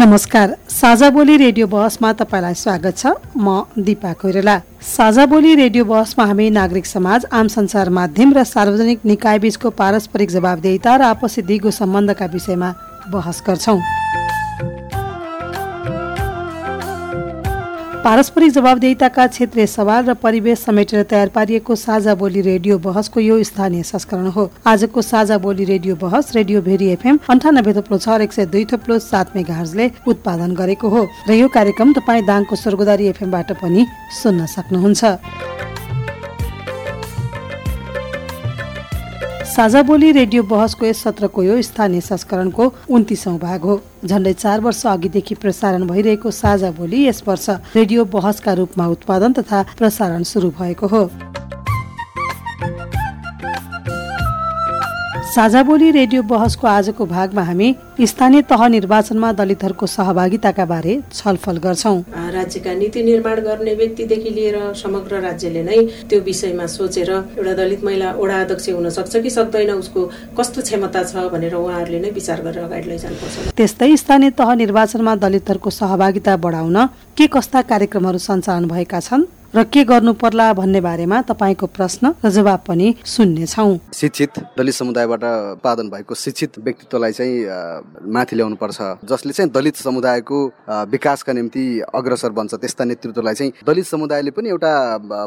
नमस्कार 0.00 0.54
साझा 0.70 1.08
बोली 1.10 1.36
रेडियो 1.36 1.66
बहसमा 1.66 2.12
तपाईँलाई 2.20 2.54
स्वागत 2.54 2.96
छ। 2.96 3.06
म 3.36 3.60
दिपा 3.84 4.12
कोइराला। 4.16 4.56
साझा 4.80 5.26
बोली 5.28 5.54
रेडियो 5.54 5.84
बहसमा 5.84 6.24
हामी 6.24 6.48
नागरिक 6.50 6.86
समाज 6.86 7.26
आम 7.30 7.48
संसार 7.48 7.88
माध्यम 7.92 8.32
र 8.32 8.44
सार्वजनिक 8.48 9.04
निकाय 9.04 9.38
बीचको 9.38 9.70
पारस्परिक 9.76 10.30
जवाबदेहिता 10.30 10.96
र 10.96 11.02
आपसी 11.04 11.42
दिगो 11.44 11.70
सम्बन्धका 11.70 12.26
विषयमा 12.32 12.72
बहस 13.12 13.42
गर्छौँ। 13.46 13.78
पारस्परिक 18.04 18.52
जवाबदेहिताका 18.52 19.26
क्षेत्रीय 19.26 19.66
सवाल 19.66 20.04
र 20.04 20.12
परिवेश 20.16 20.58
समेटेर 20.58 21.02
तयार 21.04 21.28
पारिएको 21.28 21.74
साझा 21.76 22.14
बोली 22.16 22.40
रेडियो 22.40 22.78
बहसको 22.80 23.20
यो 23.20 23.36
स्थानीय 23.44 23.82
संस्करण 23.84 24.26
हो। 24.32 24.44
आजको 24.66 25.02
साझा 25.02 25.38
बोली 25.38 25.64
रेडियो 25.64 25.96
बहस 26.00 26.32
रेडियो 26.34 26.62
भेरी 26.64 26.88
एफएम 26.96 27.18
अन्ठानब्बे 27.28 27.72
थोप्लो 27.74 27.98
छ 27.98 28.16
एक 28.24 28.32
सय 28.32 28.46
दुई 28.48 28.64
थोप्लो 28.72 28.98
सात 28.98 29.36
मेगाहरले 29.36 29.90
उत्पादन 30.08 30.54
गरेको 30.56 30.88
हो। 30.88 31.06
र 31.28 31.32
यो 31.34 31.48
कार्यक्रम 31.50 31.92
तपाईँ 31.92 32.24
दाङको 32.24 32.56
स्वर्गोदारी 32.56 33.06
एफएमबाट 33.12 33.52
पनि 33.60 33.86
सुन्न 34.16 34.46
सक्नुहुन्छ। 34.48 35.04
साझा 39.50 39.80
बोली 39.82 40.10
रेडियो 40.12 40.42
बहसको 40.42 40.86
यस 40.86 41.02
सत्रको 41.02 41.42
यो 41.42 41.60
स्थानीय 41.62 42.00
संस्करणको 42.00 42.64
उन्तिसौँ 42.88 43.38
भाग 43.38 43.60
हो। 43.60 43.74
झन्डै 44.04 44.32
चार 44.32 44.60
वर्ष 44.60 44.84
अघिदेखि 44.86 45.34
प्रसारण 45.34 45.86
भइरहेको 45.86 46.30
साझा 46.30 46.70
बोली 46.70 47.04
यस 47.06 47.22
वर्ष 47.26 47.48
रेडियो 47.76 48.04
बहसका 48.12 48.52
रूपमा 48.52 48.86
उत्पादन 48.86 49.32
तथा 49.32 49.62
प्रसारण 49.78 50.22
सुरु 50.22 50.50
भएको 50.60 50.86
हो। 50.86 51.02
साझा 55.34 55.62
बोली 55.62 55.90
रेडियो 55.90 56.22
बहसको 56.30 56.66
आजको 56.66 57.06
भागमा 57.06 57.42
हामी 57.42 57.74
स्थानीय 58.06 58.42
तह 58.42 58.66
निर्वाचनमा 58.68 59.30
दलितहरूको 59.32 59.86
सहभागिताका 59.86 60.64
बारे 60.64 60.92
छलफल 61.12 61.56
गर्छौँ। 61.58 61.98
राज्यका 62.32 62.74
नीति 62.74 63.02
निर्माण 63.02 63.40
गर्ने 63.40 63.74
व्यक्तिदेखि 63.74 64.30
लिएर 64.30 64.56
समग्र 64.74 65.20
राज्यले 65.20 65.62
नै 65.62 65.78
त्यो 66.08 66.20
विषयमा 66.20 66.66
सोचेर 66.66 67.10
एउटा 67.10 67.54
दलित 67.54 67.84
महिला 67.84 68.12
ओडा 68.16 68.40
अध्यक्ष 68.40 68.68
हुन 68.70 68.88
सक्छ 68.88 69.16
कि 69.16 69.30
सक्दैन 69.30 69.70
उसको 69.72 70.00
कस्तो 70.38 70.62
क्षमता 70.62 71.02
छ 71.04 71.28
भनेर 71.28 71.54
उहाँहरूले 71.54 72.00
नै 72.00 72.10
विचार 72.10 72.40
गरेर 72.40 72.64
अगाडि 72.64 72.88
लैजानुपर्छ। 72.88 73.52
त्यस्तै 73.56 73.96
स्थानीय 73.96 74.30
तह 74.32 74.54
निर्वाचनमा 74.54 75.14
दलितहरूको 75.16 75.70
सहभागिता 75.70 76.36
बढाउन 76.36 76.78
के 77.16 77.26
कस्ता 77.26 77.62
कार्यक्रमहरू 77.68 78.18
सञ्चालन 78.18 78.68
भएका 78.68 79.00
छन् 79.00 79.28
र 79.50 79.62
के 79.66 79.82
गर्नु 79.82 80.12
पर्ला 80.14 80.52
भन्ने 80.54 80.80
बारेमा 80.80 81.16
तपाईँको 81.26 81.66
प्रश्न 81.66 82.14
र 82.22 82.30
जवाब 82.30 82.60
पनि 82.66 82.94
सुन्नेछौ। 83.02 83.90
शिक्षित 83.90 84.38
दलित 84.54 84.74
समुदायबाट 84.74 85.24
उत्पादन 85.58 85.88
भएको 85.90 86.14
शिक्षित 86.14 86.58
व्यक्तित्वलाई 86.62 87.12
चाहिँ 87.12 87.34
माथि 87.98 88.36
ल्याउनु 88.36 88.56
पर्छ 88.56 88.78
जसले 89.04 89.32
चाहिँ 89.32 89.50
दलित 89.50 89.76
समुदायको 89.76 90.38
विकासका 90.90 91.32
निम्ति 91.32 91.64
अग्रसर 91.94 92.30
बन्छ 92.30 92.54
त्यस्ता 92.54 92.84
नेतृत्वलाई 92.84 93.34
चाहिँ 93.34 93.52
दलित 93.66 93.86
समुदायले 93.86 94.30
पनि 94.30 94.48
एउटा 94.48 94.72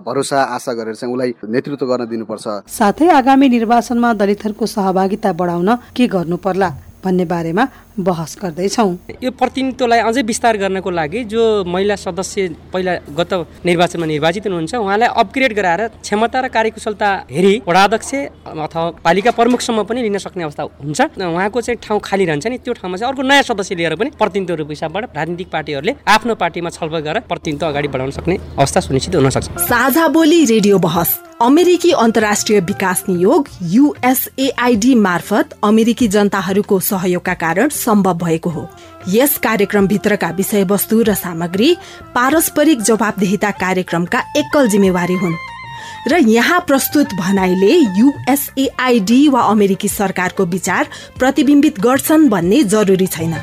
भरोसा 0.06 0.42
आशा 0.56 0.74
गरेर 0.74 0.96
चाहिँ 0.96 1.14
उसलाई 1.14 1.34
नेतृत्व 1.50 1.86
गर्न 1.86 2.06
दिनुपर्छ। 2.10 2.48
साथै 2.70 3.10
आगामी 3.10 3.50
निर्वाचनमा 3.50 4.14
दलितहरूको 4.14 4.66
सहभागिता 4.66 5.34
बढाउन 5.34 5.70
के 5.96 6.08
गर्नु 6.08 6.38
पर्ला 6.38 6.70
भन्ने 7.04 7.26
बारेमा 7.26 7.64
बहस 8.00 8.38
गर्दैछौँ। 8.42 8.98
यो 9.24 9.32
प्रतिनिधित्वलाई 9.32 10.00
अझै 10.02 10.22
विस्तार 10.24 10.58
गर्नको 10.58 10.90
लागि 10.92 11.24
जो 11.26 11.64
महिला 11.64 11.96
सदस्य 11.96 12.48
पहिला 12.74 12.94
गत 13.14 13.34
निर्वाचनमा 13.66 14.06
निर्वाचित 14.06 14.48
हुनुहुन्छ 14.48 14.76
उहाँलाई 14.76 15.10
अपग्रेड 15.14 15.54
गराएर 15.54 15.88
क्षमता 16.02 16.40
र 16.40 16.48
कार्यकुशलता 16.50 17.10
हेरी 17.32 17.62
वडाध्यक्ष 17.68 18.14
अथवा 18.48 18.90
पालिका 19.06 19.32
प्रमुखसम्म 19.32 19.84
पनि 19.84 20.02
लिन 20.02 20.18
सक्ने 20.18 20.44
अवस्था 20.44 20.64
हुन्छ। 20.64 21.02
उहाँको 21.22 21.62
चाहिँ 21.62 21.78
ठाउँ 21.84 22.00
खाली 22.04 22.26
रहन्छ 22.26 22.48
नि 22.48 22.58
त्यो 22.58 22.74
ठाउँमा 22.74 22.98
चाहिँ 22.98 23.12
अर्को 23.12 23.24
नयाँ 23.24 23.44
सदस्य 23.44 23.76
लिएर 23.76 23.96
पनि 23.96 24.10
प्रतिनिधित्व 24.18 24.58
रूप 24.58 24.70
हिसाबबाट 24.70 25.04
राजनीतिक 25.18 25.52
पार्टीहरूले 25.52 25.96
आफ्नो 26.08 26.36
पार्टीमा 26.36 26.70
छलफल 26.70 27.00
गरेर 27.00 27.22
प्रतिनिधित्व 27.30 27.68
अगाडि 27.68 27.88
बढाउन 27.88 28.12
सक्ने 28.12 28.38
अवस्था 28.58 28.80
सुनिश्चित 28.82 29.16
हुन 29.16 29.30
सक्छ। 29.30 29.70
साझा 29.70 30.08
बोली 30.10 30.44
रेडियो 30.46 30.80
बहस 30.80 31.20
अमेरिकी 31.42 31.92
अन्तर्राष्ट्रिय 32.00 32.60
विकास 32.62 33.04
नियोग 33.10 33.48
युएसएआईडी 33.70 34.94
मार्फत 34.98 35.54
अमेरिकी 35.64 36.08
जनताहरूको 36.08 36.80
सहयोगका 36.82 37.34
कारण 37.36 37.70
सम्भव 37.84 38.18
भएको 38.18 38.50
हो। 38.50 38.68
यस 39.10 39.38
कार्यक्रमभित्रका 39.38 40.30
विषयवस्तु 40.30 41.02
र 41.02 41.14
सामग्री 41.14 41.76
पारस्परिक 42.16 42.82
जवाबदेहिता 42.82 43.52
कार्यक्रमका 43.60 44.20
एकल 44.38 44.68
जिम्मेवारी 44.68 45.16
हुन्। 45.16 45.36
र 46.08 46.18
यहाँ 46.20 46.60
प्रस्तुत 46.68 47.14
भनाइले 47.16 47.74
युएसएआईडी 48.00 49.28
वा 49.30 49.42
अमेरिकी 49.42 49.88
सरकारको 49.90 50.46
विचार 50.46 50.88
प्रतिबिम्बित 51.20 51.80
गर्छन् 51.80 52.30
भन्ने 52.30 52.64
जरुरी 52.66 53.08
छैन। 53.08 53.36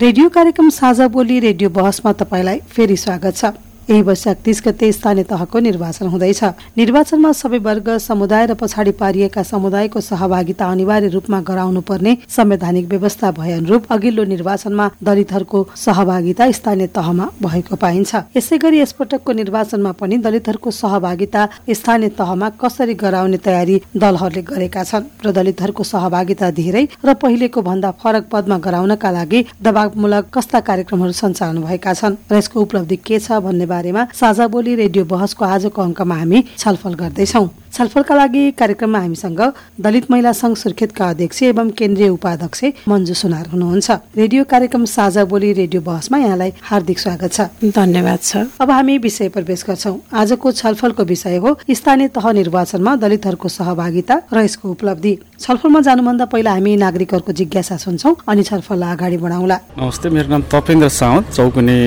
रेडियो 0.00 0.28
कार्यक्रम 0.28 0.68
साझा 0.70 1.08
बोली 1.08 1.38
रेडियो 1.40 1.70
बहसमा 1.70 2.12
तपाईँलाई 2.12 2.60
फेरि 2.68 2.96
स्वागत 2.96 3.36
छ। 3.36 3.44
यही 3.88 4.02
वैशाख 4.02 4.36
तीस 4.44 4.60
गते 4.66 4.90
स्थानीय 4.92 5.24
तहको 5.24 5.58
निर्वाचन 5.58 6.06
हुँदैछ। 6.12 6.42
निर्वाचनमा 6.76 7.30
सबै 7.32 7.58
वर्ग 7.58 7.88
समुदाय 7.98 8.46
र 8.46 8.54
पछाडि 8.54 8.92
पारिएका 8.92 9.42
समुदायको 9.42 10.00
सहभागिता 10.00 10.64
अनिवार्य 10.68 11.08
रूपमा 11.08 11.40
गराउनु 11.40 11.80
पर्ने 11.88 12.16
संवैधानिक 12.28 12.88
व्यवस्था 12.88 13.30
भए 13.32 13.52
अनुरूप 13.52 13.86
अघिल्लो 13.88 14.24
निर्वाचनमा 14.24 14.90
दलितहरूको 15.00 15.58
सहभागिता 15.74 16.50
स्थानीय 16.52 16.86
तहमा 16.92 17.28
भएको 17.40 17.76
पाइन्छ। 17.76 18.12
यसै 18.36 18.58
गरी 18.58 18.80
यसपटकको 18.80 19.32
निर्वाचनमा 19.32 19.92
पनि 19.96 20.18
दलितहरूको 20.20 20.70
सहभागिता 20.70 21.48
स्थानीय 21.72 22.08
तहमा 22.20 22.48
कसरी 22.60 22.94
गराउने 22.94 23.38
तयारी 23.40 23.80
दलहरूले 23.96 24.42
गरेका 24.52 24.84
छन् 24.84 25.08
र 25.24 25.32
दलितहरूको 25.32 25.82
सहभागिता 25.84 26.50
धेरै 26.60 26.84
र 27.00 27.14
पहिलेको 27.16 27.62
भन्दा 27.62 27.90
फरक 27.96 28.28
पदमा 28.28 28.58
गराउनका 28.60 29.10
लागि 29.10 29.40
दबावमूलक 29.64 30.28
कस्ता 30.28 30.60
कार्यक्रमहरू 30.68 31.12
सञ्चालन 31.22 31.64
भएका 31.64 31.92
छन् 31.94 32.20
र 32.28 32.36
यसको 32.36 32.60
उपलब्धि 32.60 32.96
के 33.00 33.18
छ 33.18 33.40
भन्ने 33.40 33.66
बारेमा 33.78 34.06
साझा 34.12 34.46
बोली 34.50 34.74
रेडियो 34.82 35.04
बहसको 35.06 35.44
आजको 35.46 35.82
अङ्कमा 35.82 36.14
हामी 36.18 36.44
छलफल 36.58 36.94
गर्दैछौँ। 36.98 37.48
छलफलका 37.68 38.14
लागि 38.14 38.50
कार्यक्रममा 38.58 38.98
हामीसँग 38.98 39.40
दलित 39.80 40.10
महिला 40.10 40.32
संघ 40.32 40.56
सुर्खेतका 40.56 41.08
अध्यक्ष 41.08 41.42
एवं 41.42 41.70
केन्द्रीय 41.78 42.08
उपाध्यक्ष 42.08 42.88
मन्जु 42.88 43.14
सुनार 43.14 43.46
हुनुहुन्छ। 43.48 43.90
रेडियो 44.16 44.44
कार्यक्रम 44.44 44.84
साझा 44.88 45.24
बोली 45.24 45.52
रेडियो 45.52 45.80
बहसमा 45.82 46.18
यहाँलाई 46.18 46.52
हार्दिक 46.62 46.98
स्वागत 46.98 47.32
छ। 47.32 47.40
धन्यवाद 47.70 48.20
छ 48.20 48.36
अब 48.58 48.70
हामी 48.70 48.96
विषय 48.98 49.28
प्रवेश 49.28 49.64
गर्छौँ। 49.68 49.96
आजको 50.10 50.52
छलफलको 50.52 51.04
विषय 51.04 51.36
हो 51.36 51.56
स्थानीय 51.70 52.08
तह 52.08 52.30
निर्वाचनमा 52.32 52.96
दलितहरूको 52.96 53.48
सहभागिता 53.48 54.14
र 54.32 54.36
यसको 54.42 54.70
उपलब्धि। 54.70 55.12
छलफलमा 55.38 55.80
जानुभन्दा 55.86 56.24
पहिला 56.24 56.52
हामी 56.52 56.76
नागरिकहरूको 56.76 57.32
जिज्ञासा 57.32 57.76
सुन्छौँ 57.76 58.16
अनि 58.26 58.42
छलफललाई 58.42 58.96
अगाडि 58.96 59.16
बढाउँला। 59.22 59.56
नमस्ते 59.78 60.08
मेरो 60.08 60.28
नाम 60.28 60.42
तपेन्द्र 60.50 60.88
सावन्त 60.88 61.30
चौकुने 61.36 61.78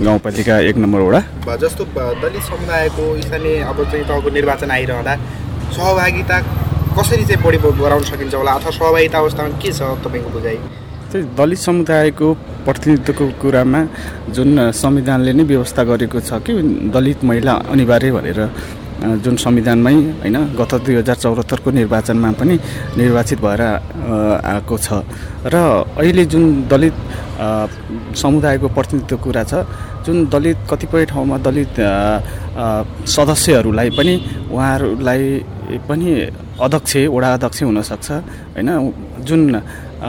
गाउँपालिका 0.00 0.58
एक 0.68 0.76
नम्बर 0.76 1.00
वडा 1.00 1.56
जस्तो 1.62 1.84
दलित 1.94 2.42
समुदायको 2.42 3.04
स्थानीय 3.22 3.60
अब 3.60 3.78
चाहिँ 3.84 4.04
तपाईँको 4.04 4.30
निर्वाचन 4.30 4.70
आइरहँदा 4.70 5.14
सहभागिता 5.76 6.36
कसरी 6.96 7.24
चाहिँ 7.24 7.42
बढी 7.44 7.58
गराउन 7.58 8.02
सकिन्छ 8.10 8.34
होला 8.34 8.52
अथवा 8.52 8.70
सहभागिता 8.72 9.18
अवस्थामा 9.18 9.58
के 9.60 9.72
छ 9.72 9.82
तपाईँको 10.04 10.30
बुझाइ? 10.32 10.56
त्यही 11.12 11.24
दलित 11.36 11.58
समुदायको 11.58 12.26
प्रतिनिधित्वको 12.64 13.24
कुरामा 13.42 13.80
जुन 14.32 14.70
संविधानले 14.72 15.32
नै 15.32 15.44
व्यवस्था 15.44 15.82
गरेको 15.84 16.20
छ 16.20 16.40
कि 16.40 16.52
दलित 16.88 17.24
महिला 17.28 17.52
अनिवार्य 17.68 18.10
भनेर 18.16 18.40
जुन 19.02 19.36
संविधानमै 19.36 19.94
होइन 20.22 20.36
गत 20.58 20.72
दुई 20.84 20.94
हजार 20.94 21.16
चौहत्तरको 21.22 21.70
निर्वाचनमा 21.70 22.30
पनि 22.38 22.54
निर्वाचित 22.96 23.38
भएर 23.42 23.62
आएको 23.62 24.76
छ। 24.78 25.02
र 25.44 25.54
अहिले 25.98 26.24
जुन 26.32 26.44
दलित 26.70 26.94
समुदायको 28.14 28.68
प्रतिनिधित्व 28.76 29.16
कुरा 29.24 29.44
छ 29.50 29.52
जुन 30.06 30.16
दलित 30.30 30.58
कतिपय 30.70 31.04
ठाउँमा 31.10 31.36
दलित 31.46 31.74
सदस्यहरूलाई 33.06 33.90
पनि 33.98 34.14
उहाँहरूलाई 34.54 35.22
पनि 35.88 36.08
अध्यक्ष 36.62 36.92
वडा 37.14 37.28
अध्यक्ष 37.34 37.58
हुनसक्छ 37.62 38.08
होइन। 38.54 38.70
जुन 39.26 39.40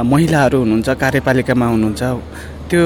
महिलाहरू 0.06 0.58
हुनुहुन्छ 0.60 0.90
कार्यपालिकामा 1.02 1.66
हुनुहुन्छ 1.66 2.02
त्यो 2.70 2.84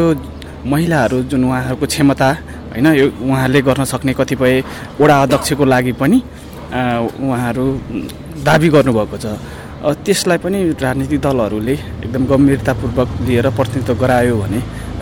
महिलाहरू 0.72 1.18
जुन 1.32 1.44
उहाँहरूको 1.44 1.86
क्षमता 1.86 2.30
होइन 2.78 2.94
यो 2.94 3.06
उहाँले 3.26 3.60
गर्न 3.66 3.84
सक्ने 3.90 4.14
कतिपय 4.14 4.54
वडा 5.02 5.16
अध्यक्षको 5.26 5.66
लागि 5.66 5.94
पनि 5.98 6.18
उहाँहरू 7.26 7.66
दाबी 8.46 8.70
गर्नुभएको 8.70 9.18
छ। 9.18 9.26
त्यसलाई 10.06 10.38
पनि 10.46 10.58
राजनीतिक 10.78 11.20
दलहरूले 11.22 11.76
एकदम 12.06 12.24
गम्भीरतापूर्वक 12.30 13.10
लिएर 13.26 13.48
प्रतिनिधित्व 13.58 13.94
गरायो 13.98 14.36
भने 14.38 14.60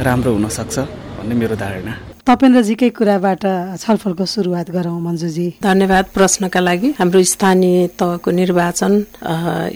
राम्रो 0.07 0.31
हुनसक्छ 0.35 0.75
भन्ने 1.19 1.35
मेरो 1.35 1.55
धारणा। 1.55 1.93
तपेन्द्रजीकै 2.25 2.89
कुराबाट 2.97 3.43
छलफलको 3.79 4.25
सुरुवात 4.25 4.67
गरौँ 4.75 4.99
मन्जुजी। 4.99 5.47
धन्यवाद 5.63 6.05
प्रश्नका 6.15 6.59
लागि। 6.59 6.89
हाम्रो 6.99 7.21
स्थानीय 7.23 7.87
तहको 7.99 8.29
निर्वाचन 8.31 8.93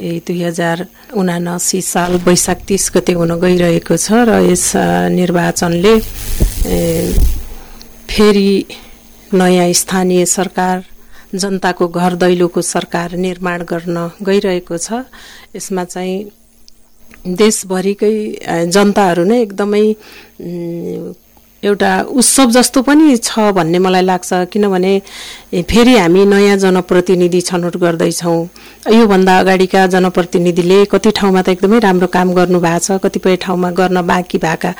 यही 0.01 0.19
दुई 0.27 0.41
हजार 0.43 0.77
उनासी 1.13 1.81
साल 1.81 2.11
वैशाख 2.25 2.59
तिस 2.67 2.91
गते 2.95 3.13
हुन 3.19 3.31
गइरहेको 3.39 3.95
छ 3.97 4.07
र 4.27 4.41
यस 4.49 4.65
निर्वाचनले 5.13 5.93
फेरि 8.09 8.65
नयाँ 9.33 9.71
स्थानीय 9.73 10.25
सरकार 10.25 10.83
जनताको 11.35 11.87
घर 11.87 12.15
दैलोको 12.15 12.61
सरकार 12.61 13.11
निर्माण 13.15 13.63
गर्न 13.63 13.97
गइरहेको 14.25 14.77
छ। 14.77 15.05
यसमा 15.55 15.83
चाहिँ 15.85 16.17
देशभरिकै 17.37 18.15
जनताहरू 18.73 19.23
नै 19.29 19.41
एकदमै 19.41 19.85
एउटा 21.63 21.91
उत्सव 22.07 22.51
जस्तो 22.51 22.81
पनि 22.81 23.17
छ 23.17 23.51
भन्ने 23.51 23.79
मलाई 23.79 24.01
लाग्छ। 24.01 24.33
किनभने 24.51 24.93
फेरि 25.69 25.95
हामी 25.97 26.25
नयाँ 26.25 26.57
जनप्रतिनिधि 26.57 27.41
छनौट 27.41 27.77
गर्दैछौँ। 27.77 28.39
योभन्दा 28.93 29.39
अगाडिका 29.39 29.85
जनप्रतिनिधिले 29.87 30.83
कति 30.91 31.11
ठाउँमा 31.11 31.41
त 31.41 31.49
एकदमै 31.49 31.79
राम्रो 31.79 32.07
काम 32.07 32.33
गर्नु 32.33 32.59
भएको 32.59 32.79
छ 32.79 32.99
कतिपय 33.03 33.35
ठाउँमा 33.43 33.71
गर्न 33.75 34.01
बाँकी 34.07 34.37
भएका 34.39 34.73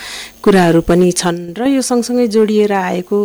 कुराहरू 0.43 0.81
पनि 0.87 1.11
छन्। 1.11 1.59
र 1.59 1.67
यो 1.67 1.81
सँगसँगै 1.81 2.27
जोडिएर 2.31 2.73
आएको 2.73 3.17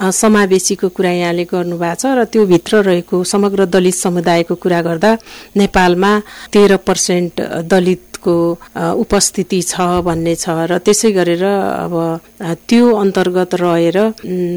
समावेशीको 0.00 0.88
कुरा 0.88 1.10
यहाँले 1.12 1.44
गर्नुभएको 1.44 2.00
छ 2.00 2.16
र 2.16 2.24
त्यो 2.24 2.46
भित्र 2.46 2.82
रहेको 2.88 3.24
समग्र 3.24 3.66
दलित 3.68 3.94
समुदायको 3.94 4.54
कुरा 4.54 4.80
गर्दा 4.82 5.16
नेपालमा 5.56 6.12
तेह्र 6.52 6.76
पर्सेन्ट 6.88 7.40
दलित 7.68 8.13
को 8.26 8.36
उपस्थिति 9.00 9.60
छ 9.62 9.80
भन्ने 10.04 10.34
छ 10.34 10.48
र 10.70 10.78
त्यसै 10.78 11.12
गरेर 11.12 11.44
अब 11.44 11.94
त्यो 12.68 12.92
अन्तर्गत 12.94 13.54
रहेर 13.54 13.98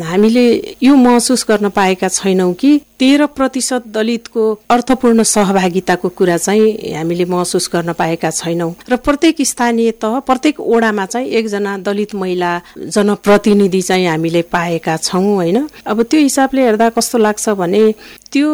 हामीले 0.04 0.46
यो 0.84 0.96
महसुस 0.98 1.46
गर्न 1.50 1.70
पाएका 1.70 2.08
छैनौँ 2.10 2.54
कि 2.54 2.80
तेह्र 3.00 3.26
प्रतिशत 3.38 3.84
दलितको 3.94 4.44
अर्थपूर्ण 4.70 5.24
सहभागिताको 5.24 6.10
कुरा 6.18 6.38
चाहिँ 6.38 6.94
हामीले 6.94 7.26
महसुस 7.26 7.70
गर्न 7.74 7.94
पाएका 7.94 8.30
छैनौँ। 8.32 8.74
र 8.90 8.96
प्रत्येक 8.98 9.42
स्थानीय 9.42 9.92
तह 10.02 10.20
प्रत्येक 10.26 10.60
ओडामा 10.60 11.06
चाहिँ 11.06 11.30
एकजना 11.30 11.78
दलित 11.86 12.16
महिला 12.16 12.52
जनप्रतिनिधि 12.98 13.82
चाहिँ 13.82 14.08
हामीले 14.08 14.42
पाएका 14.50 14.98
छौँ 14.98 15.24
होइन? 15.24 15.68
अब 15.86 16.02
त्यो 16.10 16.20
हिसाबले 16.20 16.62
हेर्दा 16.62 16.90
कस्तो 16.98 17.18
लाग्छ 17.18 17.50
भने 17.62 17.84
त्यो 18.34 18.50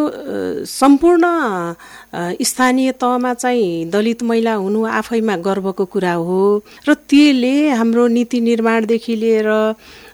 सम्पूर्ण 0.68 1.24
स्थानीय 2.14 2.92
तहमा 2.92 3.34
चाहिँ 3.34 3.90
दलित 3.90 4.24
महिला 4.24 4.54
हुनु 4.54 4.84
आफैमा 4.86 5.36
गर्वको 5.38 5.86
कुरा 5.86 6.14
हो। 6.14 6.62
र 6.88 6.94
त्यसले 6.94 7.70
हाम्रो 7.70 8.08
नीति 8.08 8.40
निर्माणदेखि 8.42 9.16
लिएर 9.16 9.50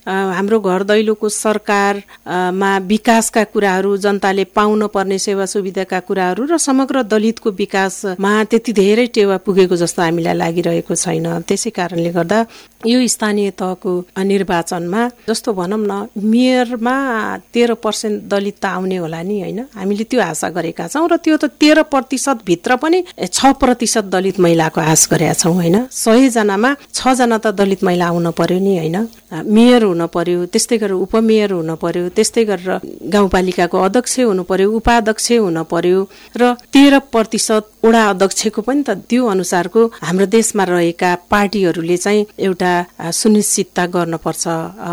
हाम्रो 0.09 0.59
घर 0.59 0.83
दैलोको 0.89 1.29
सरकारमा 1.29 2.71
विकासका 2.89 3.44
कुराहरू 3.53 3.95
जनताले 3.97 4.44
पाउन 4.57 4.88
पर्ने 4.94 5.17
सेवा 5.19 5.45
सुविधाका 5.45 6.00
कुराहरू 6.09 6.45
र 6.50 6.57
समग्र 6.57 7.03
दलितको 7.06 7.50
विकासमा 7.53 8.33
त्यति 8.50 8.71
धेरै 8.73 9.06
टेवा 9.13 9.38
पुगेको 9.45 9.75
जस्तो 9.75 10.01
हामीलाई 10.01 10.33
लागिरहेको 10.33 10.95
छैन। 10.95 11.27
त्यसै 11.45 11.69
कारणले 11.69 12.09
गर्दा 12.09 12.39
यो 12.85 12.97
स्थानीय 13.07 13.50
तहको 13.59 13.91
निर्वाचनमा 14.23 15.01
जस्तो 15.29 15.53
भनौँ 15.53 15.79
न 15.79 16.07
मेयरमा 16.17 16.95
तेह्र 17.53 17.73
पर्सेन्ट 17.77 18.23
दलित 18.31 18.57
त 18.62 18.65
आउने 18.65 18.97
होला 18.97 19.21
नि 19.21 19.39
होइन? 19.41 19.59
हामीले 19.77 20.03
त्यो 20.09 20.21
आशा 20.21 20.50
गरेका 20.50 20.88
छौँ 20.88 21.07
र 21.12 21.15
त्यो 21.21 21.38
त 21.38 21.45
तेह्र 21.62 21.81
प्रतिशतभित्र 21.85 22.75
पनि 22.81 23.03
छ 23.21 23.53
प्रतिशत 23.62 24.05
दलित 24.09 24.39
महिलाको 24.39 24.81
आश 24.81 25.07
गरेका 25.12 25.33
छौँ 25.38 25.53
होइन? 25.53 25.77
सयजनामा 25.91 26.71
छजना 26.94 27.38
त 27.38 27.47
दलित 27.53 27.83
महिला 27.83 28.05
आउन 28.07 28.31
पर्यो 28.31 28.59
नि 28.59 28.73
होइन? 28.77 28.97
मेयर 29.45 29.83
हुन 29.83 29.99
पर्यो 30.07 30.46
त्यस्तै 30.54 30.78
गरेर 30.78 30.96
उपमेयर 31.06 31.51
हुन 31.51 31.75
पर्यो 31.84 32.10
त्यस्तै 32.16 32.44
गरेर 32.50 32.69
गाउँपालिकाको 33.13 33.78
अध्यक्ष 33.88 34.19
हुनु 34.19 34.44
पर्यो 34.44 34.72
उपाध्यक्ष 34.80 35.31
हुन 35.31 35.63
पर्यो 35.72 36.00
र 36.40 36.54
तेह्र 36.74 37.00
प्रतिशत 37.13 37.63
वडा 37.86 38.04
अध्यक्षको 38.10 38.62
पनि 38.62 38.84
त 38.88 38.90
त्यो 39.10 39.25
अनुसारको 39.25 39.81
हाम्रो 40.01 40.25
देशमा 40.38 40.63
रहेका 40.63 41.10
पार्टीहरूले 41.31 41.98
चाहिँ 41.98 42.25
एउटा 42.48 42.72
सुनिश्चितता 43.22 43.86
गर्नुपर्छ 43.96 44.48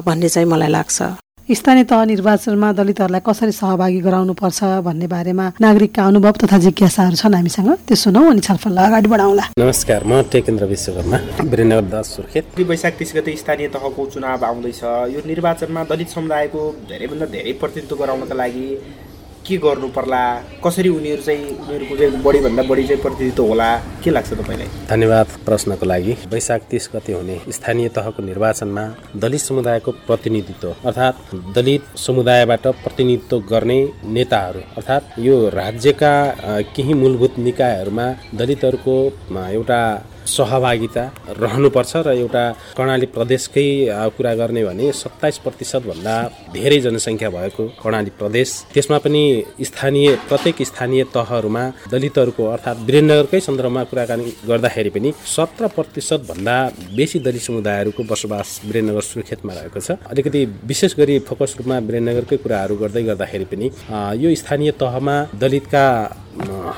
भन्ने 0.07 0.29
चाहिँ 0.29 0.49
मलाई 0.49 0.71
लाग्छ। 0.71 1.26
स्थानीय 1.47 1.85
तह 1.87 2.03
निर्वाचनमा 2.05 2.69
दलितहरूलाई 2.75 3.23
कसरी 3.23 3.53
सहभागी 3.55 4.01
गराउनुपर्छ 4.03 4.83
भन्ने 4.83 5.07
बारेमा 5.07 5.47
नागरिकका 5.63 6.03
अनुभव 6.05 6.35
तथा 6.43 6.59
जिज्ञासाहरू 6.59 7.17
छन् 7.23 7.35
हामीसँग। 7.35 7.71
त्यो 7.87 7.95
सुनौ 7.95 8.23
अनि 8.31 8.41
छलफललाई 8.43 8.87
अगाडि 8.87 9.09
बढाउँला। 9.09 9.45
नमस्कार 9.55 10.05
म 10.11 10.27
टेकेन्द्र 10.27 10.67
विश्वकर्मा 10.67 11.19
वीरेन्द्र 11.47 11.81
दास 11.87 12.07
सुर्खेत। 12.17 12.59
वैशाख 12.59 12.99
तिस 12.99 13.15
गते 13.15 13.37
स्थानीय 13.39 13.69
तहको 13.71 14.07
चुनाव 14.11 14.43
आउँदैछ। 14.43 14.83
यो 15.15 15.23
निर्वाचनमा 15.23 15.83
दलित 15.87 16.09
समुदायको 16.11 16.63
धेरैभन्दा 16.91 17.27
धेरै 17.31 17.53
प्रतिनिधित्व 17.63 17.95
गराउनका 17.95 18.35
लागि 18.35 18.67
के 19.47 19.57
गर्नु 19.63 19.89
पर्ला? 19.97 20.23
कसरी 20.65 20.89
उनीहरू 20.89 21.23
चाहिँ 21.23 21.45
उनीहरूको 21.47 21.97
चाहिँ 21.97 22.23
बढीभन्दा 22.23 22.63
बढी 22.71 22.87
चाहिँ 22.87 23.03
प्रतिनिधित्व 23.03 23.45
होला? 23.47 23.69
के 24.05 24.11
लाग्छ 24.11 24.33
तपाईँलाई? 24.33 24.69
धन्यवाद 24.91 25.27
प्रश्नको 25.47 25.87
लागि। 25.87 26.13
वैशाख 26.33 26.61
तिस 26.71 26.89
गते 26.95 27.13
हुने 27.13 27.37
स्थानीय 27.57 27.89
तहको 27.97 28.23
निर्वाचनमा 28.23 28.85
दलित 29.23 29.41
समुदायको 29.41 29.91
प्रतिनिधित्व 30.07 30.69
अर्थात् 30.87 31.35
दलित 31.55 31.97
समुदायबाट 32.07 32.67
प्रतिनिधित्व 32.85 33.39
गर्ने 33.51 33.79
नेताहरू 34.17 34.61
अर्थात् 34.77 35.19
यो 35.27 35.37
राज्यका 35.55 36.13
केही 36.75 36.95
मूलभूत 37.03 37.39
निकायहरूमा 37.47 38.07
दलितहरूको 38.39 38.97
एउटा 39.51 39.81
सहभागिता 40.27 41.05
रहनुपर्छ 41.43 41.93
र 42.07 42.09
एउटा 42.23 42.45
कर्णाली 42.77 43.07
प्रदेशकै 43.17 43.67
कुरा 44.17 44.33
गर्ने 44.41 44.63
भने 44.65 44.93
सत्ताइस 44.93 45.37
प्रतिशतभन्दा 45.45 46.15
धेरै 46.55 46.79
जनसङ्ख्या 46.87 47.31
भएको 47.37 47.65
कर्णाली 47.83 48.11
प्रदेश। 48.21 48.49
त्यसमा 48.75 48.99
पनि 49.05 49.23
स्थानीय 49.69 50.09
प्रत्येक 50.29 50.63
स्थानीय 50.71 51.05
तहहरूमा 51.15 51.65
दलितहरूको 51.93 52.45
अर्थात् 52.55 52.83
वीरेन्द्रनगरकै 52.89 53.41
सन्दर्भमा 53.49 53.83
कुराकानी 53.91 54.25
गर्दाखेरि 54.51 54.91
पनि 54.97 55.09
सत्र 55.37 55.63
प्रतिशतभन्दा 55.77 56.57
बेसी 56.97 57.19
दलित 57.27 57.43
समुदायहरूको 57.49 58.03
बसोबास 58.11 58.49
वीरेन्द्रनगर 58.67 59.05
सुर्खेतमा 59.13 59.53
रहेको 59.59 59.81
छ। 59.81 59.89
अलिकति 60.13 60.41
विशेष 60.71 60.93
गरी 61.01 61.19
फोकस 61.29 61.55
रूपमा 61.59 61.77
वीरेन्द्रनगरकै 61.89 62.37
कुराहरू 62.45 62.75
गर्दै 62.83 63.03
गर्दाखेरि 63.11 63.47
पनि 63.53 63.67
यो 64.23 64.35
स्थानीय 64.43 64.71
तहमा 64.83 65.17
दलितका 65.43 65.85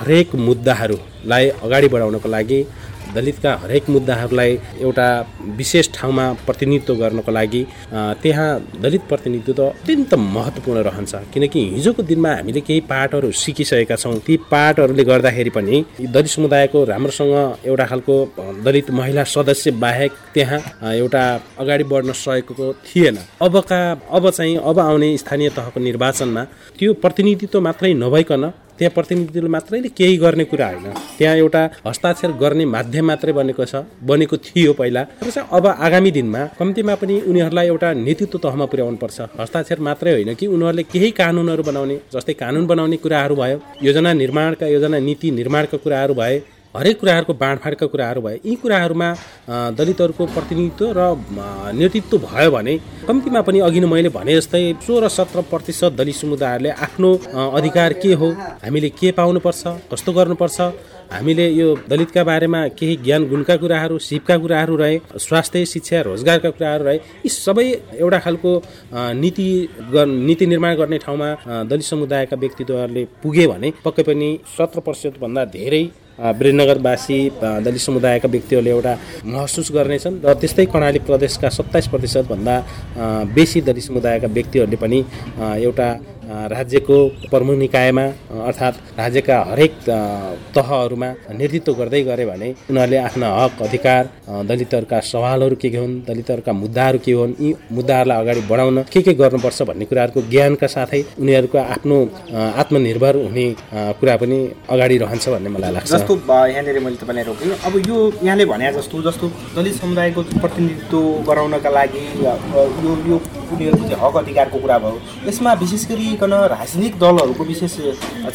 हरेक 0.01 0.35
मुद्दाहरूलाई 0.49 1.45
अगाडि 1.67 1.89
बढाउनको 1.95 2.29
लागि 2.29 2.61
दलितका 3.15 3.53
हरेक 3.63 3.89
मुद्दाहरूलाई 3.91 4.59
एउटा 4.81 5.09
विशेष 5.59 5.89
ठाउँमा 5.95 6.25
प्रतिनिधित्व 6.47 6.95
गर्नको 6.95 7.33
लागि 7.33 7.63
त्यहाँ 8.23 8.49
दलित 8.83 9.03
प्रतिनिधित्व 9.09 9.65
अत्यन्त 9.65 10.15
महत्त्वपूर्ण 10.37 10.83
रहन्छ। 10.89 11.15
किनकि 11.35 11.61
हिजोको 11.75 12.03
दिनमा 12.03 12.33
हामीले 12.35 12.61
केही 12.61 12.81
पाठहरू 12.91 13.31
सिकिसकेका 13.35 13.97
छौँ। 13.97 14.19
ती 14.27 14.37
पाठहरूले 14.51 15.05
गर्दाखेरि 15.05 15.51
पनि 15.51 15.85
दलित 16.15 16.31
समुदायको 16.31 16.85
राम्रोसँग 16.85 17.35
एउटा 17.67 17.87
खालको 17.87 18.17
दलित 18.65 18.91
महिला 18.91 19.25
सदस्य 19.35 19.71
बाहेक 19.83 20.13
त्यहाँ 20.35 20.61
एउटा 20.95 21.25
अगाडि 21.59 21.85
बढ्न 21.85 22.13
सकेको 22.15 22.73
थिएन। 22.87 23.19
अबका 23.43 23.81
अब 24.17 24.31
चाहिँ 24.31 24.57
अब 24.69 24.79
आउने 24.81 25.17
स्थानीय 25.19 25.49
तहको 25.57 25.81
निर्वाचनमा 25.81 26.45
त्यो 26.79 26.95
प्रतिनिधित्व 27.03 27.61
मात्रै 27.61 27.93
नभइकन 27.95 28.45
त्यहाँ 28.79 28.93
प्रतिनिधिले 28.95 29.49
मात्रैले 29.49 29.89
केही 29.99 30.17
गर्ने 30.17 30.45
कुरा 30.45 30.67
होइन। 30.69 30.87
त्यहाँ 31.19 31.37
एउटा 31.37 31.63
हस्ताक्षर 31.87 32.33
गर्ने 32.43 32.65
माध्यम 32.77 33.07
मात्रै 33.07 33.33
बनेको 33.33 33.65
छ 33.65 33.83
बनेको 34.03 34.37
थियो 34.47 34.73
पहिला। 34.81 35.03
अब 35.51 35.67
आगामी 35.67 36.11
दिनमा 36.11 36.45
कम्तीमा 36.59 36.95
पनि 37.01 37.21
उनीहरूलाई 37.29 37.67
एउटा 37.67 37.93
नेतृत्व 38.07 38.39
तहमा 38.39 38.67
पुर्याउनु 38.73 38.99
पर्छ 39.03 39.19
हस्ताक्षर 39.41 39.81
मात्रै 39.89 40.13
होइन 40.13 40.35
कि 40.35 40.47
उनीहरूले 40.47 40.83
केही 40.93 41.11
कानुनहरू 41.21 41.63
बनाउने 41.71 41.97
जस्तै 42.15 42.33
कानुन 42.43 42.67
बनाउने 42.67 42.97
कुराहरू 43.05 43.35
भयो 43.35 43.59
योजना 43.83 44.13
निर्माणका 44.23 44.67
योजना 44.67 44.99
नीति 45.09 45.31
निर्माणका 45.41 45.77
कुराहरू 45.85 46.15
भए 46.15 46.37
हरेक 46.75 46.99
कुराहरूको 47.01 47.33
बाँडफाँडका 47.35 47.87
कुराहरू 47.87 48.21
भए 48.21 48.35
यी 48.41 48.55
कुराहरूमा 48.57 49.09
दलितहरूको 49.75 50.25
प्रतिनिधित्व 50.29 50.93
र 50.93 51.01
नेतृत्व 51.75 52.19
भयो 52.21 52.51
भने 52.51 52.75
कम्तीमा 53.07 53.41
पनि 53.43 53.61
अघि 53.61 53.81
नै 53.81 53.89
मैले 53.89 54.09
भने 54.11 54.35
जस्तै 54.37 54.61
सोह्र 54.85 55.09
सत्र 55.11 55.41
प्रतिशत 55.49 55.93
दलित 55.95 56.17
समुदायहरूले 56.17 56.71
आफ्नो 56.79 57.11
अधिकार 57.53 57.93
के 57.99 58.13
हो 58.15 58.29
हामीले 58.63 58.89
के 58.93 59.11
पाउनुपर्छ 59.13 59.63
कस्तो 59.93 60.13
गर्नुपर्छ 60.13 60.61
हामीले 61.11 61.47
यो 61.51 61.69
दलितका 61.89 62.25
बारेमा 62.25 62.61
केही 62.79 62.97
ज्ञान 62.99 63.25
गुणका 63.29 63.57
कुराहरू 63.57 63.99
सिपका 64.01 64.37
कुराहरू 64.39 64.77
रहे 64.77 64.99
स्वास्थ्य 65.19 65.65
शिक्षा 65.67 66.01
रोजगारका 66.05 66.51
कुराहरू 66.51 66.85
रहे 66.85 66.97
यी 66.97 67.29
सबै 67.35 67.65
एउटा 67.97 68.19
खालको 68.19 68.53
नीति 69.17 69.49
नीति 70.21 70.47
निर्माण 70.47 70.77
गर्ने 70.77 70.99
ठाउँमा 70.99 71.31
दलित 71.65 71.87
समुदायका 71.87 72.37
व्यक्तित्वहरूले 72.37 73.05
पुगे 73.23 73.47
भने 73.47 73.73
पक्कै 73.85 74.03
पनि 74.05 74.31
सत्र 74.53 74.81
प्रतिशतभन्दा 74.81 75.45
धेरै 75.55 75.83
वीरनगरवासी 76.19 77.19
दलित 77.41 77.81
समुदायका 77.81 78.29
व्यक्तिहरूले 78.29 78.71
एउटा 78.71 78.95
महसुस 79.27 79.71
गर्नेछन् 79.73 80.19
र 80.25 80.35
त्यस्तै 80.35 80.65
कर्णाली 80.67 80.99
प्रदेशका 81.07 81.49
सत्ताइस 81.49 81.87
प्रतिशतभन्दा 81.89 82.55
बेसी 83.35 83.61
दलित 83.63 83.85
समुदायका 83.85 84.29
व्यक्तिहरूले 84.29 84.77
पनि 84.77 84.99
एउटा 85.63 85.89
राज्यको 86.29 86.97
प्रमुख 87.31 87.57
निकायमा 87.59 88.03
अर्थात् 88.47 88.77
राज्यका 88.99 89.37
हरेक 89.51 89.73
तहहरूमा 90.57 91.09
नेतृत्व 91.39 91.73
गर्दै 91.81 92.03
गरे 92.09 92.25
भने 92.27 92.49
उनीहरूले 92.71 92.99
आफ्ना 92.99 93.29
हक 93.35 93.63
अधिकार 93.69 94.11
दलितहरूका 94.49 94.99
सवालहरू 95.13 95.57
के 95.63 95.71
के 95.71 95.79
हुन् 95.79 95.95
दलितहरूका 96.09 96.53
मुद्दाहरू 96.53 96.99
के 97.05 97.13
हुन् 97.13 97.33
यी 97.41 97.55
मुद्दाहरूलाई 97.73 98.21
अगाडि 98.23 98.41
बढाउन 98.51 98.83
के 98.93 99.03
के 99.03 99.15
गर्नुपर्छ 99.23 99.63
भन्ने 99.71 99.85
कुराहरूको 99.91 100.23
ज्ञानका 100.35 100.67
साथै 100.77 101.03
उनीहरूको 101.23 101.59
आफ्नो 101.75 101.99
आत्मनिर्भर 102.63 103.17
हुने 103.25 103.47
कुरा 103.73 104.17
पनि 104.21 104.39
अगाडि 104.69 104.97
रहन्छ 105.05 105.29
भन्ने 105.29 105.51
मलाई 105.57 105.73
लाग्छ। 105.73 105.91
जस्तो 105.95 106.21
यहाँनिर 106.53 106.79
मैले 106.85 106.97
तपाईँलाई 107.03 107.25
रोकेँ 107.31 107.57
अब 107.67 107.75
यो 107.89 107.97
यहाँले 108.23 108.45
भने 108.53 108.73
जस्तो 108.79 109.03
जस्तो 109.09 109.27
दलित 109.57 109.75
समुदायको 109.81 110.23
प्रतिनिधित्व 110.45 111.01
गराउनका 111.29 111.71
लागि 111.79 112.07
यो 112.23 112.95
यो 113.11 113.19
उनीहरूको 113.53 113.85
चाहिँ 113.89 114.01
हक 114.05 114.17
अधिकारको 114.23 114.59
कुरा 114.59 114.79
भयो। 114.79 115.01
यसमा 115.29 115.53
विशेष 115.63 115.87
गरी 115.89 116.07
गरिकन 116.09 116.35
राजनीतिक 116.55 116.99
दलहरूको 116.99 117.45
विशेष 117.45 117.77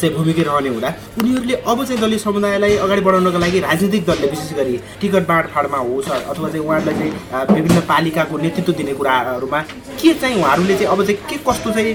चाहिँ 0.00 0.14
भूमिका 0.16 0.42
रहने 0.42 0.68
हुँदा 0.68 0.88
उनीहरूले 1.20 1.54
अब 1.54 1.84
चाहिँ 1.84 2.00
दलित 2.00 2.20
समुदायलाई 2.20 2.76
अगाडि 2.84 3.02
बढाउनको 3.06 3.38
लागि 3.38 3.58
राजनीतिक 3.60 4.04
दलले 4.06 4.26
विशेष 4.34 4.52
गरी 4.58 4.76
टिकट 5.00 5.26
बाँडफाँडमा 5.28 5.78
होस् 5.78 6.10
अथवा 6.10 6.48
चाहिँ 6.48 6.64
उहाँहरूलाई 6.66 7.10
चाहिँ 7.10 7.44
विभिन्न 7.54 7.80
पालिकाको 7.90 8.38
नेतृत्व 8.38 8.72
दिने 8.72 8.94
कुराहरूमा 8.94 9.60
के 10.00 10.14
चाहिँ 10.14 10.36
उहाँहरूले 10.40 10.74
चाहिँ 10.74 10.90
अब 10.92 11.04
चाहिँ 11.04 11.18
के 11.30 11.36
कस्तो 11.48 11.70
चाहिँ 11.70 11.94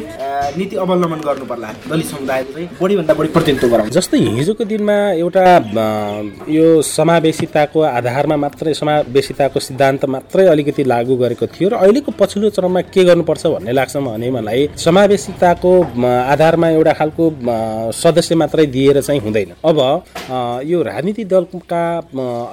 नीति 0.57 0.75
अवलम्बन 0.83 1.21
गर्नु 1.27 1.45
पर्ला 1.51 1.73
दलित 1.89 2.05
समुदायको 2.05 2.53
चाहिँ 2.53 2.67
बढीभन्दा 2.81 3.13
बढी 3.13 3.29
प्रतिनिधित्व 3.35 3.67
गराउँछ 3.73 3.93
जस्तै 3.93 4.17
हिजोको 4.39 4.65
दिनमा 4.65 4.97
एउटा 5.19 5.45
यो 6.49 6.65
समावेशिताको 6.89 7.81
आधारमा 7.89 8.37
मात्रै 8.45 8.73
समावेशिताको 8.73 9.59
सिद्धान्त 9.59 10.05
मात्रै 10.15 10.47
अलिकति 10.47 10.83
लागू 10.93 11.15
गरेको 11.23 11.47
थियो 11.55 11.69
र 11.69 11.81
अहिलेको 11.83 12.11
पछिल्लो 12.19 12.49
चरणमा 12.57 12.81
के 12.93 13.03
गर्नुपर्छ 13.09 13.45
भन्ने 13.47 13.71
लाग्छ 13.71 13.95
भने 13.99 14.31
मलाई 14.31 14.67
समावेशिताको 14.77 15.73
आधारमा 16.33 16.69
एउटा 16.69 16.93
खालको 16.99 17.25
सदस्य 17.95 18.35
मात्रै 18.35 18.65
दिएर 18.75 19.01
चाहिँ 19.01 19.21
हुँदैन। 19.21 19.51
अब 19.65 19.79
यो 20.65 20.81
राजनीतिक 20.83 21.27
दलका 21.27 21.83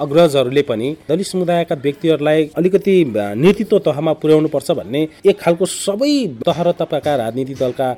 अग्रजहरूले 0.01 0.61
पनि 0.69 0.95
दलित 1.09 1.27
समुदायका 1.27 1.75
व्यक्तिहरूलाई 1.83 2.49
अलिकति 2.57 2.95
नेतृत्व 3.37 3.77
तहमा 3.87 4.13
पुर्याउनु 4.21 4.49
पर्छ 4.49 4.71
भन्ने 4.79 5.01
एक 5.25 5.39
खालको 5.39 5.65
सबै 5.67 6.13
तह 6.47 6.61
र 6.61 6.71
तपाईँका 6.79 7.15
राजनीतिक 7.15 7.57
दलका 7.57 7.89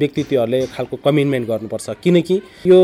व्यक्तित्वहरूले 0.00 0.60
खालको 0.74 0.96
कमिटमेन्ट 1.04 1.48
गर्नुपर्छ। 1.48 1.86
किनकि 2.04 2.36
यो 2.66 2.78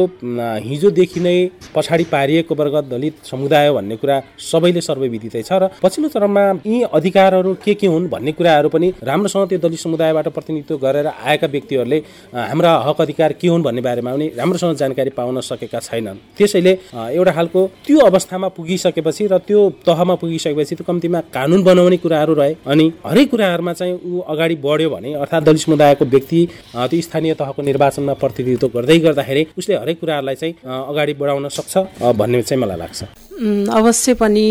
हिजोदेखि 0.68 1.20
नै 1.20 1.36
पछाडि 1.74 2.04
पारिएको 2.12 2.54
वर्ग 2.54 2.76
दलित 2.90 3.14
समुदाय 3.24 3.70
भन्ने 3.72 3.96
कुरा 3.96 4.16
सबैले 4.50 4.80
सर्वविदितै 4.80 5.42
छ 5.42 5.52
र 5.62 5.68
पछिल्लो 5.82 6.08
चरणमा 6.14 6.44
यी 6.66 6.82
अधिकारहरू 6.94 7.54
के 7.64 7.74
के 7.74 7.86
हुन् 7.86 8.08
भन्ने 8.08 8.32
कुराहरू 8.38 8.68
पनि 8.68 8.92
राम्रोसँग 9.24 9.48
त्यो 9.48 9.58
दलित 9.58 9.80
समुदायबाट 9.80 10.28
प्रतिनिधित्व 10.28 10.76
गरेर 10.76 11.06
आएका 11.06 11.46
व्यक्तिहरूले 11.46 11.98
हाम्रा 12.34 12.72
हक 12.86 13.00
अधिकार 13.00 13.32
के 13.40 13.48
हुन् 13.48 13.62
भन्ने 13.62 13.80
बारेमा 13.80 14.12
पनि 14.12 14.26
राम्रोसँग 14.36 14.76
जानकारी 14.76 15.10
पाउन 15.16 15.40
सकेका 15.40 15.78
छैनन्। 15.80 16.18
त्यसैले 16.36 16.72
एउटा 16.92 17.32
खालको 17.32 17.60
त्यो 17.86 17.98
अवस्थामा 18.00 18.48
पुगिसकेपछि 18.56 19.26
र 19.32 19.38
त्यो 19.48 19.60
तहमा 19.86 20.14
पुगिसकेपछि 20.20 20.74
त्यो 20.74 20.84
कम्तीमा 20.86 21.20
कानुन 21.32 21.62
बनाउने 21.64 21.96
कुराहरू 22.04 22.34
रहे 22.34 22.54
अनि 22.66 22.92
हरेक 23.06 23.30
कुराहरूमा 23.30 23.72
चाहिँ 23.72 23.94
ऊ 24.04 24.20
अगाडि 24.28 24.56
बढ्यो 24.60 24.90
भने 24.90 25.14
अर्थात् 25.14 25.44
दलित 25.44 25.60
समुदायको 25.60 26.04
व्यक्ति 26.04 26.40
त्यो 26.76 27.00
स्थानीय 27.00 27.34
तहको 27.40 27.62
निर्वाचनमा 27.62 28.14
प्रतिनिधित्व 28.20 28.68
गर्दै 28.76 28.98
गर्दाखेरि 29.08 29.46
उसले 29.58 29.76
हरेक 29.76 30.00
कुराहरूलाई 30.00 30.36
चाहिँ 30.36 30.54
अगाडि 30.64 31.14
बढाउन 31.20 31.48
सक्छ 31.48 31.76
भन्ने 32.20 32.42
चाहिँ 32.42 32.62
मलाई 32.62 32.78
लाग्छ। 32.78 33.23
अवश्य 33.34 34.14
पनि 34.14 34.46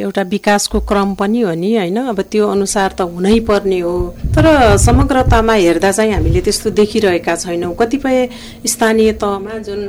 एउटा 0.00 0.22
विकासको 0.22 0.80
क्रम 0.80 1.14
पनि 1.14 1.40
हो 1.40 1.54
नि 1.54 1.74
होइन? 1.76 1.96
अब 2.08 2.20
त्यो 2.30 2.48
अनुसार 2.48 2.94
त 2.94 3.00
हुनै 3.10 3.38
पर्ने 3.42 3.78
हो। 3.80 4.14
तर 4.30 4.46
समग्रतामा 4.78 5.52
हेर्दा 5.54 5.90
चाहिँ 5.92 6.12
हामीले 6.12 6.40
त्यस्तो 6.46 6.70
देखिरहेका 6.70 7.34
छैनौँ। 7.34 7.74
कतिपय 7.74 8.28
स्थानीय 8.64 9.12
तहमा 9.18 9.58
जुन 9.66 9.82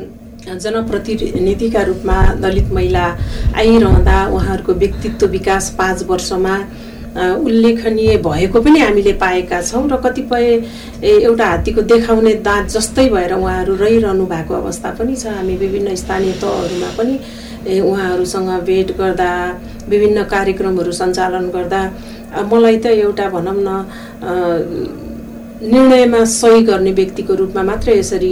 जनप्रतिनिधिका 0.57 1.81
रूपमा 1.83 2.17
दलित 2.41 2.73
महिला 2.73 3.05
आइरहँदा 3.53 4.17
उहाँहरूको 4.33 4.73
व्यक्तित्व 4.73 5.27
विकास 5.29 5.69
पाँच 5.77 6.03
वर्षमा 6.09 6.55
उल्लेखनीय 7.19 8.17
भएको 8.17 8.61
पनि 8.61 8.79
हामीले 8.79 9.13
पाएका 9.21 9.61
छौँ 9.61 9.87
र 9.89 9.97
कतिपय 10.01 10.45
एउटा 11.03 11.45
हात्तीको 11.45 11.81
देखाउने 11.81 12.33
दाँत 12.41 12.69
जस्तै 12.69 13.09
भएर 13.09 13.33
उहाँहरू 13.33 13.75
रहिरहनु 13.75 14.25
भएको 14.25 14.53
अवस्था 14.55 14.89
पनि 14.97 15.15
छ। 15.15 15.37
हामी 15.37 15.55
विभिन्न 15.57 15.95
स्थानीय 15.95 16.33
तहहरूमा 16.41 16.89
पनि 16.97 17.19
उहाँहरूसँग 17.67 18.49
भेट 18.65 18.95
गर्दा 18.97 19.31
विभिन्न 19.89 20.23
कार्यक्रमहरू 20.33 20.91
सञ्चालन 20.91 21.49
गर्दा। 21.55 21.81
मलाई 22.51 22.77
त 22.77 22.85
एउटा 22.95 23.25
भनौँ 23.29 23.55
न 23.57 23.69
निर्णयमा 25.61 26.23
सही 26.23 26.61
गर्ने 26.63 26.91
व्यक्तिको 26.95 27.35
रूपमा 27.35 27.61
मात्रै 27.69 27.97
यसरी 27.97 28.31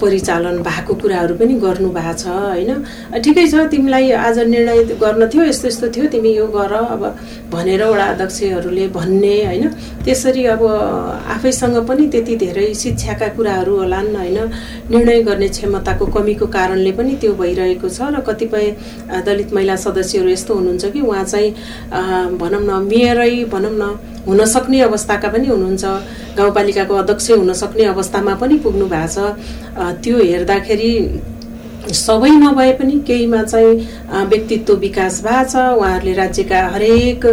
परिचालन 0.00 0.62
भएको 0.64 0.94
कुराहरू 0.96 1.34
पनि 1.36 1.54
गर्नु 1.60 1.88
भएको 1.92 2.12
छ 2.16 2.26
होइन? 2.26 2.70
ठिकै 3.20 3.46
छ 3.52 3.68
तिमीलाई 3.68 4.10
आज 4.16 4.38
निर्णय 4.48 4.96
गर्न 4.96 5.28
थियो 5.28 5.44
यस्तो 5.44 5.68
यस्तो 5.68 5.88
थियो 5.92 6.06
तिमी 6.08 6.32
यो 6.36 6.46
गर 6.56 6.72
अब 6.72 7.04
भनेर 7.52 7.84
वडा 7.84 8.04
अध्यक्षहरूले 8.16 8.86
भन्ने 8.96 9.34
होइन? 9.44 9.68
त्यसरी 10.04 10.44
अब 10.56 10.62
आफैसँग 11.36 11.76
पनि 11.84 12.06
त्यति 12.08 12.36
धेरै 12.44 12.72
शिक्षाका 12.72 13.28
कुराहरू 13.36 13.76
होलान् 13.76 14.16
होइन? 14.16 14.38
निर्णय 14.88 15.22
गर्ने 15.28 15.48
क्षमताको 15.48 16.06
कमीको 16.16 16.46
कारणले 16.48 16.92
पनि 16.96 17.14
त्यो 17.20 17.32
भइरहेको 17.36 17.88
छ 17.88 18.08
र 18.08 18.24
कतिपय 18.24 18.66
दलित 19.28 19.52
महिला 19.52 19.76
सदस्यहरू 19.84 20.28
यस्तो 20.32 20.54
हुनुहुन्छ 20.54 20.84
कि 20.96 21.00
उहाँ 21.00 21.24
चाहिँ 21.24 21.50
भनौँ 22.40 22.64
न 22.64 22.82
मेयरै 22.88 23.44
भनौँ 23.52 23.76
न 23.76 23.94
हुन 24.26 24.44
सक्ने 24.48 24.80
अवस्थाका 24.80 25.28
पनि 25.28 25.46
हुनुहुन्छ। 25.46 25.84
गाउँपालिकाको 26.36 26.94
अध्यक्ष 26.94 27.30
हुन 27.30 27.52
सक्ने 27.52 27.84
अवस्थामा 27.94 28.34
पनि 28.40 28.56
पुग्नु 28.64 28.86
भएको 28.86 29.08
छ। 29.14 29.16
त्यो 30.02 30.16
हेर्दाखेरि 30.22 30.92
सबै 31.84 32.30
नभए 32.30 32.72
पनि 32.72 32.92
केहीमा 33.06 33.42
चाहिँ 33.44 33.72
व्यक्तित्व 34.28 34.74
विकास 34.80 35.20
भएको 35.24 35.48
छ। 35.50 35.54
उहाँहरूले 35.76 36.12
राज्यका 36.14 36.60
हरेक 36.74 37.26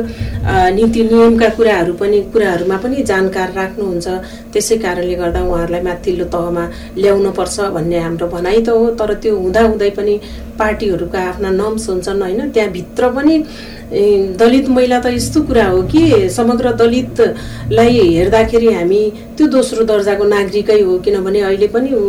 नीति 0.75 1.03
नियमका 1.03 1.49
कुराहरू 1.55 1.93
पनि 1.95 2.19
कुराहरूमा 2.33 2.77
पनि 2.83 3.03
जानकार 3.03 3.51
राख्नुहुन्छ। 3.55 4.07
त्यसै 4.53 4.77
कारणले 4.83 5.15
गर्दा 5.21 5.41
उहाँहरूलाई 5.47 5.81
माथिल्लो 5.89 6.25
तहमा 6.33 6.63
ल्याउनु 7.01 7.31
पर्छ 7.39 7.59
भन्ने 7.75 7.99
हाम्रो 8.05 8.27
भनाइ 8.35 8.61
त 8.61 8.69
हो। 8.69 8.85
तर 8.99 9.13
त्यो 9.23 9.35
हुँदा 9.37 9.61
हुँदै 9.67 9.89
पनि 9.97 10.15
पार्टीहरूका 10.59 11.19
आफ्ना 11.29 11.49
नम्स 11.61 11.89
हुन्छन् 11.89 12.21
होइन? 12.21 12.49
त्यहाँभित्र 12.51 13.09
पनि 13.17 13.35
दलित 14.39 14.67
महिला 14.69 14.99
त 15.03 15.11
यस्तो 15.11 15.41
कुरा 15.43 15.65
हो 15.67 15.81
कि 15.91 16.29
समग्र 16.31 16.71
दलितलाई 16.79 17.97
हेर्दाखेरि 18.15 18.69
हामी 18.73 19.01
त्यो 19.37 19.47
दोस्रो 19.51 19.83
दर्जाको 19.83 20.23
नागरिकै 20.31 20.79
हो। 20.81 20.97
किनभने 21.03 21.39
अहिले 21.41 21.67
पनि 21.67 21.89
ऊ 21.91 22.03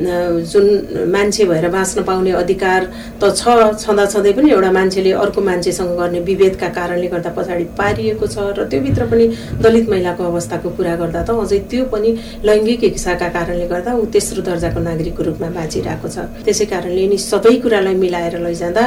जुन 0.00 0.66
मान्छे 1.12 1.44
भएर 1.44 1.68
बाँच्न 1.68 2.02
पाउने 2.08 2.30
अधिकार 2.32 2.80
त 3.20 3.36
छ 3.36 3.76
छँदा 3.84 4.06
छँदै 4.06 4.32
पनि 4.32 4.50
एउटा 4.50 4.70
मान्छेले 4.72 5.12
अर्को 5.12 5.40
मान्छेसँग 5.44 5.92
गर्ने 5.98 6.20
विभेदका 6.24 6.68
कारणले 6.72 7.08
गर्दा 7.12 7.30
पछाडि 7.36 7.64
पारिएको 7.76 8.26
छ। 8.26 8.56
र 8.56 8.64
त्योभित्र 8.64 9.06
पनि 9.12 9.26
दलित 9.60 9.90
महिलाको 9.90 10.24
अवस्थाको 10.24 10.68
कुरा 10.72 10.94
गर्दा 11.04 11.20
त 11.28 11.36
अझै 11.36 11.58
त्यो 11.70 11.84
पनि 11.92 12.10
लैङ्गिक 12.48 12.82
हिंसाका 12.84 13.28
कारणले 13.36 13.66
गर्दा 13.72 13.92
ऊ 14.00 14.04
तेस्रो 14.14 14.42
दर्जाको 14.48 14.80
नागरिकको 14.88 15.22
रूपमा 15.28 15.48
बाँचिरहेको 15.58 16.08
छ। 16.14 16.18
त्यसै 16.46 16.64
कारणले 16.72 17.00
यिनी 17.04 17.18
सबै 17.30 17.54
कुरालाई 17.62 17.94
मिलाएर 18.04 18.34
लैजाँदा 18.46 18.84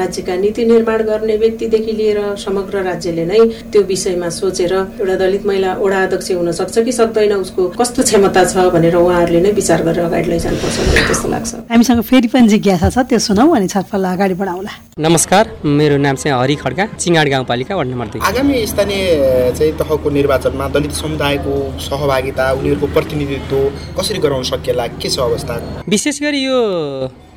राज्यका 0.00 0.34
नीति 0.44 0.64
निर्माण 0.72 1.00
गर्ने 1.10 1.36
व्यक्तिदेखि 1.42 1.92
लिएर 1.98 2.20
समग्र 2.44 2.84
राज्यले 2.90 3.24
नै 3.32 3.40
त्यो 3.72 3.82
विषयमा 3.90 4.28
सोचेर 4.38 4.72
एउटा 5.02 5.16
दलित 5.24 5.46
महिला 5.50 5.74
वडा 5.82 6.02
अध्यक्ष 6.06 6.30
हुन 6.38 6.52
सक्छ 6.60 6.78
कि 6.86 6.92
सक्दैन 7.00 7.32
उसको 7.42 7.68
कस्तो 7.80 8.02
क्षमता 8.06 8.44
छ 8.52 8.70
भनेर 8.76 8.96
उहाँहरूले 9.02 9.40
नै 9.40 9.52
विचार 9.58 9.82
गरेर 9.88 10.04
अगाडि 10.06 10.30
लैजान्छ 10.30 10.58
जानुपर्छ 10.60 11.08
जस्तो 11.10 11.28
लाग्छ। 11.28 11.54
हामीसँग 11.70 12.02
फेरि 12.10 12.28
पनि 12.28 12.48
जिज्ञासा 12.48 12.88
छ 12.90 12.98
त्यो 13.08 13.18
सुनौ 13.18 13.48
अनि 13.54 13.68
छलफल 13.68 14.04
अगाडि 14.04 14.34
बढाउँला। 14.34 14.89
नमस्कार 15.00 15.50
मेरो 15.64 15.96
नाम 15.96 16.16
चाहिँ 16.16 16.36
हरि 16.38 16.54
खड्का 16.54 16.84
चिङाड 16.92 17.28
गाउँपालिका 17.28 17.76
वार्ड 17.76 17.88
नम्बर 17.88 18.06
दुई। 18.06 18.20
आगामी 18.20 18.66
स्थानीय 18.66 19.52
चाहिँ 19.58 19.72
तहको 19.78 20.10
निर्वाचनमा 20.10 20.66
दलित 20.68 20.92
समुदायको 20.92 21.54
सहभागिता 21.80 22.50
उनीहरूको 22.52 22.86
प्रतिनिधित्व 22.94 23.56
कसरी 23.96 24.18
गराउन 24.20 24.42
सकिएला 24.50 24.86
के 25.00 25.08
छ 25.08 25.18
अवस्था? 25.20 25.56
विशेष 25.88 26.20
गरी 26.22 26.44
यो 26.44 26.58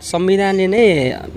संविधानले 0.03 0.67
नै 0.67 0.85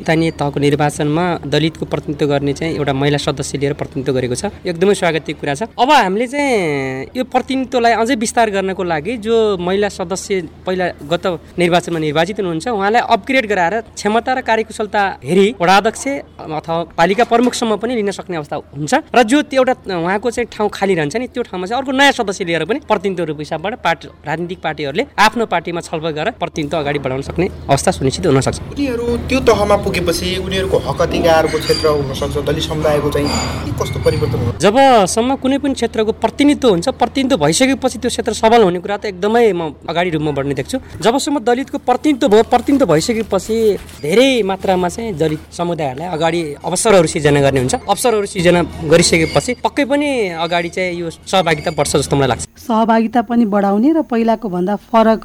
स्थानीय 0.03 0.31
तहको 0.39 0.59
निर्वाचनमा 0.61 1.25
दलितको 1.47 1.85
प्रतिनिधित्व 1.87 2.27
गर्ने 2.33 2.53
चाहिँ 2.53 2.75
एउटा 2.77 2.93
महिला 2.93 3.19
सदस्य 3.19 3.59
लिएर 3.59 3.73
प्रतिनिधित्व 3.81 4.13
गरेको 4.19 4.35
छ। 4.35 4.45
एकदमै 4.67 4.95
स्वागतीय 4.95 5.35
कुरा 5.41 5.55
छ। 5.55 5.63
अब 5.79 5.91
हामीले 5.91 6.27
चाहिँ 6.27 7.15
यो 7.17 7.25
प्रतिनिधित्वलाई 7.31 7.93
अझै 8.03 8.15
विस्तार 8.19 8.51
गर्नको 8.51 8.83
लागि 8.83 9.17
जो 9.23 9.35
महिला 9.59 9.89
सदस्य 9.89 10.41
पहिला 10.67 10.87
गत 11.07 11.27
निर्वाचनमा 11.59 11.99
निर्वाचित 11.99 12.37
हुनुहुन्छ 12.41 12.67
उहाँलाई 12.69 13.03
अपग्रेड 13.07 13.47
गराएर 13.47 13.75
क्षमता 13.95 14.33
र 14.35 14.41
कार्यकुशलता 14.43 15.03
हेरी 15.23 15.47
वडाध्यक्ष 15.63 16.05
अथवा 16.59 16.83
पालिका 16.99 17.25
प्रमुखसम्म 17.31 17.77
पनि 17.79 17.95
लिन 17.95 18.11
सक्ने 18.11 18.37
अवस्था 18.37 18.57
हुन्छ। 18.75 18.95
र 19.15 19.23
जो 19.23 19.43
त्यो 19.47 19.63
एउटा 19.63 19.75
उहाँको 19.95 20.31
चाहिँ 20.31 20.49
ठाउँ 20.53 20.69
खाली 20.75 20.95
रहन्छ 20.95 21.17
नि 21.17 21.27
त्यो 21.31 21.43
ठाउँमा 21.47 21.67
चाहिँ 21.67 21.79
अर्को 21.81 21.93
नयाँ 21.93 22.13
सदस्य 22.19 22.45
लिएर 22.45 22.65
पनि 22.67 22.79
प्रतिनिधित्व 22.83 23.25
रूप 23.31 23.39
हिसाबबाट 23.41 23.75
पार्टी 23.85 24.09
राजनीतिक 24.27 24.59
पार्टीहरूले 24.59 25.05
आफ्नो 25.17 25.47
पार्टीमा 25.47 25.81
छलफल 25.81 26.11
गरेर 26.19 26.35
प्रतिनिधित्व 26.43 26.79
अगाडि 26.79 26.99
बढाउन 26.99 27.23
सक्ने 27.23 27.47
अवस्था 27.71 27.91
सुनिश्चित 27.99 28.27
हुन 28.27 28.41
सक्छ। 28.41 28.56
हुनुपर्छ 28.57 28.79
उनीहरू 28.79 29.17
त्यो 29.29 29.41
तहमा 29.41 29.77
पुगेपछि 29.85 30.37
उनीहरूको 30.45 30.79
हक 30.87 31.01
अधिकारको 31.03 31.59
क्षेत्र 31.59 31.89
हुनसक्छ 31.89 32.37
दलित 32.47 32.63
समुदायको 32.63 33.11
चाहिँ 33.11 33.29
के 33.65 33.73
कस्तो 33.81 33.99
परिवर्तन 34.05 34.39
हुन्छ 34.39 34.63
जबसम्म 34.63 35.35
कुनै 35.43 35.59
पनि 35.59 35.75
क्षेत्रको 35.75 36.13
प्रतिनिधित्व 36.25 36.69
हुन्छ 36.71 36.89
प्रतिनिधित्व 36.89 37.45
भइसकेपछि 37.45 37.99
त्यो 37.99 38.11
क्षेत्र 38.11 38.33
सबल 38.33 38.63
हुने 38.65 38.79
कुरा 38.81 38.97
त 38.97 39.05
एकदमै 39.13 39.53
म 39.53 39.73
अगाडि 39.89 40.11
रूपमा 40.11 40.33
बढ्ने 40.39 40.55
देख्छु। 40.55 40.79
जबसम्म 41.03 41.39
दलितको 41.49 41.79
प्रतिनिधित्व 41.89 42.29
भयो 42.29 42.43
प्रतिनिधित्व 42.53 42.93
भइसकेपछि 42.93 43.57
धेरै 44.03 44.31
मात्रामा 44.43 44.89
चाहिँ 44.89 45.13
दलित 45.15 45.41
समुदायहरूलाई 45.53 46.09
अगाडि 46.17 46.41
अवसरहरू 46.65 47.07
सिर्जना 47.07 47.41
गर्ने 47.41 47.61
हुन्छ। 47.61 47.75
अवसरहरू 47.89 48.27
सिर्जना 48.27 48.61
गरिसकेपछि 48.93 49.53
पक्कै 49.65 49.85
पनि 49.91 50.11
अगाडि 50.47 50.69
चाहिँ 50.77 50.99
यो 51.01 51.11
सहभागिता 51.11 51.71
बढ्छ 51.79 51.97
जस्तो 51.97 52.17
मलाई 52.17 52.29
लाग्छ। 52.29 52.45
सहभागिता 52.67 53.21
पनि 53.29 53.45
बढाउने 53.55 53.91
र 53.93 54.03
पहिलाको 54.11 54.49
भन्दा 54.49 54.75
फरक 54.91 55.21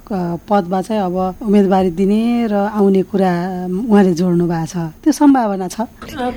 पदमा 0.50 0.82
चाहिँ 0.82 1.02
अब 1.02 1.16
उम्मेदवारी 1.42 1.90
दिने 2.00 2.22
र 2.52 2.56
आउने 2.80 3.02
कुरा 3.12 3.21
उहाँले 3.22 4.14
जोड्नु 4.14 4.46
भएको 4.48 4.66
छ 4.66 4.76
त्यो 5.04 5.12
सम्भावना 5.12 5.68
छ। 5.68 5.88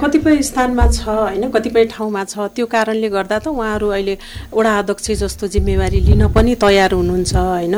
कतिपय 0.00 0.42
स्थानमा 0.42 0.86
छ 0.90 1.08
होइन? 1.08 1.50
कतिपय 1.50 1.84
ठाउँमा 1.94 2.24
छ। 2.24 2.34
त्यो 2.54 2.66
कारणले 2.66 3.08
गर्दा 3.08 3.38
त 3.38 3.46
उहाँहरू 3.48 3.88
अहिले 3.94 4.14
वडा 4.52 4.72
अध्यक्ष 4.78 5.10
जस्तो 5.22 5.46
जिम्मेवारी 5.54 6.00
लिन 6.08 6.22
पनि 6.34 6.54
तयार 6.60 6.92
हुनुहुन्छ 6.94 7.34
होइन? 7.34 7.76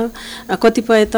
कतिपय 0.62 1.04
त 1.12 1.16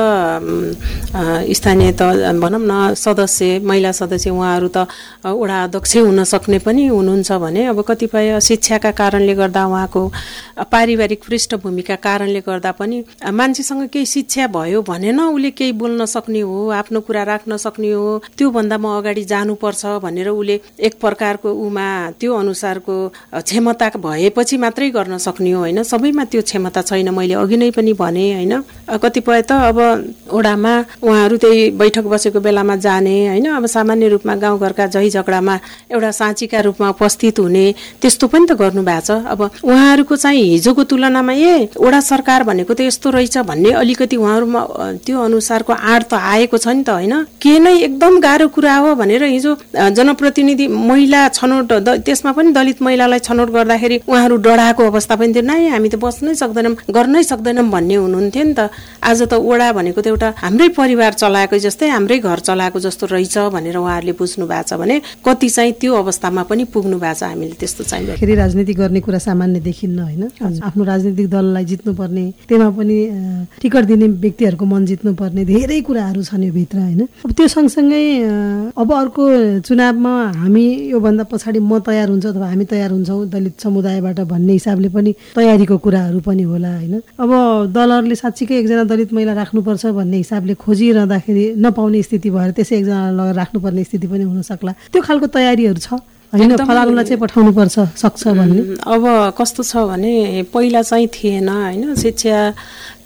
स्थानीय 1.55 1.93
त 1.95 2.03
भनौँ 2.43 2.61
न 2.61 2.95
सदस्य 2.95 3.59
महिला 3.63 3.93
सदस्य 3.93 4.31
उहाँहरू 4.31 4.69
त 4.69 4.79
वडा 5.25 5.57
अध्यक्ष 5.65 5.97
हुन 5.99 6.25
सक्ने 6.25 6.59
पनि 6.67 6.87
हुनुहुन्छ 6.87 7.31
भने 7.39 7.63
अब 7.71 7.79
कतिपय 7.89 8.41
शिक्षाका 8.41 8.91
कारणले 8.91 9.35
गर्दा 9.35 9.63
उहाँको 9.67 10.03
पारिवारिक 10.73 11.21
पृष्ठभूमिका 11.29 11.97
कारणले 12.03 12.41
गर्दा 12.47 12.71
पनि 12.79 12.97
मान्छेसँग 13.31 13.87
केही 13.93 14.07
शिक्षा 14.07 14.47
भयो 14.49 14.83
भने 14.83 15.13
न 15.13 15.21
उसले 15.35 15.51
केही 15.51 15.73
बोल्न 15.79 16.05
सक्ने 16.05 16.41
हो 16.41 16.69
आफ्नो 16.75 17.01
कुरा 17.07 17.23
राख्न 17.23 17.57
सक्ने 17.57 17.78
हो 17.93 18.23
त्योभन्दा 18.39 18.77
म 18.79 18.87
अगाडि 18.99 19.25
जानुपर्छ 19.25 19.87
भनेर 20.03 20.29
उसले 20.29 20.61
एक 20.81 20.95
प्रकारको 21.01 21.49
उमा 21.53 21.89
त्यो 22.19 22.35
अनुसारको 22.35 22.97
क्षमता 23.47 23.87
भएपछि 23.99 24.57
मात्रै 24.57 24.91
गर्न 24.91 25.19
सक्ने 25.19 25.51
हो 25.53 25.61
होइन? 25.61 25.83
सबैमा 25.83 26.25
त्यो 26.25 26.43
क्षमता 26.43 26.83
छैन 26.83 27.09
मैले 27.15 27.35
अघि 27.35 27.57
नै 27.57 27.71
पनि 27.71 27.93
भने 27.93 28.27
होइन? 28.35 28.55
कतिपय 29.03 29.43
त 29.43 29.53
अब 29.53 29.79
ओडामा 30.33 30.73
उहाँहरू 31.03 31.37
त्यही 31.37 31.71
बैठक 31.77 32.05
बसेको 32.09 32.41
बेलामा 32.41 32.77
जाने 32.77 33.17
होइन? 33.29 33.47
अब 33.53 33.67
सामान्य 33.67 34.09
रूपमा 34.09 34.35
गाउँघरका 34.35 34.87
झै 34.87 35.09
झगडामा 35.11 35.55
एउटा 35.91 36.11
साँचीका 36.11 36.61
रूपमा 36.61 36.89
उपस्थित 36.89 37.39
हुने 37.39 37.67
त्यस्तो 38.03 38.27
पनि 38.27 38.47
त 38.47 38.53
गर्नु 38.57 38.83
भएको 38.83 39.01
छ। 39.01 39.11
अब 39.29 39.41
उहाँहरूको 39.65 40.17
चाहिँ 40.17 40.43
हिजोको 40.43 40.83
तुलनामा 40.85 41.33
ए 41.33 41.69
ओडा 41.77 42.01
सरकार 42.01 42.43
भनेको 42.43 42.75
त 42.75 42.81
यस्तो 42.89 43.11
रहेछ 43.11 43.39
भन्ने 43.45 43.71
अलिकति 43.73 44.17
उहाँहरूमा 44.17 44.61
त्यो 45.05 45.17
अनुसारको 45.21 45.73
आड 45.73 46.03
त 46.11 46.15
आएको 46.15 46.57
छ 46.59 46.69
नि 46.69 46.83
त 46.83 46.91
होइन? 46.91 47.15
के 47.43 47.58
नै 47.59 47.75
एकदम 47.89 48.19
गाह्रो 48.21 48.49
कुरा 48.49 48.75
हो 48.77 48.95
भनेर 48.95 49.23
हिजो 49.25 49.53
जनप्रतिनिधि 49.75 50.67
महिला 50.69 51.21
छनौट 51.29 51.73
त्यसमा 52.07 52.33
पनि 52.33 52.53
दलित 52.53 52.83
महिलालाई 52.83 53.19
छनौट 53.29 53.49
गर्दाखेरि 53.51 53.97
उहाँहरू 54.09 54.37
डढाएको 54.47 54.83
अवस्था 54.85 55.15
पनि 55.17 55.33
थियो। 55.35 55.43
नै 55.43 55.69
हामी 55.69 55.89
त 55.89 55.97
बस्नै 55.99 56.35
सक्दैनौँ 56.35 56.75
गर्नै 56.91 57.23
सक्दैनौँ 57.23 57.67
भन्ने 57.71 57.95
हुनुहुन्थ्यो 57.95 58.45
नि 58.45 58.55
त। 58.55 58.71
आज 59.03 59.23
त 59.31 59.35
ओडा 59.35 59.73
भनेको 59.73 60.01
त 60.01 60.07
एउटा 60.09 60.29
हाम्रै 60.39 60.69
परिवार 60.79 61.13
चलाएको 61.23 61.59
जस्तै 61.59 61.89
हाम्रै 61.89 62.19
घर 62.19 62.39
चलाएको 62.49 62.79
जस्तो 62.81 63.05
रहेछ 63.15 63.37
भनेर 63.55 63.77
उहाँहरूले 63.77 64.13
बुझ्नु 64.19 64.47
भएको 64.47 64.69
छ 64.69 64.73
भने 64.81 64.97
कति 65.25 65.49
चाहिँ 65.49 65.73
त्यो 65.81 65.95
अवस्थामा 65.95 66.43
पनि 66.51 66.65
पुग्नु 66.75 66.97
भएको 66.99 67.19
छ 67.19 67.23
हामीले 67.33 67.55
त्यस्तो 67.61 67.85
चाहिँ 67.85 68.17
फेरि 68.19 68.35
राजनीति 68.35 68.75
गर्ने 68.75 69.01
कुरा 69.01 69.19
सामान्य 69.19 69.61
देखिन्न 69.61 69.99
होइन? 69.99 70.23
आफ्नो 70.63 70.85
राजनीतिक 70.85 71.29
दललाई 71.31 71.65
जित्नुपर्ने 71.65 72.25
त्यसमा 72.49 72.71
पनि 72.79 72.97
टिकट 73.63 73.85
दिने 73.91 74.07
व्यक्तिहरूको 74.25 74.65
मन 74.65 74.87
जित्नुपर्ने 74.87 75.45
धेरै 75.45 75.81
कुराहरू 75.89 76.23
छन् 76.23 76.45
यो 76.45 76.53
भित्र 76.53 76.79
होइन? 76.79 77.03
अब 77.25 77.33
त्यो 77.33 77.48
सँगसँगै 77.49 78.05
अब 78.77 78.89
अर्को 78.93 79.25
चुनावमा 79.67 80.13
हामी 80.37 80.65
योभन्दा 80.95 81.25
पछाडि 81.31 81.59
म 81.59 81.79
तयार 81.81 82.09
हुन्छ 82.09 82.27
अथवा 82.27 82.47
हामी 82.47 82.65
तयार 82.65 82.91
हुन्छौँ 82.91 83.27
दलित 83.29 83.55
समुदायबाट 83.61 84.19
भन्ने 84.29 84.53
हिसाबले 84.53 84.89
पनि 84.89 85.13
तयारीको 85.37 85.77
कुराहरू 85.79 86.21
पनि 86.21 86.43
होला 86.43 86.71
होइन। 86.77 86.95
अब 87.19 87.31
दलहरूले 87.73 88.15
साँच्चीकै 88.15 88.55
एकजना 88.59 88.85
दलित 88.85 89.13
महिला 89.13 89.33
राख्नुपर्छ 89.41 89.87
भन्ने 89.99 90.17
हिसाबले 90.17 90.55
खोजिरहँदाखेरि 90.55 91.45
नपाउने 91.59 92.03
स्थिति 92.03 92.31
भएर 92.31 92.51
त्यसै 92.57 92.77
एकजना 92.77 93.31
राख्नुपर्ने 93.33 93.85
स्थिति 93.85 94.07
पनि 94.07 94.25
हुन 94.25 94.43
सक्ला। 94.43 94.73
त्यो 94.93 95.03
खालको 95.03 95.27
तयारीहरू 95.27 95.81
छ 95.81 96.01
होइन? 96.29 96.57
चाहिँ 96.61 97.17
पठाउनुपर्छ 97.21 97.77
सक्छ 97.97 98.23
भन्ने। 98.29 98.63
अब 98.85 99.05
कस्तो 99.33 99.63
छ 99.65 99.77
भने 99.89 100.45
पहिला 100.53 100.83
चाहिँ 100.85 101.09
थिएन 101.09 101.49
होइन? 101.49 101.95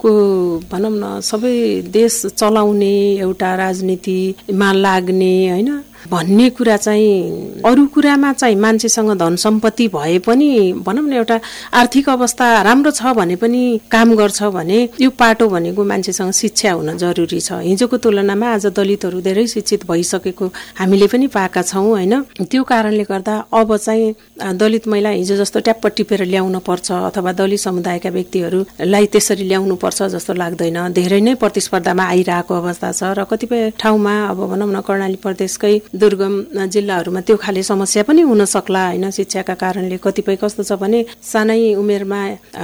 शिक्षाको 0.02 0.66
भनौँ 0.70 0.90
न 0.92 1.20
सबै 1.22 1.86
देश 1.86 2.34
चलाउने 2.34 3.22
एउटा 3.22 3.54
राजनीतिमा 3.54 4.72
लाग्ने 4.74 5.34
होइन? 5.50 5.70
भन्ने 6.10 6.48
कुरा 6.50 6.76
चाहिँ 6.76 7.62
अरू 7.64 7.86
कुरामा 7.86 8.32
चाहिँ 8.32 8.56
मान्छेसँग 8.56 9.12
धन 9.18 9.36
सम्पत्ति 9.36 9.88
भए 9.88 10.18
पनि 10.26 10.50
भनौँ 10.86 11.04
न 11.04 11.12
एउटा 11.12 11.40
आर्थिक 11.72 12.08
अवस्था 12.08 12.46
राम्रो 12.62 12.90
छ 12.90 13.12
भने 13.16 13.36
पनि 13.36 13.62
काम 13.90 14.14
गर्छ 14.16 14.42
भने 14.54 14.88
यो 15.00 15.10
पाटो 15.10 15.48
भनेको 15.48 15.84
मान्छेसँग 15.84 16.32
शिक्षा 16.32 16.72
हुन 16.72 16.96
जरुरी 16.98 17.40
छ। 17.40 17.52
हिजोको 17.62 17.96
तुलनामा 17.96 18.52
आज 18.52 18.66
दलितहरू 18.76 19.20
धेरै 19.20 19.46
शिक्षित 19.46 19.86
भइसकेको 19.86 20.46
हामीले 20.78 21.06
पनि 21.06 21.26
पाएका 21.26 21.62
छौँ 21.62 21.86
होइन? 21.86 22.14
त्यो 22.50 22.62
कारणले 22.62 23.04
गर्दा 23.04 23.34
अब 23.52 23.76
चाहिँ 23.76 24.14
दलित 24.58 24.88
महिला 24.88 25.10
हिजो 25.10 25.36
जस्तो 25.36 25.60
ट्याप्प 25.60 25.86
टिपेर 25.96 26.24
ल्याउन 26.24 26.58
पर्छ 26.66 26.90
अथवा 26.92 27.32
दलित 27.32 27.60
समुदायका 27.60 28.10
व्यक्तिहरूलाई 28.10 29.06
त्यसरी 29.06 29.44
ल्याउनु 29.48 29.76
पर्छ 29.76 30.02
जस्तो 30.14 30.32
लाग्दैन। 30.34 30.78
धेरै 30.92 31.20
नै 31.20 31.34
प्रतिस्पर्धामा 31.42 32.04
आइरहेको 32.04 32.54
अवस्था 32.54 32.92
छ 32.92 33.02
र 33.18 33.24
कतिपय 33.30 33.70
ठाउँमा 33.78 34.14
अब 34.26 34.38
भनौँ 34.50 34.70
न 34.72 34.80
कर्णाली 34.80 35.16
प्रदेशकै 35.22 35.74
दुर्गम 35.94 36.34
जिल्लाहरूमा 36.72 37.20
त्यो 37.20 37.36
खाले 37.36 37.62
समस्या 37.62 38.02
पनि 38.08 38.22
हुन 38.24 38.44
सक्ला 38.44 38.84
होइन? 38.86 39.10
शिक्षाका 39.10 39.54
कारणले 39.54 39.96
कतिपय 40.00 40.36
कस्तो 40.42 40.62
छ 40.64 40.72
भने 40.80 41.04
सानै 41.20 41.74
उमेरमा 41.76 42.20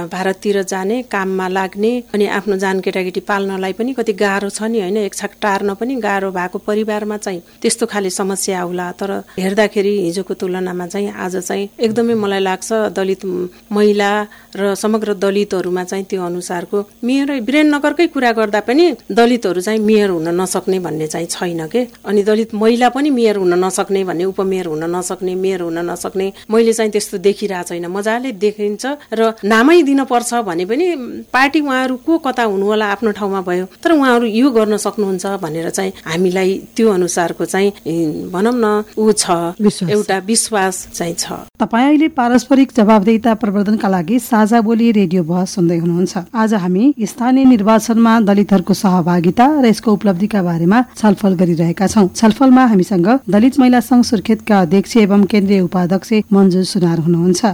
भारततिर 0.09 0.61
जाने 0.65 1.01
काममा 1.13 1.47
लाग्ने 1.47 1.91
अनि 2.13 2.25
आफ्नो 2.25 2.55
जान 2.57 2.79
केटाकेटी 2.81 3.21
पाल्नलाई 3.29 3.73
पनि 3.77 3.93
कति 3.93 4.13
गाह्रो 4.13 4.49
छ 4.49 4.63
नि 4.73 4.79
होइन? 4.81 4.97
एक 5.05 5.13
छाक 5.13 5.31
टार्न 5.41 5.73
पनि 5.77 5.95
गाह्रो 6.01 6.31
भएको 6.31 6.57
परिवारमा 6.65 7.17
चाहिँ 7.17 7.41
त्यस्तो 7.61 7.85
खाले 7.85 8.09
समस्या 8.09 8.59
आउला। 8.61 8.91
तर 8.97 9.11
हेर्दाखेरि 9.37 9.93
हिजोको 10.05 10.33
तुलनामा 10.33 10.87
चाहिँ 10.87 11.13
आज 11.13 11.35
चाहिँ 11.37 11.69
एकदमै 11.79 12.13
मलाई 12.13 12.39
लाग्छ 12.39 12.69
दलित 12.97 13.25
महिला 13.71 14.11
र 14.57 14.73
समग्र 14.73 15.13
दलितहरूमा 15.21 15.83
चाहिँ 15.83 16.05
त्यो 16.09 16.21
अनुसारको 16.25 16.77
मेयर 17.05 17.31
वीरेन्द्रनगरकै 17.45 18.07
कुरा 18.09 18.31
गर्दा 18.39 18.59
पनि 18.65 18.85
दलितहरू 19.11 19.61
चाहिँ 19.61 19.79
मेयर 19.79 20.09
हुन 20.09 20.27
नसक्ने 20.41 20.79
भन्ने 20.79 21.07
चाहिँ 21.07 21.27
छैन 21.29 21.67
के? 21.67 21.85
अनि 22.09 22.23
दलित 22.23 22.53
महिला 22.55 22.89
पनि 22.89 23.09
मेयर 23.19 23.35
हुन 23.43 23.53
नसक्ने 23.59 24.03
भन्ने 24.07 24.25
उपमेयर 24.31 24.67
हुन 24.71 24.83
नसक्ने 24.95 25.35
मेयर 25.35 25.61
हुन 25.61 25.77
नसक्ने 25.91 26.31
मैले 26.49 26.73
चाहिँ 26.73 26.91
त्यस्तो 26.91 27.17
देखिरहेको 27.19 27.67
छैन। 27.69 27.85
मजाले 27.91 28.31
देखिन्छ 28.39 28.85
र 29.11 29.33
नामै 29.43 29.81
दिनुपर्छ 29.83 30.31
भने 30.47 30.65
पनि 30.65 30.85
पार्टी 31.33 31.59
उहाँहरू 31.59 31.95
को 32.07 32.17
कता 32.23 32.43
हुनु 32.47 32.65
होला 32.65 32.85
आफ्नो 32.95 33.11
ठाउँमा 33.11 33.41
भयो 33.43 33.65
तर 33.83 33.91
उहाँहरू 33.91 34.25
यो 34.25 34.49
गर्न 34.51 34.77
सक्नुहुन्छ 34.77 35.25
भनेर 35.43 35.69
चाहिँ 35.69 35.91
हामीलाई 36.05 36.51
त्यो 36.75 36.87
अनुसारको 36.93 37.45
चाहिँ 37.45 37.69
भनौँ 38.31 38.55
न 38.55 38.65
ऊ 38.97 39.11
छ। 39.11 39.57
एउटा 39.59 40.17
विश्वास 40.25 40.75
चाहिँ 40.93 41.15
छ। 41.17 41.25
तपाईँ 41.59 41.87
अहिले 41.87 42.07
पारस्परिक 42.15 42.71
जवाबदेता 42.77 43.33
प्रवर्धनका 43.41 43.87
लागि 43.89 44.19
साझा 44.21 44.61
बोली 44.61 44.91
रेडियो 44.91 45.23
बहस 45.23 45.55
सुन्दै 45.55 45.77
हुनुहुन्छ। 45.77 46.13
आज 46.33 46.53
हामी 46.53 46.93
स्थानीय 47.03 47.45
निर्वाचनमा 47.45 48.13
दलितहरूको 48.29 48.73
सहभागिता 48.73 49.45
र 49.59 49.65
यसको 49.65 49.89
उपलब्धिका 49.91 50.41
बारेमा 50.43 50.79
छलफल 50.95 51.33
गरिरहेका 51.41 51.87
छौँ। 51.87 52.07
छलफलमा 52.15 52.63
हामीसँग 52.71 53.08
दलित 53.29 53.59
महिला 53.59 53.79
संघ 53.81 54.03
सुर्खेतका 54.03 54.59
अध्यक्ष 54.61 54.97
एवं 54.97 55.23
केन्द्रीय 55.25 55.59
उपाध्यक्ष 55.61 56.13
मन्जु 56.33 56.63
सुनार 56.63 56.99
हुनुहुन्छ। 56.99 57.45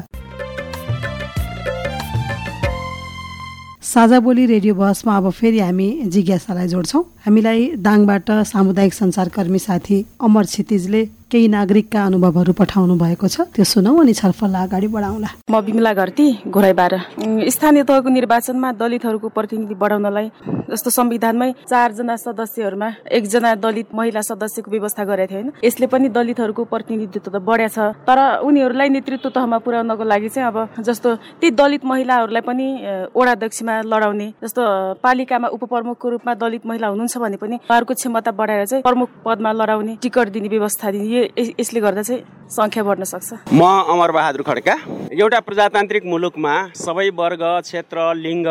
साझा 3.85 4.19
बोली 4.19 4.45
रेडियो 4.45 4.73
बहसमा 4.75 5.17
अब 5.17 5.29
फेरि 5.31 5.59
हामी 5.59 5.89
जिज्ञासालाई 6.13 6.67
जोड्छौँ। 6.67 7.03
हामीलाई 7.25 7.69
दाङबाट 7.79 8.31
सामुदायिक 8.51 8.93
संसारकर्मी 8.93 9.59
साथी 9.59 10.05
अमर 10.21 10.43
क्षितिजले 10.45 11.01
केही 11.31 11.47
नागरिकका 11.47 12.03
अनुभवहरू 12.05 12.53
पठाउनु 12.53 12.95
भएको 12.95 13.27
छ। 13.27 13.41
त्यो 13.55 13.63
सुनौ 13.65 13.93
अनि 14.01 14.13
छलफल 14.13 14.53
अगाडि 14.55 14.87
बढाउला 14.87 15.29
म 15.49 15.59
बिमला 15.65 15.93
घरती 15.93 16.25
घोराइबार 16.47 16.93
स्थानीय 17.49 17.83
तहको 17.83 18.09
निर्वाचनमा 18.09 18.71
दलितहरूको 18.81 19.27
प्रतिनिधि 19.33 19.75
बढाउनलाई 19.75 20.27
जस्तो 20.69 20.89
संविधानमै 20.89 21.51
चारजना 21.65 22.15
सदस्यहरूमा 22.15 22.89
एकजना 23.17 23.53
दलित 23.57 23.87
महिला 23.93 24.21
सदस्यको 24.21 24.71
व्यवस्था 24.71 25.03
गरेको 25.03 25.31
थियो 25.31 25.41
होइन 25.41 25.51
यसले 25.65 25.87
पनि 25.87 26.07
दलितहरूको 26.17 26.63
प्रतिनिधित्व 26.73 27.31
त 27.31 27.41
बढ्या 27.41 27.67
छ 27.73 27.79
तर 28.05 28.19
उनीहरूलाई 28.45 28.89
नेतृत्व 28.95 29.29
तहमा 29.35 29.57
पुर्याउनको 29.65 30.03
लागि 30.05 30.29
चाहिँ 30.29 30.47
अब 30.47 30.57
जस्तो 30.85 31.15
ती 31.41 31.49
दलित 31.57 31.85
महिलाहरूलाई 31.85 32.41
पनि 32.45 32.67
ओडाध्यक्षमा 33.15 33.81
लडाउने 33.91 34.29
जस्तो 34.43 34.61
पालिकामा 35.01 35.47
उपप्रमुखको 35.57 36.09
रूपमा 36.13 36.33
दलित 36.43 36.65
महिला 36.69 36.87
हुनुहुन्छ 36.93 37.17
भने 37.17 37.37
पनि 37.43 37.55
उहाँहरूको 37.57 37.93
क्षमता 37.99 38.31
बढाएर 38.39 38.65
चाहिँ 38.65 38.83
प्रमुख 38.83 39.09
पदमा 39.25 39.51
लडाउने 39.59 39.97
टिकट 40.01 40.29
दिने 40.37 40.49
व्यवस्था 40.55 40.91
दिने 40.91 41.13
यसले 41.59 41.79
गर्दा 41.85 42.01
चाहिँ 42.01 42.21
सङ्ख्या 42.57 42.83
बढ्न 42.83 43.03
सक्छ। 43.03 43.29
म 43.51 43.61
अमर 43.93 44.11
बहादुर 44.17 44.43
खड्का। 44.49 44.75
एउटा 45.11 45.39
प्रजातान्त्रिक 45.47 46.03
मुलुकमा 46.05 46.53
सबै 46.75 47.07
वर्ग 47.19 47.43
क्षेत्र 47.67 47.97
लिङ्ग 48.25 48.47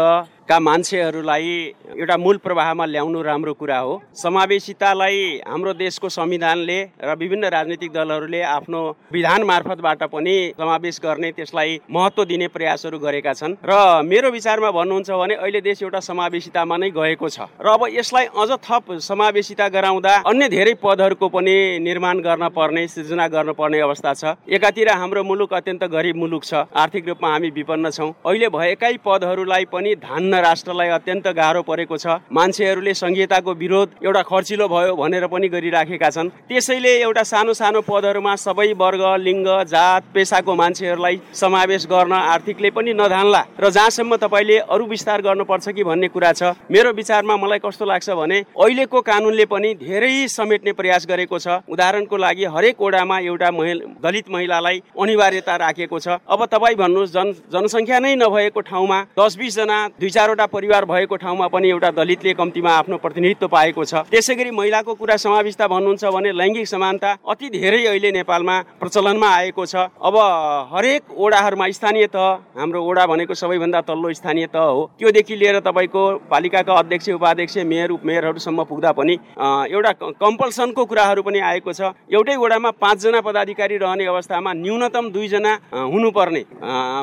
का 0.49 0.59
मान्छेहरूलाई 0.61 1.53
एउटा 1.97 2.17
मूल 2.17 2.37
प्रवाहमा 2.45 2.85
ल्याउनु 2.85 3.21
राम्रो 3.23 3.53
कुरा 3.55 3.79
हो। 3.79 3.93
समावेशितालाई 4.15 5.41
हाम्रो 5.49 5.73
देशको 5.73 6.09
संविधानले 6.09 6.79
र 7.01 7.15
विभिन्न 7.17 7.45
राजनीतिक 7.49 7.93
दलहरूले 7.93 8.43
आफ्नो 8.45 8.81
विधान 9.13 9.43
मार्फतबाट 9.43 10.03
पनि 10.13 10.37
समावेश 10.61 11.01
गर्ने 11.01 11.31
त्यसलाई 11.33 11.81
महत्त्व 11.89 12.25
दिने 12.25 12.49
प्रयासहरू 12.49 12.99
गरेका 12.99 13.33
छन्। 13.33 13.57
र 13.65 13.73
मेरो 14.05 14.31
विचारमा 14.31 14.71
भन्नुहुन्छ 14.71 15.11
भने 15.11 15.35
अहिले 15.35 15.61
देश 15.65 15.83
एउटा 15.83 16.01
समावेशितामा 16.05 16.77
नै 16.77 16.91
गएको 16.93 17.29
छ। 17.29 17.49
र 17.57 17.67
अब 17.73 17.89
यसलाई 17.97 18.27
अझ 18.37 18.51
थप 18.61 19.01
समावेशिता 19.01 19.69
गराउँदा 19.69 20.13
अन्य 20.29 20.49
धेरै 20.49 20.75
पदहरूको 20.85 21.29
पनि 21.33 21.57
निर्माण 21.81 22.21
गर्न 22.21 22.49
पर्ने 22.53 22.87
सृजना 22.93 23.29
गर्नुपर्ने 23.33 23.81
अवस्था 23.81 24.13
छ। 24.13 24.37
एकातिर 24.45 24.93
हाम्रो 24.93 25.25
मुलुक 25.25 25.55
अत्यन्त 25.55 25.85
गरिब 25.89 26.17
मुलुक 26.17 26.45
छ। 26.45 26.69
आर्थिक 26.69 27.09
रूपमा 27.09 27.33
हामी 27.33 27.51
विपन्न 27.51 27.91
छौँ। 27.91 28.13
अहिले 28.29 28.49
भएकै 28.53 28.97
पदहरूलाई 29.01 29.65
पनि 29.73 29.95
धान्न 30.05 30.34
राष्ट्रलाई 30.41 30.89
अत्यन्त 30.89 31.27
गाह्रो 31.29 31.63
परेको 31.63 31.97
छ। 31.97 32.07
मान्छेहरूले 32.33 32.95
संहिताको 32.95 33.53
विरोध 33.55 33.89
एउटा 34.05 34.23
खर्चिलो 34.23 34.69
भयो 34.69 34.95
भनेर 34.97 35.27
पनि 35.27 35.49
गरिराखेका 35.49 36.11
छन्। 36.11 36.29
त्यसैले 36.49 36.93
एउटा 37.03 37.23
सानो 37.23 37.53
सानो 37.55 37.81
पदहरूमा 37.81 38.35
सबै 38.37 38.73
वर्ग 38.75 39.03
लिङ्ग 39.21 39.49
जात 39.65 40.03
पेसाको 40.15 40.55
मान्छेहरूलाई 40.55 41.21
समावेश 41.35 41.87
गर्न 41.87 42.13
आर्थिकले 42.13 42.71
पनि 42.71 42.93
नधान्ला। 42.95 43.43
र 43.61 43.71
जहाँसम्म 43.71 44.17
तपाईँले 44.17 44.59
अरू 44.67 44.85
विस्तार 44.87 45.23
गर्नुपर्छ 45.23 45.69
कि 45.69 45.85
भन्ने 45.85 46.09
कुरा 46.09 46.33
छ 46.33 46.43
मेरो 46.71 46.93
विचारमा 46.93 47.37
मलाई 47.37 47.59
कस्तो 47.59 47.85
लाग्छ 47.85 48.11
भने 48.11 48.39
अहिलेको 48.55 49.01
कानुनले 49.03 49.45
पनि 49.45 49.75
धेरै 49.77 50.29
समेट्ने 50.29 50.73
प्रयास 50.73 51.07
गरेको 51.07 51.39
छ। 51.39 51.61
उदाहरणको 51.69 52.17
लागि 52.17 52.45
हरेक 52.55 52.81
वडामा 52.81 53.19
एउटा 53.21 53.51
दलित 54.05 54.31
महिलालाई 54.31 54.83
अनिवार्यता 54.95 55.57
राखेको 55.57 55.99
छ। 55.99 56.09
अब 56.25 56.45
तपाईँ 56.47 56.77
भन्नुहोस् 56.77 57.13
जन 57.13 57.33
जनसङ्ख्या 57.53 57.99
नै 57.99 58.15
नभएको 58.17 58.61
ठाउँमा 58.61 58.99
दस 59.19 59.37
बिसजना 59.37 59.79
दुई 60.01 60.11
चारवटा 60.25 60.45
परिवार 60.47 60.85
भएको 60.85 61.17
ठाउँमा 61.21 61.47
पनि 61.53 61.69
एउटा 61.69 61.91
दलितले 61.93 62.33
कम्तीमा 62.33 62.71
आफ्नो 62.73 62.97
प्रतिनिधित्व 62.97 63.47
पाएको 63.47 63.85
छ। 63.85 64.09
त्यसै 64.09 64.35
गरी 64.35 64.51
महिलाको 64.57 64.95
कुरा 64.97 65.17
समावेशता 65.21 65.67
भन्नुहुन्छ 65.69 66.05
भने 66.09 66.33
लैङ्गिक 66.33 66.65
समानता 66.65 67.11
अति 67.29 67.49
धेरै 67.53 67.85
अहिले 67.85 68.11
नेपालमा 68.17 68.57
प्रचलनमा 68.81 69.29
आएको 69.29 69.65
छ। 69.69 69.93
अब 70.01 70.17
हरेक 70.73 71.13
ओडाहरूमा 71.13 71.69
स्थानीय 71.69 72.07
तह 72.09 72.57
हाम्रो 72.57 72.81
ओडा 72.81 73.05
भनेको 73.05 73.35
सबैभन्दा 73.37 73.81
तल्लो 73.85 74.13
स्थानीय 74.17 74.47
तह 74.49 74.65
हो। 74.65 74.89
त्योदेखि 74.97 75.37
लिएर 75.37 75.61
तपाईँको 75.61 76.03
पालिकाका 76.33 76.73
अध्यक्ष 76.73 77.09
उपाध्यक्ष 77.21 77.57
मेयर 77.69 77.91
उपमेयरहरूसम्म 77.93 78.65
पुग्दा 78.65 78.93
पनि 78.97 79.15
एउटा 79.77 79.93
कम्पल्सनको 80.25 80.85
कुराहरू 80.89 81.23
पनि 81.23 81.39
आएको 81.53 81.73
छ। 81.75 81.93
एउटै 82.09 82.37
ओडामा 82.41 82.71
पाँचजना 82.81 83.21
पदाधिकारी 83.21 83.77
रहने 83.77 84.09
अवस्थामा 84.09 84.53
न्यूनतम 84.57 85.05
दुईजना 85.13 85.53
हुनुपर्ने 85.93 86.43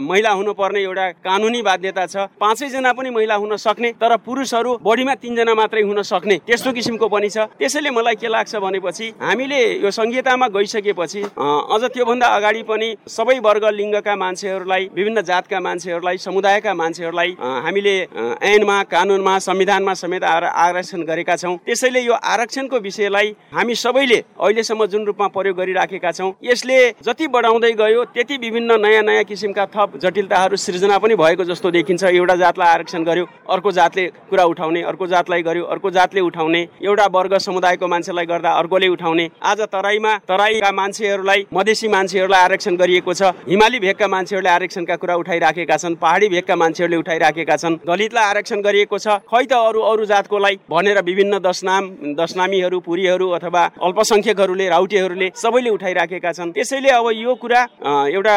महिला 0.09 0.31
हुनुपर्ने 0.33 0.81
एउटा 0.81 1.05
कानुनी 1.21 1.61
बाध्यता 1.61 2.05
छ। 2.07 2.27
पाँचैजना 2.41 2.93
पनि 2.97 3.09
महिला 3.11 3.35
हुन 3.35 3.55
सक्ने 3.57 3.91
तर 4.01 4.15
पुरुषहरू 4.25 4.77
बढीमा 4.83 5.15
तिनजना 5.21 5.53
मात्रै 5.55 5.81
हुन 5.81 6.01
सक्ने 6.03 6.37
त्यस्तो 6.47 6.71
किसिमको 6.73 7.07
पनि 7.07 7.29
छ। 7.29 7.37
त्यसैले 7.59 7.89
मलाई 7.91 8.15
के 8.15 8.27
लाग्छ 8.27 8.55
भनेपछि 8.57 9.07
हामीले 9.21 9.61
यो 9.83 9.91
संहितामा 9.91 10.47
गइसकेपछि 10.49 11.21
अझ 11.37 11.83
त्योभन्दा 11.85 12.27
अगाडि 12.37 12.63
पनि 12.63 12.89
सबै 13.09 13.37
वर्ग 13.39 13.65
लिङ्गका 13.71 14.15
मान्छेहरूलाई 14.15 14.89
विभिन्न 14.95 15.21
जातका 15.21 15.59
मान्छेहरूलाई 15.59 16.17
समुदायका 16.19 16.73
मान्छेहरूलाई 16.73 17.35
हामीले 17.39 17.95
ऐनमा 18.43 18.77
कानुनमा 18.91 19.37
संविधानमा 19.41 19.93
समेत 19.93 20.23
आरक्षण 20.23 21.01
गरेका 21.03 21.35
छौँ। 21.35 21.55
त्यसैले 21.65 22.01
यो 22.01 22.13
आरक्षणको 22.13 22.79
विषयलाई 22.79 23.35
हामी 23.53 23.75
सबैले 23.75 24.19
अहिलेसम्म 24.39 24.85
जुन 24.85 25.05
रूपमा 25.05 25.27
प्रयोग 25.35 25.57
गरिराखेका 25.57 26.11
छौँ 26.11 26.31
यसले 26.43 26.77
जति 27.03 27.27
बढाउँदै 27.27 27.71
गयो 27.73 28.03
त्यति 28.13 28.37
विभिन्न 28.37 28.79
नयाँ 28.81 29.03
नयाँ 29.03 29.23
किसिमका 29.23 29.65
थप 29.75 29.97
जटिलताहरू 30.01 30.55
सृजना 30.57 30.97
पनि 30.97 31.15
भएको 31.15 31.43
जस्तो 31.43 31.71
देखिन्छ। 31.71 32.03
एउटा 32.03 32.35
जातलाई 32.35 32.69
आरक्षण 32.69 33.00
गर्यो 33.03 33.25
अर्को 33.49 33.71
जातले 33.71 34.05
कुरा 34.29 34.43
उठाउने 34.45 34.81
अर्को 34.81 35.07
जातलाई 35.07 35.41
गर्यो 35.41 35.63
अर्को 35.65 35.89
जातले 35.91 36.21
उठाउने। 36.21 36.61
एउटा 36.81 37.05
वर्ग 37.11 37.37
समुदायको 37.39 37.87
मान्छेलाई 37.87 38.25
गर्दा 38.25 38.51
अर्कोले 38.51 38.87
उठाउने। 38.87 39.29
आज 39.41 39.61
तराईमा 39.71 40.13
तराईका 40.27 40.71
मान्छेहरूलाई 40.71 41.45
मधेसी 41.53 41.87
मान्छेहरूलाई 41.87 42.41
आरक्षण 42.41 42.75
गरिएको 42.75 43.13
छ। 43.13 43.21
हिमाली 43.47 43.79
भेगका 43.79 44.07
मान्छेहरूले 44.07 44.49
आरक्षणका 44.49 44.95
कुरा 44.95 45.15
उठाइराखेका 45.15 45.77
छन्। 45.77 45.95
पहाडी 46.01 46.27
भेगका 46.29 46.55
मान्छेहरूले 46.55 46.97
उठाइराखेका 46.97 47.55
छन्। 47.57 47.75
दलितलाई 47.87 48.25
आरक्षण 48.25 48.61
गरिएको 48.61 48.97
छ। 48.97 49.07
खै 49.23 49.43
त 49.45 49.53
अरू 49.53 49.81
अरू 49.81 50.05
जातकोलाई 50.05 50.55
भनेर 50.69 51.01
विभिन्न 51.01 51.39
दशनाम 51.41 52.15
दशनामीहरू 52.17 52.79
पुरीहरू 52.79 53.27
अथवा 53.37 53.63
अल्पसङ्ख्यकहरूले 53.81 54.67
राउटेहरूले 54.69 55.31
सबैले 55.35 55.69
उठाइराखेका 55.69 56.31
छन्। 56.31 56.51
त्यसैले 56.51 56.89
अब 56.91 57.07
यो 57.11 57.35
कुरा 57.35 57.61
एउटा 58.09 58.35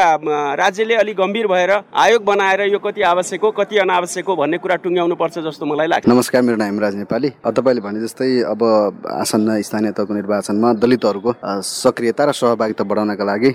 राज्यले 0.54 0.94
अलिक 0.94 1.16
गम्भीर 1.16 1.46
भएर 1.46 1.70
आयोग 1.94 2.24
बनाएर 2.24 2.60
यो 2.72 2.78
कति 2.78 3.02
आवश्यक 3.04 3.40
हो 3.44 3.50
कति 3.50 3.78
अनावश्यक 3.78 4.26
हो 4.26 4.36
भन्ने 4.36 4.53
कुरा 4.58 4.76
टुङ्ग्याउनु 4.84 5.14
पर्छ 5.16 5.38
जस्तो 5.46 5.66
मलाई 5.66 5.86
लाग्छ 5.86 6.08
नमस्कार 6.08 6.42
मेरो 6.42 6.56
नाम 6.56 6.78
राज 6.80 6.94
नेपाली। 6.96 7.28
तपाईँले 7.46 7.80
भने 7.80 8.00
जस्तै 8.00 8.28
अब 8.52 8.62
आसन्न 9.04 9.60
स्थानीय 9.62 9.92
तहको 9.92 10.14
निर्वाचनमा 10.14 10.72
दलितहरूको 10.82 11.30
सक्रियता 11.62 12.24
र 12.24 12.32
सहभागिता 12.32 12.84
बढाउनका 12.84 13.24
लागि 13.24 13.50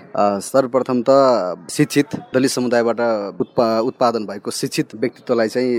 सर्वप्रथम 0.49 0.97
त 1.09 1.09
शिक्षित 1.71 2.09
दलित 2.33 2.51
समुदायबाट 2.51 2.99
उत्पा 3.39 3.67
उत्पादन 3.89 4.25
भएको 4.25 4.51
शिक्षित 4.51 4.95
व्यक्तित्वलाई 4.95 5.47
चाहिँ 5.47 5.71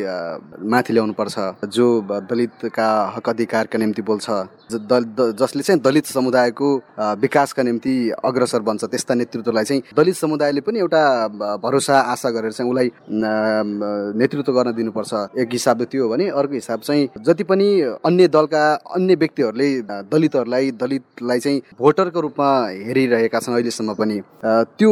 माथि 0.70 0.92
ल्याउनु 0.92 1.12
पर्छ 1.18 1.68
जो 1.68 1.87
दलितका 2.30 2.88
हक 3.16 3.28
अधिकारका 3.28 3.78
निम्ति 3.78 4.02
बोल्छ 4.02 4.26
जसले 4.70 5.62
चाहिँ 5.62 5.80
दलित 5.83 6.06
समुदायको 6.06 6.68
विकासका 7.20 7.62
निम्ति 7.62 7.94
अग्रसर 8.24 8.61
बन्छ 8.62 8.85
त्यस्ता 8.85 9.14
नेतृत्वलाई 9.14 9.64
चाहिँ 9.64 9.83
दलित 9.96 10.16
समुदायले 10.16 10.61
पनि 10.61 10.78
एउटा 10.78 11.02
भरोसा 11.62 11.98
आशा 12.12 12.30
गरेर 12.30 12.52
चाहिँ 12.52 12.70
उसलाई 12.70 12.90
नेतृत्व 14.20 14.52
गर्न 14.52 14.72
दिनुपर्छ। 14.76 15.10
एक 15.12 15.49
हिसाबले 15.53 15.85
त्यो 15.90 16.03
हो 16.03 16.09
भने 16.11 16.29
अर्को 16.31 16.55
हिसाब 16.55 16.81
चाहिँ 16.81 17.09
जति 17.27 17.44
पनि 17.44 17.68
अन्य 18.07 18.29
दलका 18.29 18.62
अन्य 18.96 19.14
व्यक्तिहरूले 19.14 19.68
दलितहरूलाई 20.12 20.70
दलितलाई 20.81 21.38
चाहिँ 21.40 21.61
भोटरको 21.79 22.20
रूपमा 22.20 22.49
हेरिरहेका 22.87 23.38
छन् 23.40 23.55
अहिलेसम्म 23.55 23.94
पनि। 23.94 24.20
त्यो 24.79 24.90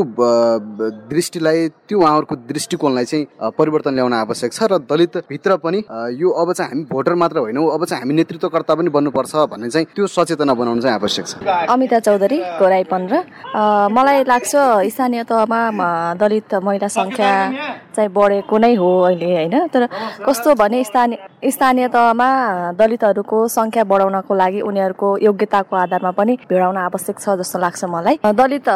दृष्टिलाई 1.10 1.68
त्यो 1.88 1.98
उहाँहरूको 1.98 2.34
दृष्टिकोणलाई 2.48 3.04
चाहिँ 3.04 3.24
परिवर्तन 3.58 3.94
ल्याउन 3.94 4.14
आवश्यक 4.14 4.52
छ 4.52 4.62
र 4.72 4.78
दलितभित्र 4.90 5.56
पनि 5.64 5.78
यो 6.20 6.28
अब 6.42 6.52
चाहिँ 6.52 6.70
हामी 6.70 6.84
भोटर 6.90 7.14
मात्र 7.14 7.38
होइनौँ 7.38 7.66
अब 7.74 7.84
चाहिँ 7.84 8.02
हामी 8.02 8.14
नेतृत्वकर्ता 8.14 8.74
पनि 8.74 8.90
बन्नुपर्छ 8.90 9.34
भन्ने 9.52 9.70
चाहिँ 9.70 9.86
त्यो 9.94 10.06
सचेतना 10.06 10.54
बनाउनु 10.54 10.80
चाहिँ 10.82 10.94
आवश्यक 10.98 11.26
छ। 11.26 11.34
अमिता 11.68 11.98
चौधरी 12.00 12.38
गोराई 12.58 12.84
पन्ध्र। 12.92 13.14
मलाई 13.92 14.24
लाग्छ 14.24 14.52
स्थानीय 14.92 15.22
तहमा 15.24 15.60
दलित 16.20 16.54
महिला 16.64 16.88
सङ्ख्या 16.88 17.32
चाहिँ 17.96 18.10
बढेको 18.14 18.58
नै 18.58 18.74
हो 18.74 18.88
अहिले 19.08 19.30
होइन? 19.34 19.56
तर 19.68 19.82
कस्तो 20.26 20.54
भने 20.54 20.82
स्थानीय 20.84 21.50
स्थानीय 21.50 21.88
तहमा 21.88 22.28
दलितहरूको 22.78 23.38
सङ्ख्या 23.48 23.84
बढाउनको 23.84 24.34
लागि 24.34 24.60
उनीहरूको 24.60 25.08
योग्यताको 25.22 25.76
आधारमा 25.76 26.10
पनि 26.18 26.34
भिडाउन 26.48 26.76
आवश्यक 26.78 27.16
छ 27.18 27.36
जस्तो 27.40 27.58
लाग्छ 27.58 27.84
मलाई। 27.84 28.16
दलित 28.40 28.68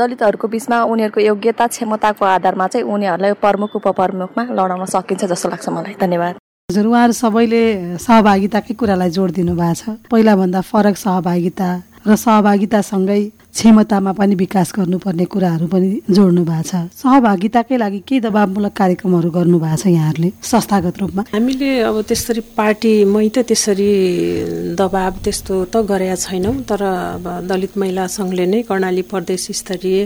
दलितहरूको 0.00 0.46
बिचमा 0.48 0.82
उनीहरूको 0.92 1.20
योग्यता 1.20 1.66
क्षमताको 1.66 2.24
आधारमा 2.26 2.66
चाहिँ 2.66 2.86
उनीहरूलाई 2.86 3.32
प्रमुख 3.40 3.76
उपप्रमुखमा 3.76 4.42
लडाउन 4.50 4.84
सकिन्छ 4.94 5.24
जस्तो 5.24 5.48
लाग्छ 5.48 5.68
मलाई। 5.68 5.94
धन्यवाद। 6.00 6.34
हजुर 6.70 6.86
उहाँहरू 6.86 7.12
सबैले 7.12 7.62
सहभागिताकै 7.98 8.74
कुरालाई 8.78 9.10
जोड 9.10 9.30
दिनु 9.38 9.54
भएको 9.58 9.74
छ। 9.74 9.96
पहिलाभन्दा 10.10 10.60
फरक 10.70 10.96
सहभागिता 10.96 11.68
र 12.06 12.16
सहभागितासँगै 12.16 13.22
क्षमतामा 13.50 14.12
पनि 14.14 14.34
विकास 14.34 14.72
गर्नुपर्ने 14.78 15.24
कुराहरू 15.26 15.66
पनि 15.66 15.88
जोड्नु 16.08 16.42
भएको 16.46 16.62
छ। 16.62 16.72
सहभागिताकै 16.96 17.76
लागि 17.76 18.00
के 18.08 18.20
दबावमूलक 18.24 18.72
कार्यक्रमहरू 18.72 19.30
गर्नु 19.30 19.58
भएको 19.58 19.76
छ 19.76 19.86
यहाँहरूले? 19.90 20.30
संस्थागत 20.38 20.98
रूपमा। 21.02 21.22
हामीले 21.34 21.70
अब 21.82 21.96
त्यसरी 22.08 22.40
पार्टीमै 22.56 23.28
त 23.34 23.38
त्यसरी 23.50 23.90
दबाब 24.80 25.14
त्यस्तो 25.24 25.54
त 25.66 25.76
गरेका 25.82 26.16
छैनौँ 26.24 26.56
तर 26.62 26.82
अब 27.18 27.24
दलित 27.50 27.74
महिला 27.76 28.06
सङ्घले 28.06 28.46
नै 28.46 28.62
कर्णाली 28.70 29.02
प्रदेश 29.10 29.50
स्तरीय 29.60 29.98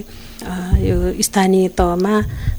यो 0.89 0.97
स्थानीय 1.21 1.69
तहमा 1.79 2.15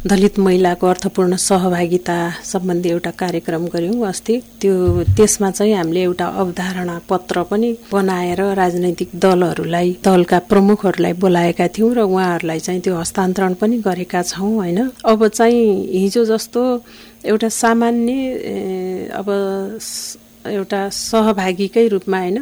दलित 0.05 0.39
महिलाको 0.39 0.85
अर्थपूर्ण 0.87 1.35
सहभागिता 1.35 2.17
सम्बन्धी 2.45 2.89
एउटा 2.89 3.11
कार्यक्रम 3.19 3.67
गऱ्यौँ 3.73 4.05
अस्ति। 4.05 4.35
त्यो 4.61 4.73
त्यसमा 5.17 5.49
चाहिँ 5.51 5.73
हामीले 5.73 6.01
एउटा 6.03 6.25
अवधारणा 6.41 6.95
पत्र 7.09 7.43
पनि 7.49 7.69
बनाएर 7.91 8.41
राजनैतिक 8.61 9.09
दलहरूलाई 9.25 9.97
दलका 10.05 10.39
प्रमुख 10.45 10.75
प्रमुखहरूलाई 10.75 11.13
बोलाएका 11.13 11.67
थियौँ 11.67 11.93
र 11.95 11.99
उहाँहरूलाई 12.03 12.59
चाहिँ 12.59 12.81
त्यो 12.81 12.95
हस्तान्तरण 12.95 13.53
पनि 13.61 13.77
गरेका 13.79 14.21
छौँ 14.21 14.53
होइन। 14.55 14.79
अब 15.05 15.27
चाहिँ 15.27 15.65
हिजो 15.93 16.25
जस्तो 16.25 16.61
एउटा 17.25 17.49
सामान्य 17.49 19.09
अब 19.13 19.27
एउटा 20.47 20.89
सहभागीकै 20.89 21.87
रूपमा 21.87 22.19
होइन 22.19 22.37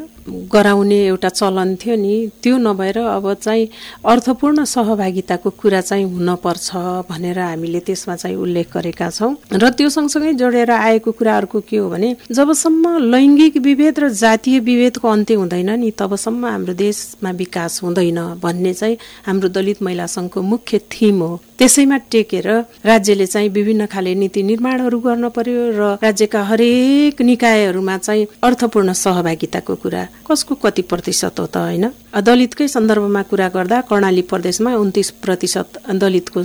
गराउने 0.52 1.00
एउटा 1.06 1.30
चलन 1.30 1.76
थियो 1.76 1.96
नि 1.96 2.14
त्यो 2.44 2.58
नभएर 2.58 2.98
अब 2.98 3.34
चाहिँ 3.34 3.68
अर्थपूर्ण 4.06 4.64
सहभागिताको 4.64 5.50
कुरा 5.50 5.82
चाहिँ 5.82 6.06
हुनपर्छ 6.06 6.70
भनेर 7.10 7.40
हामीले 7.40 7.80
त्यसमा 7.80 8.16
चाहिँ 8.16 8.36
उल्लेख 8.36 8.68
गरेका 8.74 9.10
छौँ। 9.10 9.36
र 9.54 9.70
त्यो 9.70 9.90
सँगसँगै 9.90 10.34
जोडेर 10.34 10.72
आएको 10.72 11.12
कुरा 11.12 11.38
अर्को 11.38 11.60
के 11.68 11.78
हो 11.78 11.90
भने 11.90 12.16
जबसम्म 12.32 12.98
लैङ्गिक 13.12 13.58
विभेद 13.58 14.00
र 14.00 14.10
जातीय 14.10 14.60
विभेदको 14.60 15.08
अन्त्य 15.08 15.34
हुँदैन 15.34 15.70
नि 15.80 15.92
तबसम्म 15.92 16.46
हाम्रो 16.46 16.74
देशमा 16.74 17.32
विकास 17.32 17.84
हुँदैन 17.84 18.20
भन्ने 18.40 18.74
चाहिँ 18.74 18.98
हाम्रो 19.28 19.50
दलित 19.50 19.82
महिला 19.84 20.06
सङ्घको 20.08 20.42
मुख्य 20.42 20.80
थिम 20.92 21.20
हो। 21.22 21.40
त्यसैमा 21.64 21.98
टेकेर 22.12 22.48
राज्यले 22.84 23.26
चाहिँ 23.26 23.50
विभिन्न 23.50 23.86
खाले 23.88 24.14
नीति 24.16 24.42
निर्माणहरू 24.44 25.00
गर्न 25.00 25.30
पर्यो 25.32 25.62
र 25.80 25.82
राज्यका 26.04 26.42
हरेक 26.44 27.22
निकायहरूमा 27.22 27.98
चाहिँ 27.98 28.28
अर्थपूर्ण 28.44 28.92
सहभागिताको 28.92 29.76
कुरा 29.80 30.04
कसको 30.28 30.56
कति 30.60 30.82
प्रतिशत 30.92 31.40
हो 31.40 31.46
त 31.48 31.58
होइन? 31.64 31.86
दलितकै 32.20 32.68
सन्दर्भमा 32.68 33.22
कुरा 33.32 33.48
गर्दा 33.56 33.80
कर्णाली 33.88 34.22
प्रदेशमा 34.28 34.76
उन्तिस 34.76 35.10
प्रतिशत 35.24 35.80
दलितको 36.04 36.40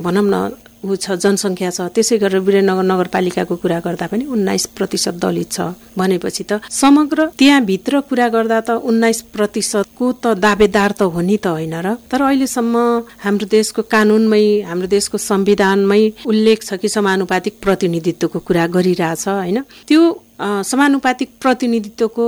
भनौँ 0.00 0.24
न 0.24 0.34
ऊ 0.84 0.96
छ 0.96 1.14
जनसङ्ख्या 1.14 1.70
छ 1.70 1.80
त्यसै 1.94 2.16
गरेर 2.18 2.40
वीरेन्द्रनगर 2.42 2.86
नगरपालिकाको 2.92 3.54
कुरा 3.56 3.78
गर्दा 3.80 4.06
पनि 4.06 4.24
उन्नाइस 4.26 4.64
प्रतिशत 4.76 5.14
दलित 5.22 5.50
छ 5.52 5.60
भनेपछि 5.98 6.44
त 6.50 6.52
समग्र 6.70 7.26
त्यहाँभित्र 7.38 8.00
कुरा 8.10 8.28
गर्दा 8.28 8.58
त 8.60 8.70
उन्नाइस 8.82 9.20
प्रतिशतको 9.34 10.06
त 10.12 10.34
दावेदार 10.38 10.90
त 10.98 11.02
हो 11.14 11.20
नि 11.20 11.36
त 11.36 11.46
होइन 11.46 11.74
र? 11.76 11.94
तर 12.10 12.20
अहिलेसम्म 12.22 12.74
हाम्रो 13.18 13.46
देशको 13.48 13.82
कानुनमै 13.94 14.44
हाम्रो 14.66 14.88
देशको 14.88 15.16
संविधानमै 15.20 16.02
उल्लेख 16.26 16.58
छ 16.62 16.70
कि 16.74 16.88
समानुपातिक 16.88 17.54
प्रतिनिधित्वको 17.62 18.38
कुरा 18.38 18.66
गरिरहेछ 18.66 19.24
होइन? 19.28 19.58
त्यो 19.88 20.00
समानुपातिक 20.42 21.30
प्रतिनिधित्वको 21.40 22.26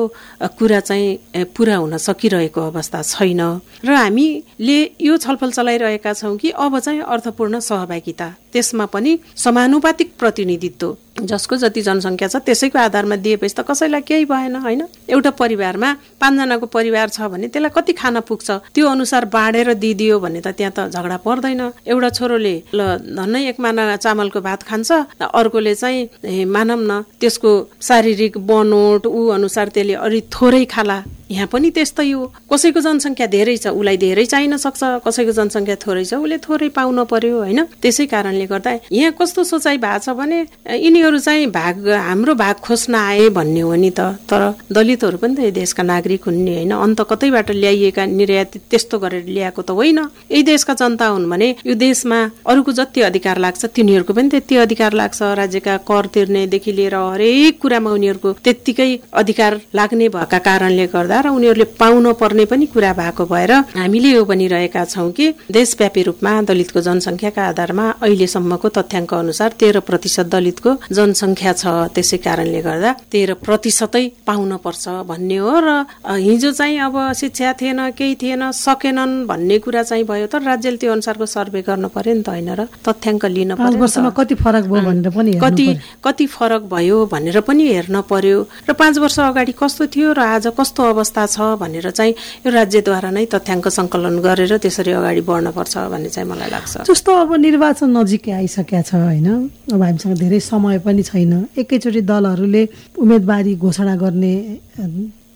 कुरा 0.59 0.81
चाहिँ 0.81 1.45
पुरा 1.57 1.77
हुन 1.77 1.97
सकिरहेको 1.99 2.61
अवस्था 2.61 3.03
छैन। 3.03 3.41
र 3.85 3.93
हामीले 3.93 4.79
यो 5.01 5.17
छलफल 5.17 5.51
चलाइरहेका 5.51 6.13
छौँ 6.13 6.37
कि 6.37 6.51
अब 6.51 6.79
चाहिँ 6.79 7.01
अर्थपूर्ण 7.01 7.61
सहभागिता 7.61 8.29
त्यसमा 8.53 8.87
पनि 8.87 9.19
समानुपातिक 9.37 10.13
प्रतिनिधित्व 10.19 10.97
जसको 11.15 11.57
जति 11.57 11.83
जनसङ्ख्या 11.83 12.29
छ 12.29 12.37
त्यसैको 12.43 12.79
आधारमा 12.79 13.17
दिएपछि 13.23 13.55
त 13.55 13.61
कसैलाई 13.63 14.03
केही 14.03 14.25
भएन 14.27 14.57
होइन? 14.57 14.83
एउटा 15.09 15.31
परिवारमा 15.39 15.91
पाँचजनाको 16.21 16.67
परिवार 16.67 17.09
छ 17.09 17.31
भने 17.31 17.49
त्यसलाई 17.55 17.71
कति 17.71 17.93
खाना 17.95 18.21
पुग्छ? 18.27 18.51
त्यो 18.75 18.89
अनुसार 18.89 19.25
बाँडेर 19.31 19.73
दिइदियो 19.79 20.19
भने 20.19 20.41
त 20.43 20.49
त्यहाँ 20.59 20.73
त 20.75 20.91
झगडा 20.91 21.17
पर्दैन। 21.23 21.63
एउटा 21.87 22.11
छोरोले 22.19 22.55
ल 22.75 22.81
धन्नै 23.15 23.41
एक 23.49 23.61
माना 23.61 23.97
चामलको 23.97 24.41
भात 24.43 24.63
खान्छ 24.67 24.91
अर्कोले 25.23 25.75
चाहिँ 25.75 26.45
मानव 26.51 26.81
न 26.83 26.93
त्यसको 27.21 27.51
शारीरिक 27.79 28.39
बनोट 28.43 29.07
ऊ 29.07 29.21
अनुसार 29.39 29.69
त्यसले 29.71 29.95
अलि 29.95 30.21
थोरै 30.35 30.65
खाला। 30.67 30.99
यहाँ 31.31 31.47
पनि 31.53 31.71
त्यस्तै 31.71 32.11
हो 32.11 32.23
कसैको 32.53 32.81
जनसङ्ख्या 32.81 33.27
धेरै 33.27 33.57
छ 33.57 33.67
उसलाई 33.73 33.97
धेरै 33.97 34.25
चाहिन 34.33 34.57
सक्छ 34.57 34.83
कसैको 35.07 35.33
जनसङ्ख्या 35.33 35.77
थोरै 35.85 36.05
छ 36.05 36.15
उसले 36.21 36.39
थोरै 36.39 36.69
पाउन 36.77 37.05
पर्यो 37.09 37.37
होइन? 37.39 37.61
त्यसै 37.83 38.07
कारणले 38.13 38.47
गर्दा 38.47 38.71
यहाँ 38.93 39.13
कस्तो 39.19 39.45
सोचाइ 39.45 39.77
भएको 39.81 40.05
छ 40.05 40.09
भने 40.19 40.39
यिनीहरू 40.85 41.19
चाहिँ 41.19 41.47
भाग 41.51 41.89
हाम्रो 41.89 42.35
भाग 42.35 42.57
खोज्न 42.67 42.95
आए 42.95 43.29
भन्ने 43.33 43.61
हो 43.61 43.75
नि 43.75 43.91
त। 43.91 44.01
तर 44.29 44.43
दलितहरू 44.69 45.17
पनि 45.19 45.35
त 45.35 45.41
यो 45.49 45.51
देशका 45.61 45.83
नागरिक 45.83 46.23
हुन् 46.29 46.45
नि 46.45 46.55
होइन? 46.55 46.73
अन्त 46.77 47.01
कतैबाट 47.11 47.51
ल्याइएका 47.57 48.05
निर्यात 48.05 48.53
त्यस्तो 48.71 48.99
गरेर 48.99 49.25
ल्याएको 49.27 49.63
त 49.63 49.71
होइन। 49.71 49.99
यही 50.29 50.43
देशका 50.45 50.75
जनता 50.77 51.07
हुन् 51.09 51.31
भने 51.31 51.49
यो 51.65 51.75
देशमा 51.75 52.19
अरूको 52.45 52.73
जति 52.73 53.01
अधिकार 53.09 53.39
लाग्छ 53.39 53.65
तिनीहरूको 53.73 54.13
पनि 54.13 54.29
त्यति 54.29 54.55
अधिकार 54.67 54.93
लाग्छ। 54.93 55.23
राज्यका 55.41 55.77
कर 55.89 56.07
तिर्नेदेखि 56.15 56.73
लिएर 56.73 56.95
हरेक 56.95 57.61
कुरामा 57.61 57.91
उनीहरूको 57.91 58.33
त्यत्तिकै 58.45 58.91
अधिकार 59.15 59.61
लाग्ने 59.75 60.09
भएका 60.15 60.39
कारणले 60.47 60.87
गर्दा 60.95 61.14
र 61.23 61.29
उनीहरूले 61.31 61.65
पाउन 61.79 62.13
पर्ने 62.21 62.45
पनि 62.51 62.67
कुरा 62.67 62.93
भएको 62.93 63.25
भएर 63.27 63.53
हामीले 63.79 64.11
यो 64.11 64.25
भनिरहेका 64.25 64.85
छौँ 64.85 65.11
कि 65.13 65.27
देशव्यापी 65.51 66.03
रूपमा 66.09 66.33
दलितको 66.49 66.81
जनसङ्ख्याका 66.81 67.43
आधारमा 67.53 67.87
अहिलेसम्मको 68.03 68.69
तथ्याङ्क 68.69 69.15
अनुसार 69.15 69.51
तेह्र 69.61 69.81
प्रतिशत 69.89 70.27
दलितको 70.35 70.71
जनसङ्ख्या 70.91 71.53
छ। 71.53 71.65
त्यसै 71.95 72.19
कारणले 72.27 72.61
गर्दा 72.67 72.91
तेह्र 73.13 73.35
प्रतिशतै 73.47 74.05
पाउन 74.27 74.57
पर्छ 74.65 74.85
भन्ने 75.07 75.39
हो 75.39 75.55
र 75.65 75.69
हिजो 76.05 76.51
चाहिँ 76.53 76.79
अब 76.89 76.97
शिक्षा 77.15 77.53
थिएन 77.61 77.81
केही 77.99 78.15
थिएन 78.23 78.51
सकेनन् 78.51 79.15
भन्ने 79.31 79.59
कुरा 79.65 79.83
चाहिँ 79.83 80.05
भयो 80.05 80.27
तर 80.27 80.43
राज्यले 80.43 80.77
त्यो 80.77 80.93
अनुसारको 80.93 81.27
सर्वे 81.27 81.61
गर्न 81.63 81.89
पर्यो 81.95 82.15
नि 82.15 82.23
त 82.23 82.29
होइन 82.29 82.51
र 82.59 82.61
तथ्याङ्क 82.83 83.25
लिन 83.37 83.55
पर्यो 83.55 84.11
कति 84.19 84.35
फरक 84.35 84.65
भयो 84.67 84.83
भनेर 84.85 85.11
पनि 85.11 85.33
कति 85.45 85.67
कति 86.05 86.27
फरक 86.27 86.63
भयो 86.75 86.97
भनेर 87.13 87.41
पनि 87.47 87.65
हेर्न 87.69 88.01
पर्यो। 88.11 88.39
र 88.69 88.73
पाँच 88.73 88.99
वर्ष 88.99 89.19
अगाडि 89.21 89.53
कस्तो 89.55 89.87
थियो 89.95 90.13
र 90.13 90.21
आज 90.35 90.47
कस्तो 90.59 90.83
अवस्था 90.85 91.03
अवस्था 91.05 91.27
छ 91.29 91.61
भनेर 91.61 91.91
चाहिँ 91.93 92.13
यो 92.47 92.49
राज्यद्वारा 92.49 93.11
नै 93.13 93.25
तथ्याङ्क 93.29 93.69
सङ्कलन 93.69 94.17
गरेर 94.25 94.57
त्यसरी 94.57 94.93
अगाडि 94.97 95.21
बढ्नुपर्छ 95.29 95.75
भन्ने 95.93 96.09
चाहिँ 96.09 96.29
मलाई 96.33 96.51
लाग्छ। 96.57 96.89
जस्तो 96.89 97.11
अब 97.13 97.31
निर्वाचन 97.45 97.89
नजिकै 97.93 98.33
आइसकेका 98.41 98.83
छ 98.89 98.93
होइन? 99.05 99.29
अब 99.69 99.83
हामीसँग 99.85 100.17
धेरै 100.17 100.41
समय 100.41 100.79
पनि 100.81 101.03
छैन। 101.05 101.33
एकैचोटि 101.61 102.01
दलहरूले 102.09 102.63
उम्मेदवारी 102.97 103.53
घोषणा 103.61 103.95
गर्ने 104.01 104.35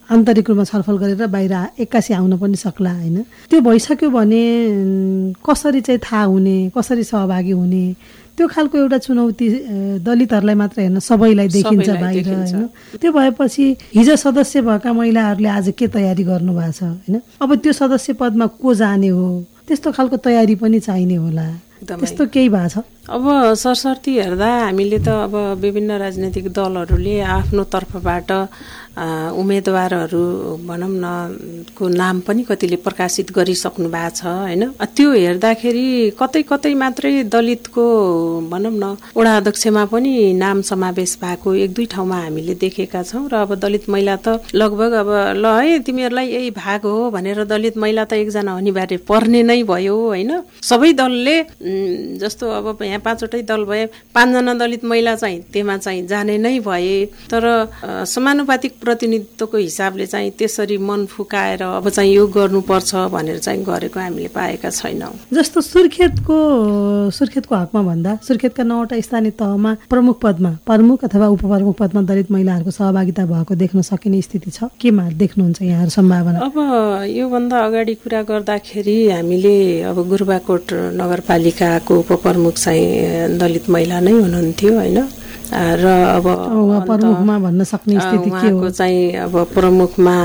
आन्तरिक 0.09 0.49
रूपमा 0.49 0.65
छलफल 0.65 0.97
गरेर 1.05 1.27
बाहिर 1.29 1.55
एक्कासी 1.85 2.13
आउन 2.17 2.33
पनि 2.41 2.57
सक्ला 2.57 2.93
होइन? 2.97 3.17
त्यो 3.53 3.61
भइसक्यो 3.61 4.09
भने 4.09 4.43
कसरी 5.45 5.81
चाहिँ 5.85 6.01
थाहा 6.01 6.23
हुने 6.33 6.57
कसरी 6.73 7.05
सहभागी 7.05 7.53
हुने 7.53 7.85
त्यो 8.39 8.47
खालको 8.47 8.79
एउटा 8.79 8.99
चुनौती 9.03 9.47
दलितहरूलाई 10.07 10.55
मात्र 10.55 10.81
हेर्न 10.81 10.99
सबैलाई 11.03 11.49
देखिन्छ 11.59 11.89
बाहिर 11.91 12.29
होइन? 12.29 12.67
त्यो 13.03 13.11
भएपछि 13.13 13.65
हिजो 13.99 14.15
सदस्य 14.17 14.63
भएका 14.63 14.93
महिलाहरूले 14.95 15.49
आज 15.59 15.75
के 15.75 15.87
तयारी 15.91 16.25
गर्नुभएको 16.25 16.73
छ 16.73 16.83
होइन? 16.83 17.21
अब 17.43 17.51
त्यो 17.59 17.73
सदस्य 17.83 18.13
पदमा 18.15 18.47
को 18.63 18.75
जाने 18.79 19.09
हो? 19.11 19.27
त्यस्तो 19.67 19.93
खालको 19.93 20.17
तयारी 20.23 20.55
पनि 20.55 20.79
चाहिने 20.81 21.17
होला। 21.19 21.47
त्यस्तो 21.79 22.27
केही 22.35 22.49
भएको 22.49 22.69
छ? 22.69 22.87
अब 23.11 23.55
सरसर्ती 23.59 24.13
हेर्दा 24.19 24.49
हामीले 24.71 24.99
त 24.99 25.09
अब 25.09 25.35
विभिन्न 25.63 25.91
राजनैतिक 25.99 26.47
दलहरूले 26.53 27.15
आफ्नो 27.39 27.63
तर्फबाट 27.75 28.31
उम्मेदवारहरू 28.99 30.23
भनौँ 30.69 30.91
न 30.91 31.07
को 31.79 31.89
नाम 31.89 32.21
पनि 32.27 32.43
कतिले 32.43 32.77
प्रकाशित 32.83 33.31
गरिसक्नु 33.33 33.89
भएको 33.89 34.11
छ 34.11 34.25
होइन? 34.27 34.63
त्यो 34.97 35.13
हेर्दाखेरि 35.13 35.87
कतै 36.21 36.43
कतै 36.51 36.73
मात्रै 36.75 37.13
दलितको 37.31 37.85
भनौँ 38.51 38.73
न 38.75 38.85
वडा 39.17 39.37
अध्यक्षमा 39.37 39.85
पनि 39.93 40.13
नाम 40.35 40.63
समावेश 40.71 41.17
भएको 41.23 41.55
एक 41.65 41.73
दुई 41.75 41.87
ठाउँमा 41.95 42.19
हामीले 42.23 42.55
देखेका 42.59 43.03
छौँ 43.03 43.29
र 43.29 43.35
अब 43.39 43.55
दलित 43.63 43.89
महिला 43.89 44.17
त 44.17 44.43
लगभग 44.55 44.93
अब 45.03 45.11
ल 45.39 45.47
है 45.59 45.79
तिमीहरूलाई 45.87 46.27
यही 46.29 46.51
भाग 46.59 46.81
हो 46.83 47.11
भनेर 47.11 47.45
दलित 47.47 47.77
महिला 47.79 48.05
त 48.05 48.13
एकजना 48.19 48.57
अनिवार्य 48.57 48.97
पर्ने 49.09 49.43
नै 49.43 49.63
भयो 49.63 49.97
होइन? 49.97 50.33
सबै 50.63 50.93
दलले 50.93 51.37
जस्तो 52.19 52.51
अब 52.51 52.83
यहाँ 52.83 53.01
पाँचवटै 53.07 53.43
दल 53.47 53.65
भए 53.65 53.87
पाँचजना 54.15 54.55
दलित 54.59 54.85
महिला 54.85 55.15
चाहिँ 55.15 55.41
त्यहाँ 55.53 55.79
चाहिँ 55.79 56.07
जाने 56.07 56.39
नै 56.39 56.59
भए। 56.61 57.05
तर 57.31 57.45
समानुपातिक 58.09 58.73
प्रतिनिधित्वको 58.89 59.57
हिसाबले 59.59 60.07
चाहिँ 60.07 60.31
त्यसरी 60.39 60.77
मन 60.81 61.05
फुकाएर 61.13 61.63
अब 61.63 61.89
चाहिँ 61.89 62.13
यो 62.15 62.27
गर्नुपर्छ 62.27 62.95
भनेर 63.13 63.39
चाहिँ 63.39 63.63
गरेको 63.65 64.01
हामीले 64.01 64.29
पाएका 64.33 64.71
छैनौँ। 64.71 65.13
जस्तो 65.33 65.61
सुर्खेतको 65.61 66.37
सुर्खेतको 67.13 67.55
हकमा 67.55 67.83
भन्दा 67.83 68.19
सुर्खेतका 68.27 68.63
नौवटा 68.65 69.01
स्थानीय 69.01 69.31
तहमा 69.37 69.77
प्रमुख 69.91 70.21
पदमा 70.23 70.51
प्रमुख 70.67 71.05
अथवा 71.05 71.27
उपप्रमुख 71.37 71.77
पदमा 71.77 72.03
दलित 72.09 72.31
महिलाहरूको 72.31 72.71
सहभागिता 72.71 73.27
भएको 73.27 73.55
देख्न 73.55 73.83
सकिने 73.83 74.23
स्थिति 74.23 74.51
छ? 74.51 74.73
केमा 74.81 75.05
देख्नुहुन्छ 75.21 75.63
यहाँहरू 75.63 75.91
सम्भावना? 75.91 76.39
अब 76.39 76.57
योभन्दा 77.13 77.57
अगाडि 77.67 77.95
कुरा 78.01 78.23
गर्दाखेरि 78.31 78.99
हामीले 79.11 79.57
अब 79.85 79.97
गुरुबाकोट 80.09 80.73
नगरपालिकाको 80.97 81.99
उपप्रमुख 81.99 82.55
चाहिँ 82.57 83.39
दलित 83.39 83.71
महिला 83.71 84.01
नै 84.01 84.13
हुनुहुन्थ्यो 84.13 84.73
होइन? 84.79 84.99
र 85.53 85.85
अब 86.17 86.27
प्रमुखमा 86.87 87.39
भन्न 87.39 87.65
सक्ने 87.65 88.01
स्थिति 88.01 88.31
के 88.31 88.49
हो? 88.49 88.71
चाहिँ 88.71 89.13
अब 89.25 89.35
प्रमुखमा 89.55 90.17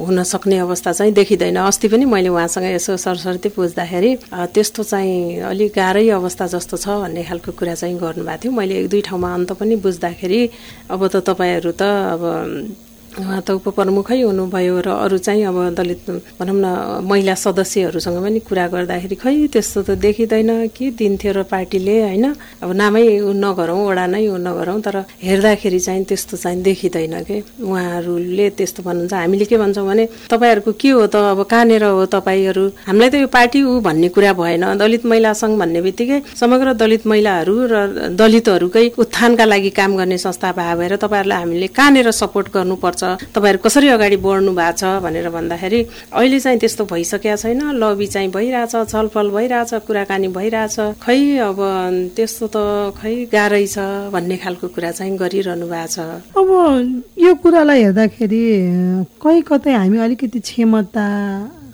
हुन 0.00 0.22
सक्ने 0.22 0.58
अवस्था 0.58 0.92
चाहिँ 0.92 1.12
देखिँदैन। 1.12 1.56
अस्ति 1.56 1.88
पनि 1.88 2.04
मैले 2.04 2.28
उहाँसँग 2.28 2.64
यसो 2.64 2.96
सरस्वती 2.96 3.48
बुझ्दाखेरि 3.56 4.10
त्यस्तो 4.32 4.82
चाहिँ 4.82 5.40
अलिक 5.44 5.72
गाह्रै 5.76 6.08
अवस्था 6.08 6.46
जस्तो 6.56 6.76
छ 6.76 6.88
भन्ने 7.04 7.22
खालको 7.28 7.52
कुरा 7.52 7.74
चाहिँ 7.74 7.96
गर्नुभएको 8.00 8.40
थियो। 8.42 8.52
मैले 8.52 8.74
एक 8.80 8.88
दुई 8.88 9.00
ठाउँमा 9.08 9.28
अन्त 9.34 9.52
पनि 9.60 9.76
बुझ्दाखेरि 9.76 10.40
अब 10.90 11.00
त 11.06 11.16
तपाईँहरू 11.20 11.72
त 11.76 11.82
अब 11.82 12.22
उहाँ 13.18 13.40
त 13.42 13.50
उपप्रमुखै 13.58 14.20
हुनुभयो 14.22 14.76
र 14.86 14.88
अरू 15.04 15.18
चाहिँ 15.18 15.44
अब 15.50 15.74
दलित 15.74 16.10
भनौँ 16.38 16.54
न 16.54 16.66
महिला 17.02 17.34
सदस्यहरूसँग 17.34 18.18
पनि 18.22 18.38
कुरा 18.46 18.66
गर्दाखेरि 18.70 19.16
खै 19.18 19.34
त्यस्तो 19.50 19.82
त 19.82 19.90
देखिँदैन 19.98 20.50
के 20.70 20.90
दिन्थ्यो 20.94 21.32
र 21.32 21.42
पार्टीले 21.50 21.96
होइन? 22.06 22.26
अब 22.62 22.70
नामै 22.70 23.02
नगरौँ 23.34 23.82
वडा 23.88 24.06
नै 24.06 24.26
नगरौँ 24.46 24.80
तर 24.86 24.96
हेर्दाखेरि 25.26 25.80
चाहिँ 25.80 26.04
त्यस्तो 26.06 26.36
चाहिँ 26.36 26.62
देखिँदैन 26.62 27.14
के? 27.26 27.36
उहाँहरूले 27.58 28.46
त्यस्तो 28.54 28.82
भन्नुहुन्छ 28.86 29.14
हामीले 29.14 29.44
के 29.50 29.56
भन्छौँ 29.58 29.86
भने 29.86 30.04
तपाईँहरूको 30.30 30.72
के 30.78 30.90
हो 30.90 31.06
त? 31.06 31.16
अब 31.34 31.42
कहाँनिर 31.50 31.84
हो 31.84 32.06
तपाईँहरू? 32.06 32.64
हामीलाई 32.86 33.10
त 33.10 33.14
यो 33.14 33.26
पार्टी 33.26 33.58
ऊ 33.62 33.80
भन्ने 33.80 34.08
कुरा 34.14 34.32
भएन। 34.38 34.64
दलित 34.78 35.04
महिला 35.10 35.32
सङ्घ 35.34 35.58
भन्ने 35.58 35.80
बित्तिकै 35.82 36.20
समग्र 36.40 36.72
दलित 36.78 37.06
महिलाहरू 37.10 37.54
र 37.72 37.74
दलितहरूकै 38.14 38.86
उत्थानका 39.02 39.44
लागि 39.44 39.70
काम 39.74 39.96
गर्ने 39.98 40.18
संस्था 40.18 40.52
भए 40.54 40.74
भएर 40.78 40.96
तपाईँहरूलाई 41.02 41.38
हामीले 41.42 41.66
कहाँनिर 41.74 42.10
सपोर्ट 42.10 42.46
गर्नुपर्छ? 42.54 43.02
तपाईँहरू 43.34 43.58
कसरी 43.64 43.88
अगाडि 43.96 44.16
बढ्नु 44.16 44.52
भएको 44.52 44.76
छ 44.76 44.84
भनेर 45.04 45.28
भन्दाखेरि 45.30 45.80
अहिले 46.12 46.38
चाहिँ 46.40 46.58
त्यस्तो 46.58 46.84
भइसकेका 46.92 47.36
छैन। 47.36 47.62
लबी 47.80 48.06
चाहिँ 48.06 48.30
भइरहेछ 48.30 48.74
छलफल 48.90 49.30
भइरहेछ 49.30 49.72
कुराकानी 49.86 50.28
भइरहेछ। 50.28 50.76
खै 51.02 51.20
अब 51.48 51.58
त्यस्तो 52.16 52.46
त 52.54 52.56
खै 52.98 53.14
गाह्रै 53.32 53.66
छ 53.66 53.78
भन्ने 54.12 54.36
खालको 54.42 54.66
कुरा 54.74 54.90
चाहिँ 54.98 55.16
गरिरहनु 55.16 55.66
भएको 55.66 55.88
छ। 55.94 55.98
अब 56.36 56.48
यो 57.18 57.34
कुरालाई 57.42 57.82
हेर्दाखेरि 57.82 58.42
कहीँ 59.22 59.42
कतै 59.48 59.72
हामी 59.72 59.98
अलिकति 59.98 60.40
क्षमता 60.40 61.06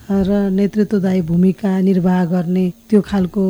र 0.07 0.31
नेतृत्वदायी 0.55 1.21
भूमिका 1.27 1.71
निर्वाह 1.83 2.25
गर्ने 2.31 2.67
त्यो 2.91 3.01
खालको 3.03 3.43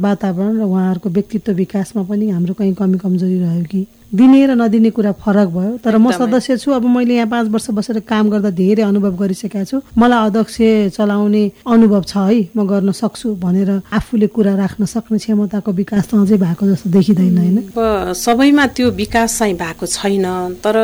वातावरण 0.00 0.56
र 0.56 0.64
उहाँहरूको 0.64 1.08
व्यक्तित्व 1.12 1.52
विकासमा 1.52 2.02
पनि 2.08 2.28
हाम्रो 2.30 2.54
कहीँ 2.56 2.74
कमी 2.74 2.98
कमजोरी 2.98 3.38
रह्यो 3.38 3.64
कि? 3.68 3.86
दिने 4.10 4.46
र 4.46 4.50
नदिने 4.58 4.90
कुरा 4.90 5.12
फरक 5.22 5.48
भयो। 5.48 5.76
तर 5.84 5.96
म 5.96 6.10
सदस्य 6.10 6.56
छु। 6.58 6.70
अब 6.72 6.84
मैले 6.84 7.14
यहाँ 7.14 7.28
पाँच 7.30 7.46
वर्ष 7.48 7.70
बसेर 7.70 7.98
काम 8.02 8.30
गर्दा 8.30 8.50
धेरै 8.50 8.82
अनुभव 8.82 9.14
गरिसकेका 9.16 9.64
छु। 9.64 9.80
मलाई 9.94 10.26
अध्यक्ष 10.26 10.56
चलाउने 10.98 11.44
अनुभव 11.62 12.02
छ 12.02 12.16
है। 12.16 12.50
म 12.56 12.66
गर्न 12.66 12.90
सक्छु 12.90 13.34
भनेर 13.38 13.70
आफूले 13.86 14.26
कुरा 14.26 14.54
राख्न 14.56 14.84
सक्ने 14.84 15.18
क्षमताको 15.18 15.70
विकास 15.72 16.08
त 16.10 16.14
अझै 16.18 16.36
भएको 16.36 16.64
जस्तो 16.66 16.90
देखिँदैन 16.90 17.38
होइन? 17.38 17.58
अब 17.70 18.12
सबैमा 18.18 18.66
त्यो 18.74 18.90
विकास 18.90 19.38
चाहिँ 19.38 19.54
भएको 19.54 19.86
छैन। 19.86 20.26
तर 20.58 20.76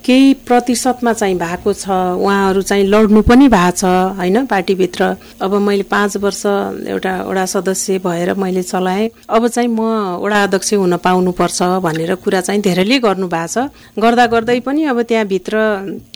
केही 0.00 0.34
प्रतिशतमा 0.48 1.12
चाहिँ 1.12 1.36
भएको 1.36 1.72
छ। 1.72 1.84
उहाँहरू 2.16 2.62
चाहिँ 2.62 2.84
लड्नु 2.88 3.20
पनि 3.20 3.48
भएको 3.52 3.76
छ 3.76 3.84
होइन? 4.16 4.46
पार्टीभित्र। 4.48 5.02
अब 5.44 5.52
मैले 5.60 5.84
पाँच 5.84 6.16
वर्ष 6.24 6.42
एउटा 6.88 7.12
वडा 7.28 7.44
सदस्य 7.44 7.98
भएर 8.00 8.34
मैले 8.34 8.62
चलाएँ। 8.64 9.10
अब 9.28 9.46
चाहिँ 9.48 9.68
म 9.68 10.24
वडा 10.24 10.42
अध्यक्ष 10.42 10.74
हुन 10.74 10.96
पाउनुपर्छ 10.96 11.62
भनेर 11.84 12.14
कुरा 12.24 12.40
चाहिँ 12.46 12.62
धेरैले 12.62 12.98
गर्नु 13.02 13.26
भएको 13.26 13.46
छ। 13.46 13.98
गर्दा 13.98 14.26
गर्दै 14.26 14.58
पनि 14.62 14.84
अब 14.86 15.02
त्यहाँभित्र 15.02 15.54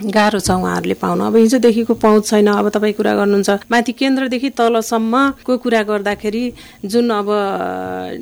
गाह्रो 0.07 0.40
छ 0.40 0.51
उहाँहरूले 0.51 0.95
पाउनु। 0.95 1.25
अब 1.27 1.37
हिजोदेखिको 1.37 1.95
पहुँच 1.99 2.23
छैन 2.31 2.47
अब 2.55 2.69
तपाईँ 2.71 2.95
कुरा 2.95 3.14
गर्नुहुन्छ। 3.19 3.51
माथि 3.66 3.93
केन्द्रदेखि 3.93 4.51
तलसम्मको 4.55 5.57
कुरा 5.59 5.83
गर्दाखेरि 5.90 6.45
जुन 6.87 7.11
अब 7.11 7.29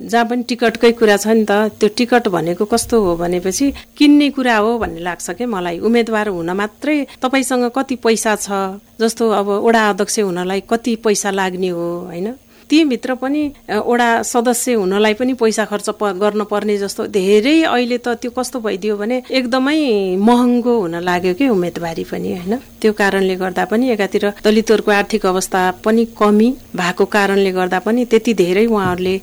जहाँ 0.09 0.25
पनि 0.25 0.43
टिकटकै 0.49 0.93
कुरा 0.97 1.17
छ 1.17 1.27
नि 1.37 1.45
त 1.45 1.77
त्यो 1.77 1.89
टिकट 1.93 2.29
भनेको 2.29 2.65
कस्तो 2.65 2.97
हो 3.05 3.17
भनेपछि 3.17 3.67
किन्ने 3.99 4.29
कुरा 4.33 4.57
हो 4.57 4.79
भन्ने 4.79 5.01
लाग्छ 5.05 5.31
क्या 5.37 5.47
मलाई। 5.47 5.79
उम्मेदवार 5.79 6.29
हुन 6.33 6.51
मात्रै 6.57 6.97
तपाईँसँग 7.23 7.71
कति 7.77 7.97
पैसा 8.01 8.35
छ 8.37 8.81
जस्तो 9.01 9.25
अब 9.31 9.49
वडा 9.67 9.83
अध्यक्ष 9.91 10.19
हुनलाई 10.21 10.61
कति 10.71 10.97
पैसा 11.05 11.31
लाग्ने 11.31 11.69
हो 11.69 11.87
होइन? 12.09 12.29
तीभित्र 12.71 13.15
पनि 13.23 13.43
वडा 13.71 14.09
सदस्य 14.23 14.73
हुनलाई 14.75 15.15
पनि 15.21 15.33
पैसा 15.41 15.65
खर्च 15.71 15.89
गर्न 16.23 16.45
पर्ने 16.51 16.77
जस्तो 16.79 17.07
धेरै 17.19 17.57
अहिले 17.63 17.99
त 17.99 18.09
त्यो 18.23 18.31
कस्तो 18.39 18.61
भइदियो 18.61 18.97
भने 18.97 19.23
एकदमै 19.31 20.17
महँगो 20.29 20.75
हुन 20.81 20.95
लाग्यो 21.09 21.35
कि 21.35 21.49
उम्मेदवारी 21.49 22.05
पनि 22.11 22.29
होइन? 22.33 22.57
त्यो 22.81 22.93
कारणले 22.93 23.35
गर्दा 23.37 23.65
पनि 23.71 23.91
एकातिर 23.91 24.25
दलितहरूको 24.45 24.91
आर्थिक 24.91 25.27
अवस्था 25.27 25.61
पनि 25.85 26.05
कमी 26.19 26.49
भएको 26.77 27.05
कारणले 27.17 27.53
गर्दा 27.53 27.79
पनि 27.87 28.05
त्यति 28.11 28.35
धेरै 28.35 28.67
उहाँहरूले 28.67 29.15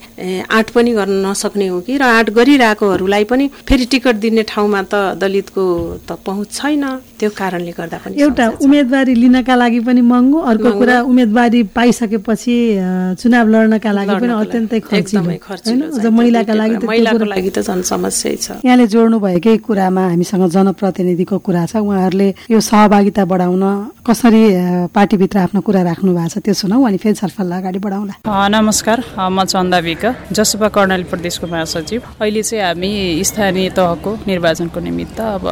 आँट 0.49 0.69
पनि 0.75 0.91
गर्न 0.97 1.25
नसक्ने 1.25 1.67
हो 1.67 1.79
कि 1.87 1.97
र 1.97 2.03
आँट 2.03 2.29
गरिरहेकोहरूलाई 2.37 3.23
पनि 3.31 3.45
फेरि 3.67 3.85
टिकट 3.91 4.15
दिने 4.25 4.43
ठाउँमा 4.51 4.81
त 4.91 4.95
दलितको 5.21 5.63
त 6.07 6.19
पहुँच 6.25 6.51
छैन। 6.51 6.83
त्यो 7.19 7.29
कारणले 7.37 7.71
गर्दा 7.79 7.97
पनि 8.03 8.21
एउटा 8.21 8.45
उम्मेदवारी 8.63 9.13
लिनका 9.15 9.55
लागि 9.55 9.79
पनि 9.87 10.01
महँगो 10.01 10.39
अर्को 10.51 10.71
कुरा 10.79 11.01
उम्मेदवारी 11.11 11.61
पाइसकेपछि 11.75 12.55
चुनाव 13.19 13.34
लड्नका 13.43 13.91
लागि 13.91 14.15
पनि 14.21 14.33
अत्यन्तै 14.33 14.79
खर्चिलो। 14.79 16.11
महिलाका 16.11 16.53
लागि 16.53 16.75
महिलाको 16.87 17.25
लागि 17.25 17.49
त 17.49 17.59
झन् 17.67 17.83
समस्या 17.83 18.31
छ। 18.35 18.47
यहाँले 18.65 18.85
जोड्नु 18.87 19.19
भएकै 19.19 19.57
कुरामा 19.67 20.03
हामीसँग 20.15 20.43
जनप्रतिनिधिको 20.55 21.37
कुरा 21.43 21.65
छ। 21.65 21.75
उहाँहरूले 21.83 22.27
यो 22.49 22.59
सहभागिता 22.59 23.23
बढाउन 23.25 23.63
कसरी 24.07 24.41
पार्टीभित्र 24.95 25.37
आफ्नो 25.49 25.59
कुरा 25.61 25.81
राख्नु 25.81 26.11
भएको 26.13 26.29
छ 26.29 26.37
त्यो 26.45 26.53
सुनौ। 26.53 26.77
अनि 26.85 26.97
फेरि 26.97 27.15
छलफललाई 27.15 27.59
अगाडि 27.61 27.79
बढाउँला। 27.79 28.13
नमस्कार। 28.25 28.97
म 29.17 29.43
चन्दा 29.43 29.79
विक 29.81 30.05
जसपा 30.31 30.67
कर्णाली 30.69 31.03
प्रदेशको 31.09 31.47
महासचिव। 31.47 32.01
अहिले 32.21 32.41
चाहिँ 32.43 32.63
हामी 32.63 33.23
स्थानीय 33.25 33.69
तहको 33.75 34.11
निर्वाचनको 34.27 34.79
निमित्त 34.79 35.19
अब 35.19 35.45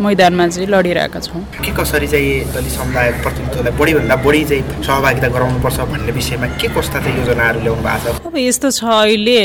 मैदानमा 0.00 0.46
चाहिँ 0.48 0.68
लडिरहेका 0.68 1.20
छौँ। 1.20 1.42
के 1.60 1.70
कसरी 1.76 2.06
चाहिँ 2.08 2.52
दलित 2.54 2.72
समुदायको 2.72 3.22
प्रतिनिधित्वलाई 3.22 3.72
बढीभन्दा 3.78 4.16
बढी 4.24 4.44
चाहिँ 4.48 4.62
सहभागिता 4.82 5.28
गराउनुपर्छ 5.28 5.78
भन्ने 5.92 6.12
विषयमा 6.12 6.46
के 6.56 6.68
कस्ता 6.72 6.98
चाहिँ 7.04 7.27
योजनाहरू 7.28 7.60
ल्याउनु 7.60 7.82
भएको 7.84 8.12
छ। 8.18 8.26
अब 8.26 8.36
यस्तो 8.36 8.68
छ 8.72 8.84
अहिले 8.88 9.38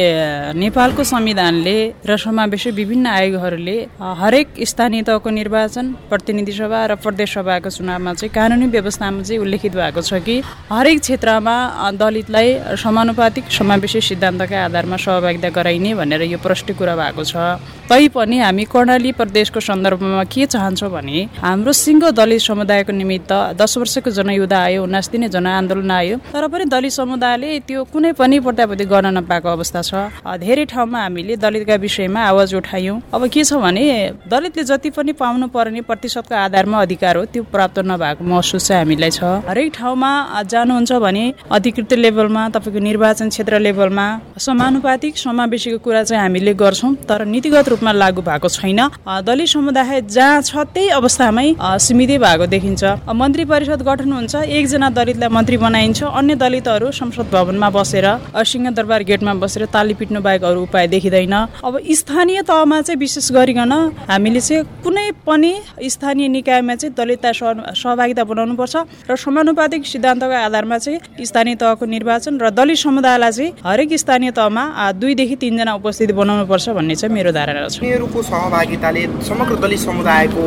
नेपालको 0.56 1.04
संविधानले 1.04 1.78
र 2.08 2.18
समावेशी 2.18 2.72
विभिन्न 2.80 3.06
आयोगहरूले 3.08 3.78
हरेक 4.00 4.48
स्थानीय 4.72 5.02
तहको 5.04 5.30
निर्वाचन 5.30 5.86
प्रतिनिधि 6.10 6.54
सभा 6.54 6.80
र 6.86 6.96
प्रदेश 7.04 7.34
सभाको 7.34 7.70
चुनावमा 7.70 8.14
चाहिँ 8.14 8.34
कानुनी 8.34 8.68
व्यवस्थामा 8.76 9.22
चाहिँ 9.28 9.40
उल्लेखित 9.44 9.74
भएको 9.76 10.02
छ 10.02 10.24
कि 10.24 10.36
हरेक 10.72 11.00
क्षेत्रमा 11.02 11.56
दलितलाई 12.00 12.50
समानुपातिक 12.84 13.52
समावेशी 13.52 14.02
सिद्धान्तका 14.02 14.58
आधारमा 14.66 14.98
सहभागिता 14.98 15.50
गराइने 15.52 15.94
भनेर 16.00 16.22
यो 16.32 16.38
प्रष्ट 16.40 16.72
कुरा 16.80 16.96
भएको 16.96 17.24
छ। 17.24 17.36
तैपनि 17.84 18.38
हामी 18.40 18.64
कर्णाली 18.66 19.12
प्रदेशको 19.12 19.60
सन्दर्भमा 19.60 20.24
के 20.32 20.46
चाहन्छौँ 20.46 20.90
भने 20.92 21.20
हाम्रो 21.44 21.72
सिङ्गो 21.76 22.12
दलित 22.16 22.42
समुदायको 22.42 22.92
निमित्त 22.94 23.32
दस 23.60 23.78
वर्षको 23.78 24.10
जनयुद्ध 24.10 24.54
आयो 24.54 24.84
उन्नाइस 24.84 25.10
दिने 25.12 25.28
जनआन्दोलन 25.36 25.92
आयो 25.92 26.18
तर 26.34 26.48
पनि 26.48 26.66
दलित 26.74 26.92
समुदायले 26.94 27.60
त्यो 27.74 27.84
कुनै 27.90 28.12
पनि 28.14 28.38
प्रत्याभूति 28.46 28.86
गर्न 28.86 29.18
नपाएको 29.18 29.50
अवस्था 29.50 29.82
छ। 29.82 29.92
धेरै 30.38 30.66
ठाउँमा 30.70 31.00
हामीले 31.04 31.36
दलितका 31.42 31.76
विषयमा 31.82 32.22
आवाज 32.22 32.54
उठायौँ। 32.56 33.02
अब 33.10 33.22
के 33.34 33.42
छ 33.42 33.58
भने 33.58 33.82
दलितले 34.30 34.64
जति 34.70 34.90
पनि 34.94 35.12
पाउनु 35.18 35.48
पर्ने 35.50 35.82
प्रतिशतको 35.82 36.36
आधारमा 36.38 36.78
अधिकार 36.86 37.18
हो 37.18 37.26
त्यो 37.34 37.44
प्राप्त 37.50 37.80
नभएको 37.82 38.22
महसुस 38.22 38.68
चाहिँ 38.68 38.86
हामीलाई 38.86 39.10
छ। 39.10 39.42
हरेक 39.50 39.74
ठाउँमा 39.74 40.12
जानुहुन्छ 40.46 40.92
भने 41.02 41.24
अधिकृत 41.50 41.94
लेभलमा 41.98 42.44
तपाईँको 42.54 42.80
निर्वाचन 42.80 43.30
क्षेत्र 43.34 43.60
लेभलमा 43.66 44.06
समानुपातिक 44.38 45.18
समावेशीको 45.18 45.80
कुरा 45.82 46.04
चाहिँ 46.04 46.22
हामीले 46.22 46.54
गर्छौँ 46.54 46.94
तर 47.10 47.26
नीतिगत 47.26 47.70
रूपमा 47.74 47.92
लागू 47.92 48.22
भएको 48.22 48.50
छैन। 48.54 48.82
दलित 49.26 49.50
समुदाय 49.50 50.02
जहाँ 50.14 50.42
छ 50.44 50.70
त्यही 50.70 50.94
अवस्थामै 51.02 51.48
सीमितै 51.82 52.18
भएको 52.22 52.46
देखिन्छ। 52.54 52.84
मन्त्री 53.18 53.44
परिषद 53.50 53.82
गठन 53.82 54.12
हुन्छ 54.14 54.36
एकजना 54.62 54.90
दलितलाई 54.94 55.30
मन्त्री 55.34 55.58
बनाइन्छ 55.58 56.04
अन्य 56.14 56.36
दलितहरू 56.38 56.92
संसद 56.94 57.34
भवनमा 57.34 57.62
बसेर 57.70 58.08
सिंहदरबार 58.44 59.04
गेटमा 59.04 59.34
बसेर 59.44 59.66
ताली 59.74 59.94
पिट्नु 59.94 60.22
बाहेक 60.22 60.44
अरू 60.44 60.62
उपाय 60.64 60.88
देखिँदैन। 60.88 61.34
अब 61.64 61.80
स्थानीय 61.92 62.42
तहमा 62.42 62.82
चाहिँ 62.82 63.00
विशेष 63.00 63.32
गरिकन 63.32 63.74
हामीले 64.10 64.42
चाहिँ 64.42 64.64
कुनै 64.84 65.10
पनि 65.28 65.54
स्थानीय 65.90 66.28
निकायमा 66.28 66.76
चाहिँ 66.76 66.94
दलितता 66.96 67.32
सहभागिता 67.74 68.24
बनाउनुपर्छ 68.24 68.76
र 69.10 69.16
समानुपातिक 69.16 69.86
सिद्धान्तको 69.86 70.36
आधारमा 70.44 70.78
चाहिँ 70.78 71.26
स्थानीय 71.26 71.56
तहको 71.56 71.86
निर्वाचन 71.86 72.40
र 72.42 72.50
दलित 72.52 72.78
समुदायलाई 72.78 73.32
चाहिँ 73.32 73.52
हरेक 73.66 73.94
स्थानीय 74.00 74.32
तहमा 74.32 74.92
दुईदेखि 74.94 75.36
तिनजना 75.36 75.74
उपस्थिति 75.76 76.14
बनाउनुपर्छ 76.14 76.70
भन्ने 76.70 76.96
चाहिँ 76.96 77.14
मेरो 77.16 77.32
धारणा 77.32 77.66
उनीहरूको 77.66 78.22
सहभागिताले 78.24 79.02
समग्र 79.28 79.56
दलित 79.64 79.80
समुदायको 79.80 80.44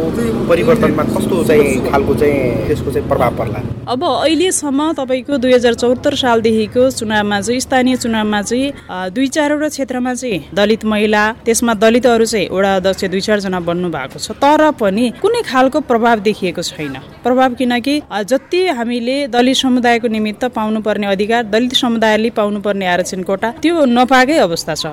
परिवर्तनमा 0.49 1.03
कस्तो 1.15 1.45
चाहिँ 1.45 1.91
खालको 1.91 2.15
चाहिँ 2.15 2.67
त्यसको 2.67 2.91
चाहिँ 2.91 3.09
प्रभाव 3.09 3.37
पर्ला? 3.39 3.61
अब 3.89 4.05
अहिलेसम्म 4.05 4.93
तपाईँको 4.93 5.37
दुई 5.39 5.53
हजार 5.55 5.75
चौहत्तर 5.75 6.15
सालदेखिको 6.17 6.91
चुनावमा 7.07 7.41
चाहिँ 7.41 7.61
स्थानीय 7.61 7.97
चुनावमा 7.97 8.41
चाहिँ 8.43 9.11
दुई 9.15 9.27
चारवटा 9.31 9.69
क्षेत्रमा 9.69 10.15
चाहिँ 10.15 10.39
दलित 10.55 10.85
महिला 10.85 11.23
त्यसमा 11.47 11.75
दलितहरू 11.79 12.25
चाहिँ 12.27 12.49
वडा 12.51 12.75
अध्यक्ष 12.77 13.05
दुई 13.07 13.21
चारजना 13.21 13.61
बन्नु 13.63 13.89
भएको 13.95 14.19
छ। 14.19 14.35
तर 14.43 14.71
पनि 14.75 15.05
कुनै 15.23 15.43
खालको 15.47 15.81
प्रभाव 15.87 16.19
देखिएको 16.27 16.63
छैन। 16.63 16.97
प्रभाव 17.23 17.55
किनकि 17.55 17.95
जति 18.27 18.61
हामीले 18.75 19.17
दलित 19.31 19.57
समुदायको 19.57 20.09
निमित्त 20.09 20.45
पाउनुपर्ने 20.51 21.07
अधिकार 21.07 21.43
दलित 21.47 21.75
समुदायले 21.75 22.31
पाउनुपर्ने 22.35 22.87
आरक्षण 22.87 23.23
कोटा 23.23 23.51
त्यो 23.63 23.85
नपाएकै 23.87 24.39
अवस्था 24.43 24.75
छ। 24.75 24.87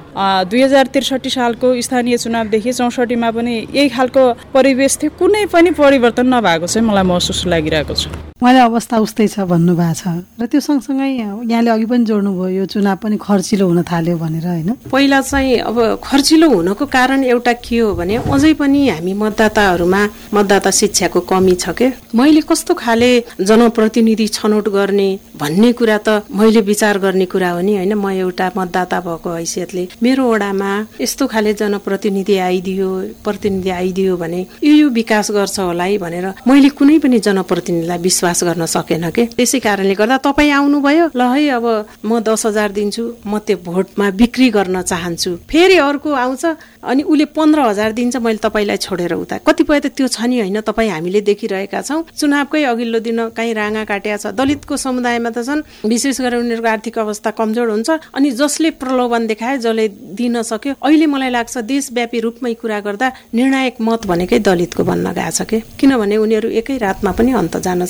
दुई 0.50 0.62
हजार 0.62 0.86
त्रिसठी 0.94 1.30
सालको 1.30 1.74
स्थानीय 1.82 2.18
चुनावदेखि 2.18 2.74
चौसठीमा 2.74 3.32
पनि 3.32 3.54
यही 3.74 3.90
खालको 3.90 4.24
परिवेश 4.54 4.98
थियो। 5.02 5.18
कुनै 5.18 5.46
पनि 5.50 5.72
परिवर्तन 5.74 6.28
नभएको 6.30 6.68
चाहिँ 6.68 6.88
मलाई 6.88 7.04
महसुस 7.10 7.46
लागिरहेको 7.50 7.96
छ। 7.96 8.33
उहाँले 8.44 8.60
अवस्था 8.60 8.98
उस्तै 9.00 9.28
छ 9.32 9.48
भन्नुभएको 9.48 9.96
छ। 9.96 10.28
र 10.36 10.46
त्यो 10.52 10.60
सँगसँगै 10.60 11.08
यहाँले 11.48 11.70
अघि 11.72 11.86
पनि 11.88 12.04
जोड्नुभयो 12.04 12.48
यो 12.60 12.66
चुनाव 12.68 12.98
पनि 13.00 13.16
खर्चिलो 13.16 13.66
हुन 13.72 13.82
थाल्यो 13.88 14.18
भनेर 14.20 14.48
होइन? 14.48 14.70
पहिला 14.92 15.20
चाहिँ 15.24 15.64
अब 15.64 16.04
खर्चिलो 16.04 16.48
हुनको 16.52 16.86
कारण 16.92 17.24
एउटा 17.24 17.54
के 17.64 17.78
हो 17.80 17.96
भने 17.96 18.16
अझै 18.20 18.54
पनि 18.60 18.80
हामी 18.90 19.14
मतदाताहरूमा 19.16 20.02
मतदाता 20.36 20.72
शिक्षाको 20.76 21.20
कमी 21.24 21.56
छ 21.56 21.72
के? 21.72 21.88
मैले 22.12 22.42
कस्तो 22.44 22.74
खाले 22.84 23.12
जनप्रतिनिधि 23.40 24.28
छनौट 24.28 24.68
गर्ने 24.76 25.08
भन्ने 25.40 25.72
कुरा 25.80 25.98
त 26.04 26.28
मैले 26.28 26.62
विचार 26.68 27.00
गर्ने 27.00 27.26
कुरा 27.32 27.50
हो 27.56 27.62
नि 27.64 27.74
होइन? 27.80 27.94
म 27.96 28.12
एउटा 28.12 28.52
मतदाता 28.60 29.00
भएको 29.08 29.30
हैसियतले 29.40 29.88
मेरो 30.04 30.24
वडामा 30.28 30.72
यस्तो 31.00 31.28
खाले 31.32 31.54
जनप्रतिनिधि 31.64 32.36
आइदियो 32.52 32.90
प्रतिनिधि 33.24 33.70
आइदियो 33.80 34.18
भने 34.20 34.42
यो 34.68 34.74
यो 34.76 34.90
विकास 35.00 35.32
गर्छ 35.32 35.60
होला 35.64 35.84
है 35.88 35.98
भनेर 36.04 36.28
मैले 36.44 36.70
कुनै 36.76 37.00
पनि 37.00 37.20
जनप्रतिनिधिलाई 37.24 38.04
विश्वास 38.04 38.32
विश्वास 38.34 38.44
गर्न 38.50 38.66
सकेन 38.66 39.10
के? 39.10 39.26
त्यसै 39.38 39.60
कारणले 39.60 39.94
गर्दा 39.94 40.18
तपाईँ 40.18 40.52
आउनुभयो। 40.52 41.06
ल 41.14 41.22
है 41.22 41.50
अब 41.54 41.66
म 42.02 42.20
दस 42.20 42.46
हजार 42.46 42.72
दिन्छु 42.74 43.04
म 43.26 43.38
त्यो 43.46 43.58
भोटमा 43.62 44.10
बिक्री 44.10 44.50
गर्न 44.50 44.82
चाहन्छु। 44.82 45.32
फेरि 45.46 45.78
अर्को 45.78 46.10
आउँछ 46.10 46.44
अनि 46.84 47.04
उसले 47.04 47.26
पन्ध्र 47.38 47.60
हजार 47.62 47.92
दिन्छ 47.94 48.16
मैले 48.18 48.42
तपाईँलाई 48.42 48.78
छोडेर 48.78 49.14
उता। 49.14 49.38
कतिपय 49.46 49.80
त 49.80 49.88
त्यो 49.94 50.08
छ 50.10 50.26
नि 50.26 50.40
होइन 50.42 50.60
तपाईँ 50.66 50.90
हामीले 50.90 51.22
देखिरहेका 51.22 51.82
छौँ। 51.82 52.02
चुनावकै 52.18 52.64
अघिल्लो 52.64 53.00
दिन 53.00 53.20
कहीँ 53.38 53.54
राँगा 53.54 53.84
काटिया 53.86 54.18
छ। 54.18 54.26
दलितको 54.34 54.78
समुदायमा 54.78 55.30
त 55.30 55.46
छन् 55.46 55.62
विशेष 55.86 56.22
गरेर 56.22 56.40
उनीहरूको 56.42 56.70
आर्थिक 56.74 56.98
अवस्था 57.00 57.30
कमजोर 57.38 57.70
हुन्छ 57.70 57.90
अनि 58.18 58.30
जसले 58.34 58.70
प्रलोभन 58.82 59.28
देखाए 59.28 59.58
जसले 59.62 59.88
दिन 60.18 60.42
सक्यो 60.42 60.74
अहिले 60.82 61.06
मलाई 61.06 61.30
लाग्छ 61.30 61.58
देशव्यापी 61.64 62.20
रूपमै 62.20 62.54
कुरा 62.58 62.80
गर्दा 62.82 63.08
निर्णायक 63.34 63.76
मत 63.80 64.02
भनेकै 64.10 64.40
दलितको 64.42 64.84
बन्न 64.84 65.14
गएको 65.14 65.32
छ 65.32 65.42
कि? 65.44 65.58
किनभने 65.80 66.18
उनीहरू 66.18 66.50
एकै 66.60 66.78
रातमा 66.78 67.12
पनि 67.14 67.32
अन्त 67.32 67.58
जान 67.64 67.86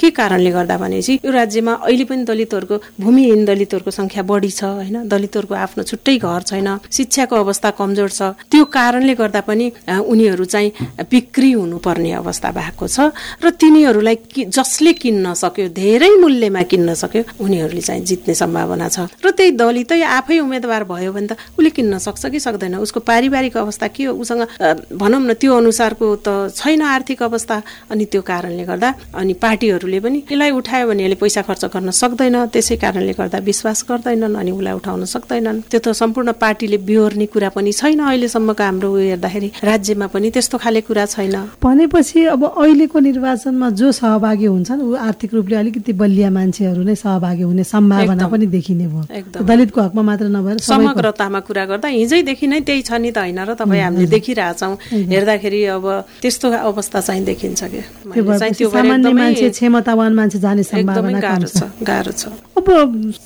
के 0.00 0.10
कारणले 0.10 0.50
गर्दा 0.50 0.76
भनेपछि 0.78 1.14
यो 1.24 1.30
राज्यमा 1.32 1.72
अहिले 1.86 2.04
पनि 2.04 2.24
दलितहरूको 2.24 2.76
भूमिहीन 3.00 3.44
दलितहरूको 3.44 3.90
संख्या 3.90 4.22
बढी 4.22 4.50
छ 4.50 4.64
होइन? 4.64 4.96
दलितहरूको 5.08 5.54
आफ्नो 5.54 5.82
छुट्टै 5.84 6.16
घर 6.18 6.42
छैन 6.42 6.68
शिक्षाको 6.90 7.34
अवस्था 7.36 7.70
कमजोर 7.78 8.10
छ। 8.10 8.20
त्यो 8.50 8.64
कारणले 8.64 9.14
गर्दा 9.14 9.40
पनि 9.48 9.66
उनीहरू 9.88 10.44
चाहिँ 10.44 10.70
बिक्री 11.10 11.50
हुनुपर्ने 11.52 12.12
अवस्था 12.22 12.48
भएको 12.50 12.86
छ 12.88 13.12
र 13.44 13.50
तिनीहरूलाई 13.60 14.16
जसले 14.48 14.92
किन्न 14.92 15.34
सक्यो 15.34 15.68
धेरै 15.74 16.10
मूल्यमा 16.22 16.62
किन्न 16.72 16.94
सक्यो 16.94 17.22
उनीहरूले 17.44 17.80
चाहिँ 17.80 18.02
जित्ने 18.04 18.34
सम्भावना 18.34 18.88
छ। 18.88 19.08
र 19.24 19.30
त्यही 19.30 19.50
दलितै 19.58 20.00
आफै 20.02 20.38
उम्मेदवार 20.38 20.84
भयो 20.84 21.12
भने 21.12 21.26
त 21.26 21.32
उसले 21.58 21.70
किन्न 21.70 21.98
सक्छ 21.98 22.26
कि 22.32 22.40
सक्दैन? 22.40 22.76
उसको 22.78 23.00
पारिवारिक 23.00 23.56
अवस्था 23.56 23.86
के 23.94 24.04
हो? 24.04 24.12
उसँग 24.14 24.42
भनौँ 24.96 25.20
न 25.20 25.32
त्यो 25.34 25.52
अनुसारको 25.56 26.06
त 26.24 26.52
छैन 26.56 26.82
आर्थिक 26.82 27.22
अवस्था 27.22 27.56
अनि 27.90 28.04
त्यो 28.12 28.22
कारणले 28.22 28.64
गर्दा 28.64 28.88
अनि 29.14 29.34
पार्टीहरूले 29.68 30.00
पनि 30.00 30.18
यसलाई 30.24 30.50
उठायो 30.50 30.88
भने 30.88 31.02
यसले 31.04 31.16
पैसा 31.20 31.42
खर्च 31.44 31.64
गर्न 31.68 31.90
सक्दैन। 31.92 32.36
त्यसै 32.48 32.76
कारणले 32.80 33.12
गर्दा 33.12 33.38
विश्वास 33.44 33.84
गर्दैनन् 33.88 34.36
अनि 34.40 34.50
उसलाई 34.50 34.74
उठाउन 34.80 35.04
सक्दैनन्। 35.04 35.68
त्यो 35.68 35.80
त 35.84 35.88
सम्पूर्ण 35.92 36.32
पार्टीले 36.40 36.78
बिहोर्ने 36.88 37.26
कुरा 37.28 37.48
पनि 37.52 37.72
छैन 37.72 38.00
अहिलेसम्मको 38.00 38.62
हाम्रो 38.64 38.88
हेर्दाखेरि। 38.96 39.48
राज्यमा 39.60 40.06
पनि 40.08 40.28
त्यस्तो 40.32 40.56
खाले 40.58 40.80
कुरा 40.88 41.04
छैन। 41.12 41.36
भनेपछि 41.60 42.18
अब 42.32 42.42
अहिलेको 42.48 42.98
निर्वाचनमा 42.98 43.68
जो 43.76 43.92
सहभागी 43.92 44.46
हुन्छन् 44.48 44.80
ऊ 44.80 44.94
आर्थिक 44.96 45.30
रूपले 45.36 45.56
अलिकति 45.56 45.92
बलिया 45.92 46.30
मान्छेहरू 46.32 46.82
नै 46.88 46.94
सहभागी 46.96 47.44
हुने 47.44 47.64
सम्भावना 47.64 48.26
पनि 48.32 48.46
देखिने 48.48 48.86
भयो। 48.88 49.44
दलितको 49.44 49.80
हकमा 49.80 50.02
मात्र 50.08 50.26
नभएर 50.32 50.58
समग्रतामा 50.64 51.40
कुरा 51.44 51.64
गर्दा 51.70 51.88
हिजैदेखि 51.92 52.46
नै 52.48 52.60
त्यही 52.64 52.82
छ 52.88 52.92
नि 52.96 53.10
त 53.12 53.18
होइन 53.20 53.40
र 53.44 53.52
तपाईँ 53.60 53.82
हामीले 53.84 54.08
देखिरहेछौँ। 54.08 54.72
हेर्दाखेरि 55.12 55.60
अब 55.76 55.84
त्यस्तो 56.22 56.46
अवस्था 56.72 57.00
चाहिँ 57.00 57.24
देखिन्छ 57.24 57.60
कि? 57.68 57.80
सामान्य 58.68 59.12
मान्छे 59.12 59.48
क्षमतावान 59.58 60.12
मान्छे 60.14 60.38
जाने 60.38 60.62
सम्भावना 60.62 61.18
गाह्रो 61.20 61.48
छ। 61.50 61.62
गाह्रो 61.82 62.12
छ। 62.14 62.30
अब 62.58 62.66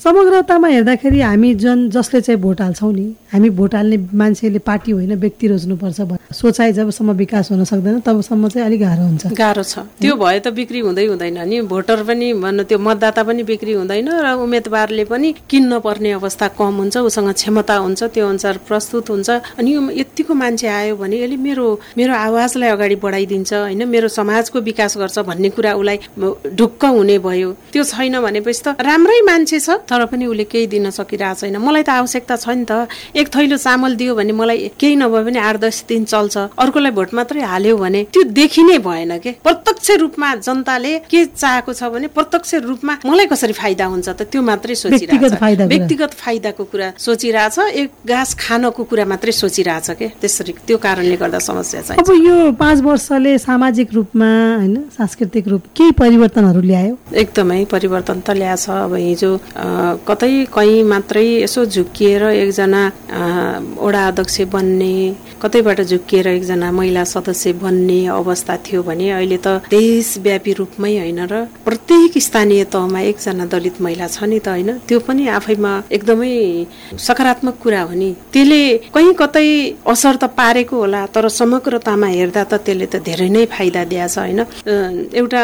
समग्रतामा 0.01 0.69
हेर्दाखेरि 0.69 1.21
हामी 1.21 1.55
जुन 1.61 1.79
जसले 1.91 2.21
चाहिँ 2.21 2.41
भोट 2.41 2.61
हाल्छौँ 2.61 2.93
नि 2.93 3.07
हामी 3.33 3.49
भोट 3.51 3.75
हाल्ने 3.75 3.97
मान्छेले 4.13 4.59
पार्टी 4.65 4.91
होइन 4.93 5.13
व्यक्ति 5.21 5.47
रोज्नुपर्छ 5.49 6.01
सोचाइ 6.33 6.73
जबसम्म 6.73 7.13
विकास 7.13 7.51
हुन 7.51 7.65
सक्दैन 7.65 8.01
तबसम्म 8.01 8.49
चाहिँ 8.49 8.67
अलिक 8.67 8.81
गाह्रो 8.81 9.05
हुन्छ। 9.05 9.27
गाह्रो 9.37 9.63
छ। 9.63 9.79
त्यो 10.01 10.17
भए 10.17 10.39
त 10.41 10.49
बिक्री 10.57 10.81
हुँदै 10.81 11.07
हुँदैन 11.07 11.39
नि। 11.49 11.61
भोटर 11.69 12.03
पनि 12.09 12.33
भन्नु 12.41 12.63
त्यो 12.65 12.79
मतदाता 12.79 13.23
पनि 13.29 13.43
बिक्री 13.43 13.73
हुँदैन 13.73 14.09
र 14.09 14.27
उम्मेदवारले 14.41 15.05
पनि 15.05 15.29
किन्न 15.49 15.81
पर्ने 15.81 16.11
अवस्था 16.17 16.49
कम 16.57 16.75
हुन्छ 16.81 16.97
उसँग 17.09 17.33
क्षमता 17.33 17.77
हुन्छ 17.77 18.01
त्यो 18.15 18.29
अनुसार 18.29 18.57
प्रस्तुत 18.69 19.11
हुन्छ। 19.11 19.29
अनि 19.59 19.69
यो 19.75 19.81
यतिको 20.01 20.33
मान्छे 20.35 20.69
आयो 20.69 20.97
भने 20.97 21.17
यसले 21.25 21.37
मेरो 21.37 21.67
मेरो 21.97 22.13
आवाजलाई 22.15 22.69
अगाडि 22.77 22.97
बढाइदिन्छ 22.97 23.53
होइन? 23.53 23.81
मेरो 23.89 24.09
समाजको 24.09 24.61
विकास 24.61 24.97
गर्छ 24.99 25.19
भन्ने 25.29 25.49
कुरा 25.57 25.73
उसलाई 25.75 25.99
ढुक्क 26.59 26.85
हुने 26.85 27.19
भयो। 27.19 27.51
त्यो 27.73 27.83
छैन 27.85 28.21
भनेपछि 28.21 28.63
त 28.63 28.69
राम्रै 28.81 29.21
मान्छे 29.29 29.59
छ 29.61 29.83
तर 29.89 30.05
पनि 30.07 30.27
उसले 30.27 30.45
केही 30.45 30.67
दिन 30.67 30.91
सकिरहेको 30.91 31.41
छैन। 31.41 31.57
मलाई 31.57 31.83
त 31.83 31.91
आवश्यकता 32.01 32.37
छ 32.37 32.49
नि 32.55 32.65
त। 32.65 32.89
एक 33.17 33.27
थैलो 33.35 33.57
चामल 33.57 33.97
दियो 33.97 34.15
भने 34.15 34.33
मलाई 34.33 34.71
केही 34.79 34.97
नभए 34.97 35.23
पनि 35.27 35.39
आठ 35.39 35.57
दस 35.65 35.85
दिन 35.89 36.05
चल्छ। 36.05 36.37
अर्कोलाई 36.59 36.93
भोट 36.93 37.11
मात्रै 37.15 37.43
हाल्यो 37.43 37.77
भने 37.77 38.01
त्यो 38.13 38.23
देखिनै 38.31 38.79
भएन 38.79 39.19
के? 39.19 39.31
प्रत्यक्ष 39.43 39.91
रूपमा 40.03 40.29
जनताले 40.47 40.93
के 41.11 41.21
चाहेको 41.33 41.73
छ 41.73 41.83
भने 41.93 42.07
प्रत्यक्ष 42.13 42.55
रूपमा 42.67 42.93
मलाई 43.07 43.27
कसरी 43.27 43.53
फाइदा 43.53 43.85
हुन्छ 43.87 44.09
त? 44.09 44.23
त्यो 44.31 44.43
मात्रै 44.43 44.75
सोचिरहेछ। 44.75 45.33
व्यक्तिगत 45.73 46.13
फाइदाको 46.15 46.65
कुरा 46.65 46.89
सोचिरहेछ। 46.99 47.59
एक 47.83 47.91
घाँस 48.07 48.31
खानको 48.39 48.83
कुरा 48.85 49.05
मात्रै 49.05 49.33
सोचिरहेछ 49.33 49.91
के? 49.99 50.07
त्यसरी 50.21 50.53
त्यो 50.67 50.77
कारणले 50.79 51.17
गर्दा 51.17 51.39
समस्या 51.39 51.81
छ 51.83 51.91
अब 51.99 52.09
यो 52.11 52.37
पाँच 52.59 52.81
वर्षले 52.83 53.33
सामाजिक 53.39 53.89
रूपमा 53.95 54.29
होइन 54.59 54.77
सांस्कृतिक 54.97 55.49
रूप 55.49 55.63
केही 55.77 55.91
परिवर्तनहरू 56.13 56.61
ल्यायो 56.61 56.95
एकदमै 57.17 57.65
परिवर्तन 57.73 58.19
त 58.21 58.31
ल्याएछ 58.37 58.69
अब 58.69 58.95
हिजो 59.01 59.31
कतै 60.09 60.33
कहीँ 60.53 60.83
मात्रै 60.85 61.25
यसो 61.45 61.65
झुक्किएर 61.73 62.23
एकजना 62.45 62.83
वडा 63.81 64.03
अध्यक्ष 64.13 64.37
बन्ने 64.53 64.93
कतैबाट 65.43 65.81
झुक्किएर 65.89 66.27
एकजना 66.37 66.71
महिला 66.71 67.05
सदस्य 67.05 67.53
बन्ने 67.65 68.01
अवस्था 68.13 68.57
थियो 68.67 68.83
भने 68.89 69.09
अहिले 69.11 69.39
त 69.41 69.65
देशव्यापी 69.73 70.53
रूपमै 70.61 70.93
होइन 71.01 71.21
र 71.33 71.35
प्रत्येक 71.65 72.19
स्थानीय 72.29 72.65
तहमा 72.75 73.01
एकजना 73.11 73.45
दलित 73.49 73.81
महिला 73.81 74.07
छ 74.13 74.29
नि 74.29 74.39
त 74.45 74.49
होइन। 74.53 74.71
त्यो 74.85 74.99
पनि 75.09 75.27
आफैमा 75.39 75.73
एकदमै 75.97 76.37
सकारात्मक 77.07 77.57
कुरा 77.63 77.83
हो 77.89 77.95
नि। 77.97 78.11
त्यसले 78.33 78.63
कहीँ 78.95 79.13
कतै 79.17 79.49
असर 79.89 80.15
त 80.23 80.25
पारेको 80.37 80.77
होला 80.77 81.03
तर 81.15 81.29
समग्रतामा 81.41 82.07
हेर्दा 82.07 82.45
त 82.45 82.55
त्यसले 82.67 82.87
त 82.93 83.03
धेरै 83.09 83.29
नै 83.35 83.45
फाइदा 83.57 83.83
दिएछ 83.91 84.19
होइन। 84.19 84.41
एउटा 85.21 85.43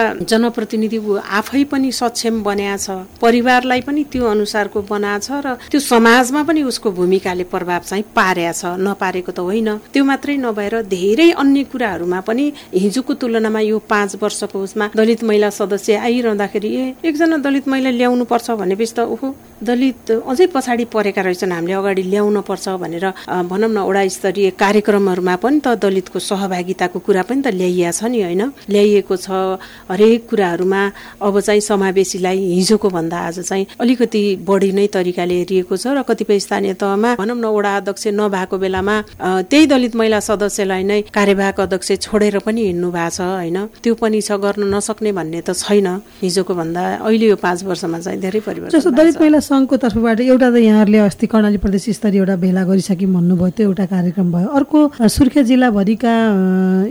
जनप्रतिनिधि 0.59 0.98
आफै 1.38 1.62
पनि 1.70 1.90
सक्षम 1.92 2.42
बनिया 2.42 2.76
छ। 2.76 3.06
परिवारलाई 3.22 3.80
पनि 3.86 4.02
त्यो 4.11 4.26
अनुसारको 4.26 4.82
बनाएको 4.82 5.22
छ 5.22 5.30
र 5.38 5.54
त्यो 5.70 5.78
समाजमा 5.78 6.42
पनि 6.42 6.62
उसको 6.66 6.90
भूमिकाले 6.98 7.44
प्रभाव 7.46 7.82
चाहिँ 7.86 8.04
पारेको 8.11 8.59
छ। 8.59 8.74
नपारेको 8.82 9.30
त 9.30 9.38
होइन। 9.38 9.94
त्यो 9.94 10.02
मात्रै 10.02 10.36
नभएर 10.42 10.74
धेरै 10.90 11.30
अन्य 11.38 11.62
कुराहरूमा 11.70 12.20
पनि 12.26 12.44
हिजोको 12.74 13.14
तुलनामा 13.14 13.61
यो 13.70 13.78
पाँच 13.86 14.18
वर्षको 14.18 14.59
उसमा 14.59 14.90
दलित 14.98 15.22
महिला 15.22 15.50
सदस्य 15.54 15.94
आइरहँदाखेरि 15.94 16.68
ए 16.74 16.84
एकजना 17.06 17.36
दलित 17.38 17.68
महिला 17.70 17.90
ल्याउनु 17.94 18.24
पर्छ 18.26 18.50
भनेपछि 18.59 18.94
त 18.98 19.06
ओहो 19.06 19.28
दलित 19.62 20.11
अझै 20.26 20.46
पछाडि 20.54 20.84
परेका 20.90 21.22
रहेछन्। 21.22 21.52
हामीले 21.54 21.74
अगाडि 21.78 22.02
ल्याउन 22.02 22.40
पर्छ 22.42 22.66
भनेर 22.82 23.06
भनौँ 23.46 23.70
न 23.70 23.78
वडा 23.78 24.02
स्तरीय 24.11 24.50
कार्यक्रमहरूमा 24.59 25.34
पनि 25.38 25.61
त 25.62 25.78
दलितको 25.78 26.18
सहभागिताको 26.18 26.98
कुरा 26.98 27.22
पनि 27.28 27.42
त 27.42 27.54
ल्याइएको 27.54 27.94
छ 27.94 28.11
नि 28.11 28.18
होइन? 28.22 28.42
ल्याइएको 28.70 29.14
छ। 29.16 29.28
हरेक 29.90 30.26
कुराहरूमा 30.49 30.82
अब 31.20 31.40
चाहिँ 31.40 31.61
समावेशीलाई 31.61 32.38
हिजोको 32.38 32.88
भन्दा 32.88 33.18
आज 33.18 33.38
चाहिँ 33.40 33.66
अलिकति 33.80 34.22
बढी 34.49 34.72
नै 34.72 34.86
तरिकाले 34.88 35.34
हेरिएको 35.38 35.76
छ 35.76 35.92
र 35.92 36.03
कतिपय 36.09 36.38
स्थानीय 36.40 36.74
तहमा 36.80 37.14
भनौँ 37.20 37.36
न 37.36 37.44
वडा 37.44 37.76
अध्यक्ष 37.76 38.07
नभएको 38.16 38.57
बेलामा 38.59 38.96
त्यही 39.20 39.66
दलित 39.68 39.96
महिला 39.96 40.20
सदस्यलाई 40.20 40.82
नै 40.82 41.01
कार्यवाहक 41.12 41.61
अध्यक्ष 41.61 41.92
छोडेर 42.01 42.38
पनि 42.40 42.62
हिँड्नु 42.64 42.88
भएको 42.88 43.11
छ 43.12 43.20
होइन? 43.20 43.59
त्यो 43.82 43.94
पनि 44.01 44.20
छ 44.24 44.32
गर्न 44.40 44.62
नसक्ने 44.74 45.12
भन्ने 45.12 45.40
त 45.44 45.53
छैन 45.53 45.88
हिजोको 46.22 46.55
भन्दा। 46.55 46.82
अहिले 47.05 47.26
यो 47.28 47.36
पाँच 47.36 47.64
वर्षमा 47.68 47.99
चाहिँ 48.01 48.20
धेरै 48.20 48.40
परिवर्तन 48.40 48.72
जस्तो 48.72 48.90
दलित 48.96 49.20
महिला 49.20 49.40
सङ्घको 49.44 49.76
तर्फबाट 49.76 50.20
एउटा 50.20 50.49
त 50.49 50.57
यहाँहरूले 50.57 50.99
अस्ति 51.09 51.26
कर्णाली 51.28 51.59
प्रदेश 51.61 51.84
स्तरीय 51.99 52.20
एउटा 52.20 52.36
भेला 52.40 52.62
गरिसक्यौँ 52.64 53.12
भन्नुभयो 53.12 53.51
त्यो 53.57 53.66
एउटा 53.68 53.84
कार्यक्रम 53.92 54.26
भयो। 54.32 54.49
अर्को 54.59 54.78
सुर्खेत 54.96 55.44
जिल्लाभरिका 55.51 56.12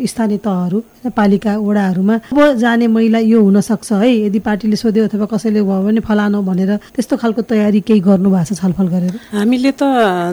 स्थानीय 0.06 0.38
तहहरू। 0.46 0.78
पालिका 1.06 1.58
वडाहरूमा। 1.58 2.16
अब 2.32 2.40
जाने 2.58 2.88
महिला 2.88 3.20
यो 3.20 3.42
हुन 3.42 3.62
सक्छ 3.62 3.92
है? 3.94 4.10
यदि 4.28 4.40
पार्टीले 4.40 4.76
सोध्यो 4.76 5.04
अथवा 5.06 5.26
कसैले 5.26 5.62
भयो 5.62 5.82
भने 5.84 6.02
फलानु 6.02 6.42
भनेर 6.42 6.72
त्यस्तो 6.96 7.18
खालको 7.18 7.42
तयारी 7.42 7.80
केही 7.82 8.00
गर्नु 8.00 8.30
भएको 8.30 8.56
छलफल 8.56 8.88
गरेर? 8.88 9.14
हामीले 9.34 9.72
त 9.72 9.84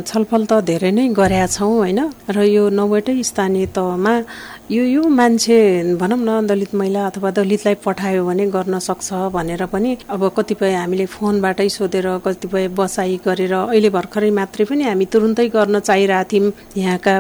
छलफल 0.06 0.42
त 0.46 0.52
धेरै 0.64 0.90
नै 0.90 1.08
गरेका 1.12 1.46
छौँ 1.46 1.72
होइन? 1.78 2.00
र 2.30 2.36
यो 2.48 2.68
नौवटै 2.70 3.22
स्थानीय 3.22 3.66
तहमा 3.76 4.14
यो 4.70 4.82
यो 4.84 5.02
मान्छे 5.12 5.56
भनौँ 6.00 6.16
न 6.18 6.46
दलित 6.48 6.74
महिला 6.74 7.04
अथवा 7.06 7.30
दलितलाई 7.36 7.74
पठायो 7.84 8.24
भने 8.24 8.46
गर्न 8.48 8.78
सक्छ 8.80 9.12
भनेर 9.28 9.64
पनि 9.68 9.96
अब 10.08 10.22
कतिपय 10.36 10.72
हामीले 10.72 11.06
फोनबाटै 11.06 11.68
सोधेर 11.68 12.06
कतिपय 12.24 12.68
बसाइ 12.72 13.16
गरेर 13.26 13.52
अहिले 13.52 13.90
भर्खरै 13.92 14.30
मात्रै 14.32 14.64
पनि 14.64 14.84
हामी 14.84 15.06
तुरुन्तै 15.12 15.48
गर्न 15.52 15.78
चाहिरहेको 15.80 16.28
थियौँ 16.32 16.52
यहाँका 16.80 17.14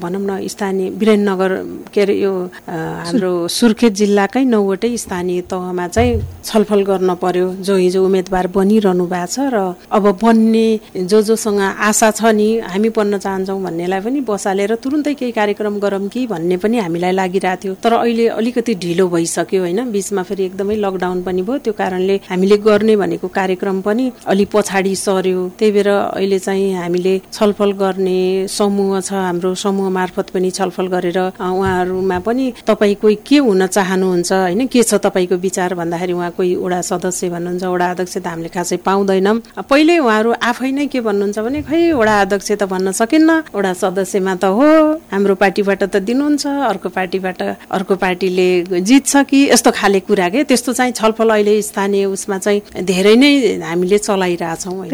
भनौँ 0.00 0.22
न 0.24 0.48
स्थानीय 0.48 0.88
वीरेन्द्रनगर 0.96 1.52
के 1.92 2.00
अरे 2.00 2.14
यो 2.24 2.32
हाम्रो 2.64 3.32
सुर्खेत 3.52 3.92
जिल्लाकै 4.00 4.44
नौवटै 4.48 4.96
स्थानीय 4.96 5.40
तहमा 5.44 5.88
चाहिँ 5.92 6.16
छलफल 6.40 6.82
गर्न 6.88 7.14
पर्यो। 7.20 7.52
जो 7.68 7.76
हिजो 7.76 8.04
उम्मेदवार 8.04 8.46
बनिरहनु 8.56 9.06
भएको 9.12 9.26
छ 9.28 9.52
र 9.52 9.76
अब 9.92 10.04
बन्ने 10.24 11.04
जो 11.04 11.20
जोसँग 11.20 11.60
आशा 11.60 12.10
छ 12.16 12.32
नि 12.32 12.48
हामी 12.64 12.88
पढ्न 12.96 13.18
चाहन्छौँ 13.20 13.60
भन्नेलाई 13.60 14.00
पनि 14.08 14.20
बसालेर 14.24 14.74
तुरुन्तै 14.80 15.14
केही 15.20 15.32
कार्यक्रम 15.36 15.78
गरौँ 15.84 16.08
कि 16.08 16.26
भन्ने 16.32 16.56
पनि 16.56 16.76
हामीलाई 16.78 17.12
लागिरहेको 17.12 17.62
थियो। 17.62 17.74
तर 17.84 17.92
अहिले 17.92 18.26
अलिकति 18.38 18.74
ढिलो 18.74 19.08
भइसक्यो 19.08 19.60
होइन? 19.62 19.80
बिचमा 19.92 20.22
फेरि 20.22 20.44
एकदमै 20.44 20.76
लकडाउन 20.76 21.22
पनि 21.22 21.42
भयो। 21.42 21.58
त्यो 21.64 21.72
कारणले 21.72 22.16
हामीले 22.30 22.56
गर्ने 22.66 22.96
भनेको 22.96 23.28
कार्यक्रम 23.28 23.80
पनि 23.86 24.04
अलि 24.26 24.44
पछाडि 24.52 24.94
सर्यो 24.96 25.40
त्यही 25.58 25.72
भएर 25.72 25.88
अहिले 25.88 26.38
चाहिँ 26.38 26.72
हामीले 26.74 27.14
छलफल 27.32 27.72
गर्ने 27.82 28.18
समूह 28.48 29.00
छ 29.00 29.12
हाम्रो 29.12 29.54
समूह 29.54 29.88
मार्फत 29.90 30.30
पनि 30.34 30.50
छलफल 30.50 30.86
गरेर 30.94 31.18
उहाँहरूमा 31.38 32.18
पनि 32.26 32.52
तपाईँ 32.66 32.94
कोही 33.02 33.16
के 33.26 33.38
हुन 33.38 33.66
चाहनुहुन्छ 33.66 34.32
होइन? 34.32 34.66
के 34.66 34.82
छ 34.82 34.94
तपाईँको 35.04 35.36
विचार? 35.36 35.74
भन्दाखेरि 35.74 36.12
उहाँ 36.12 36.30
कोही 36.36 36.54
वडा 36.56 36.80
सदस्य 36.82 37.28
भन्नुहुन्छ 37.30 37.64
वडा 37.64 37.86
अध्यक्ष 37.90 38.16
त 38.18 38.26
हामीले 38.26 38.48
खासै 38.48 38.76
पाउँदैनौँ। 38.84 39.36
पहिले 39.70 39.98
उहाँहरू 39.98 40.30
आफै 40.42 40.70
नै 40.72 40.86
के 40.92 41.00
भन्नुहुन्छ 41.00 41.38
भने 41.38 41.62
खै 41.62 41.80
वडा 41.92 42.14
अध्यक्ष 42.20 42.48
त 42.52 42.62
भन्न 42.68 42.92
सकिन्न 42.92 43.30
वडा 43.54 43.72
सदस्यमा 43.72 44.34
त 44.42 44.44
हो 44.56 44.68
हाम्रो 45.12 45.34
पार्टीबाट 45.34 45.82
त 45.92 45.96
दिनुहुन्छ। 46.08 46.46
अर्को 46.68 46.88
पार्टीबाट 46.88 47.42
अर्को 47.70 47.94
पार्टीले 47.96 48.48
जित्छ 48.80 49.12
कि 49.30 49.40
यस्तो 49.50 49.70
खाले 49.70 50.00
कुरा 50.06 50.28
के? 50.28 50.44
त्यस्तो 50.44 50.72
चाहिँ 50.72 50.92
छलफल 50.92 51.28
अहिले 51.30 51.54
स्थानीय 51.62 52.04
उसमा 52.14 52.38
चाहिँ 52.38 52.84
धेरै 52.84 53.14
नै 53.16 53.32
हामीले 53.64 53.98
चलाइरहेछौँ 53.98 54.88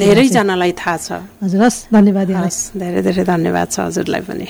धेरैजनालाई 0.00 0.72
थाहा 0.72 0.96
छ। 0.96 1.08
हजुर 1.42 1.62
हस् 1.64 1.78
धन्यवाद 1.92 2.28
धेरै 2.76 3.00
धेरै 3.02 3.24
धन्यवाद 3.24 3.68
छ 3.70 3.76
हजुरलाई 3.80 4.20
पनि। 4.28 4.48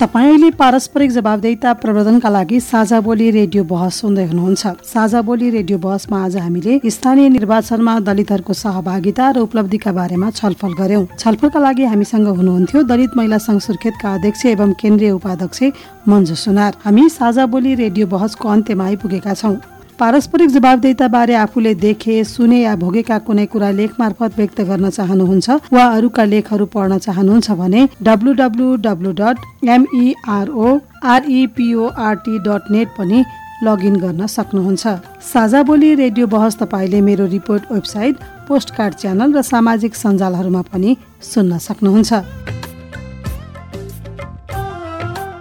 तपाईँले 0.00 0.50
पारस्परिक 0.52 1.10
जवाबदेता 1.10 1.72
प्रवर्धनका 1.72 2.28
लागि 2.28 2.58
साझा 2.60 3.00
बोली 3.00 3.30
रेडियो 3.30 3.62
बहस 3.64 4.00
सुन्दै 4.00 4.24
हुनुहुन्छ। 4.26 4.84
साझा 4.84 5.20
बोली 5.24 5.48
रेडियो 5.50 5.78
बहसमा 5.78 6.18
आज 6.24 6.36
हामीले 6.36 6.80
स्थानीय 6.86 7.28
निर्वाचनमा 7.28 7.94
दलितहरूको 8.04 8.52
सहभागिता 8.52 9.30
र 9.30 9.38
उपलब्धिका 9.40 9.92
बारेमा 9.96 10.28
छलफल 10.30 10.72
गर्यौं। 10.76 11.04
छलफलका 11.16 11.60
लागि 11.60 11.84
हामीसँग 11.88 12.28
हुनुहुन्थ्यो 12.28 12.82
दलित 12.84 13.16
महिला 13.16 13.38
संघ 13.40 13.60
सुर्खेतका 13.60 14.12
अध्यक्ष 14.14 14.44
एवं 14.46 14.72
केन्द्रीय 14.76 15.10
उपाध्यक्ष 15.16 15.62
मन्जु 16.04 16.34
सुनार। 16.44 16.76
हामी 16.84 17.08
साझा 17.08 17.46
बोली 17.48 17.74
रेडियो 17.74 18.06
बहसको 18.06 18.48
अन्त्यमा 18.48 18.84
आइपुगेका 18.84 19.34
छौँ। 19.34 19.56
पारस्परिक 19.98 20.50
जवाबदेता 20.50 21.06
बारे 21.08 21.34
आफूले 21.34 21.74
देखे 21.74 22.14
सुने 22.26 22.58
या 22.60 22.74
भोगेका 22.76 23.18
कुनै 23.26 23.44
कुरा 23.52 23.70
लेख 23.76 23.92
मार्फत 24.00 24.36
व्यक्त 24.36 24.60
गर्न 24.70 24.90
चाहनुहुन्छ 24.90 25.56
वा 25.72 25.84
अरूका 25.96 26.24
लेखहरू 26.32 26.66
पढ्न 26.74 26.98
चाहनुहुन्छ 27.06 27.56
भने 27.60 27.84
W 28.08 28.34
W 28.36 29.12
dot 29.20 29.36
MERO 29.76 30.68
REPORT 31.14 32.38
dot 32.48 32.70
net 32.76 32.88
पनि 32.98 33.24
लगइन 33.64 33.96
गर्न 33.96 34.26
सक्नुहुन्छ। 34.26 34.84
साझा 35.24 35.62
बोली 35.64 35.94
रेडियो 36.02 36.26
बहस 36.28 36.56
तपाईँले 36.62 37.00
मेरो 37.08 37.26
रिपोर्ट 37.28 37.72
वेबसाइट 37.72 38.14
पोस्टकार्ड 38.48 38.94
च्यानल 39.00 39.32
र 39.32 39.42
सामाजिक 39.52 39.94
सञ्जालहरूमा 39.96 40.62
पनि 40.72 40.96
सुन्न 41.32 41.58
सक्नुहुन्छ। 41.68 42.12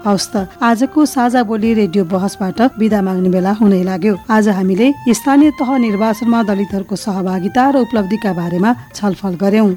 हवस् 0.05 0.29
त। 0.33 0.47
आजको 0.61 1.05
साझा 1.05 1.41
बोली 1.43 1.73
रेडियो 1.73 2.03
बहसबाट 2.05 2.61
विदा 2.79 3.01
माग्ने 3.01 3.29
बेला 3.29 3.51
हुनै 3.57 3.83
लाग्यो। 3.83 4.15
आज 4.29 4.47
हामीले 4.49 4.87
स्थानीय 5.09 5.51
तह 5.59 5.69
निर्वाचनमा 5.77 6.39
दलितहरूको 6.43 6.95
सहभागिता 6.95 7.63
र 7.69 7.75
उपलब्धिका 7.81 8.31
बारेमा 8.33 8.71
छलफल 8.93 9.33
गर्यौं। 9.41 9.69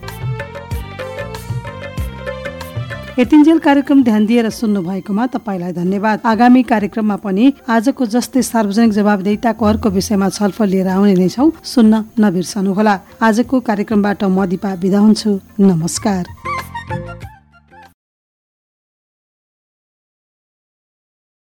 यतिन्जेल 3.18 3.58
कार्यक्रम 3.58 4.02
ध्यान 4.04 4.26
दिएर 4.26 4.48
सुन्नु 4.50 4.80
भएकोमा 4.82 5.24
तपाईँलाई 5.26 5.72
धन्यवाद। 5.72 6.18
आगामी 6.22 6.62
कार्यक्रममा 6.62 7.16
पनि 7.18 7.44
आजको 7.66 8.06
जस्तै 8.06 8.42
सार्वजनिक 8.42 8.92
जवाबदेताको 8.94 9.64
अर्को 9.64 9.88
विषयमा 9.90 10.28
छलफल 10.28 10.68
लिएर 10.68 10.88
आउने 10.94 11.14
नै 11.18 11.28
छौ। 11.28 11.50
सुन्न 11.64 12.14
नबिर्सनुहोला। 12.14 12.94
आजको 13.18 13.60
कार्यक्रमबाट 13.60 14.22
म 14.24 14.46
दिपा 14.46 14.70
बिदा 14.76 14.98
हुन्छु। 15.02 15.30
नमस्कार। 15.58 16.24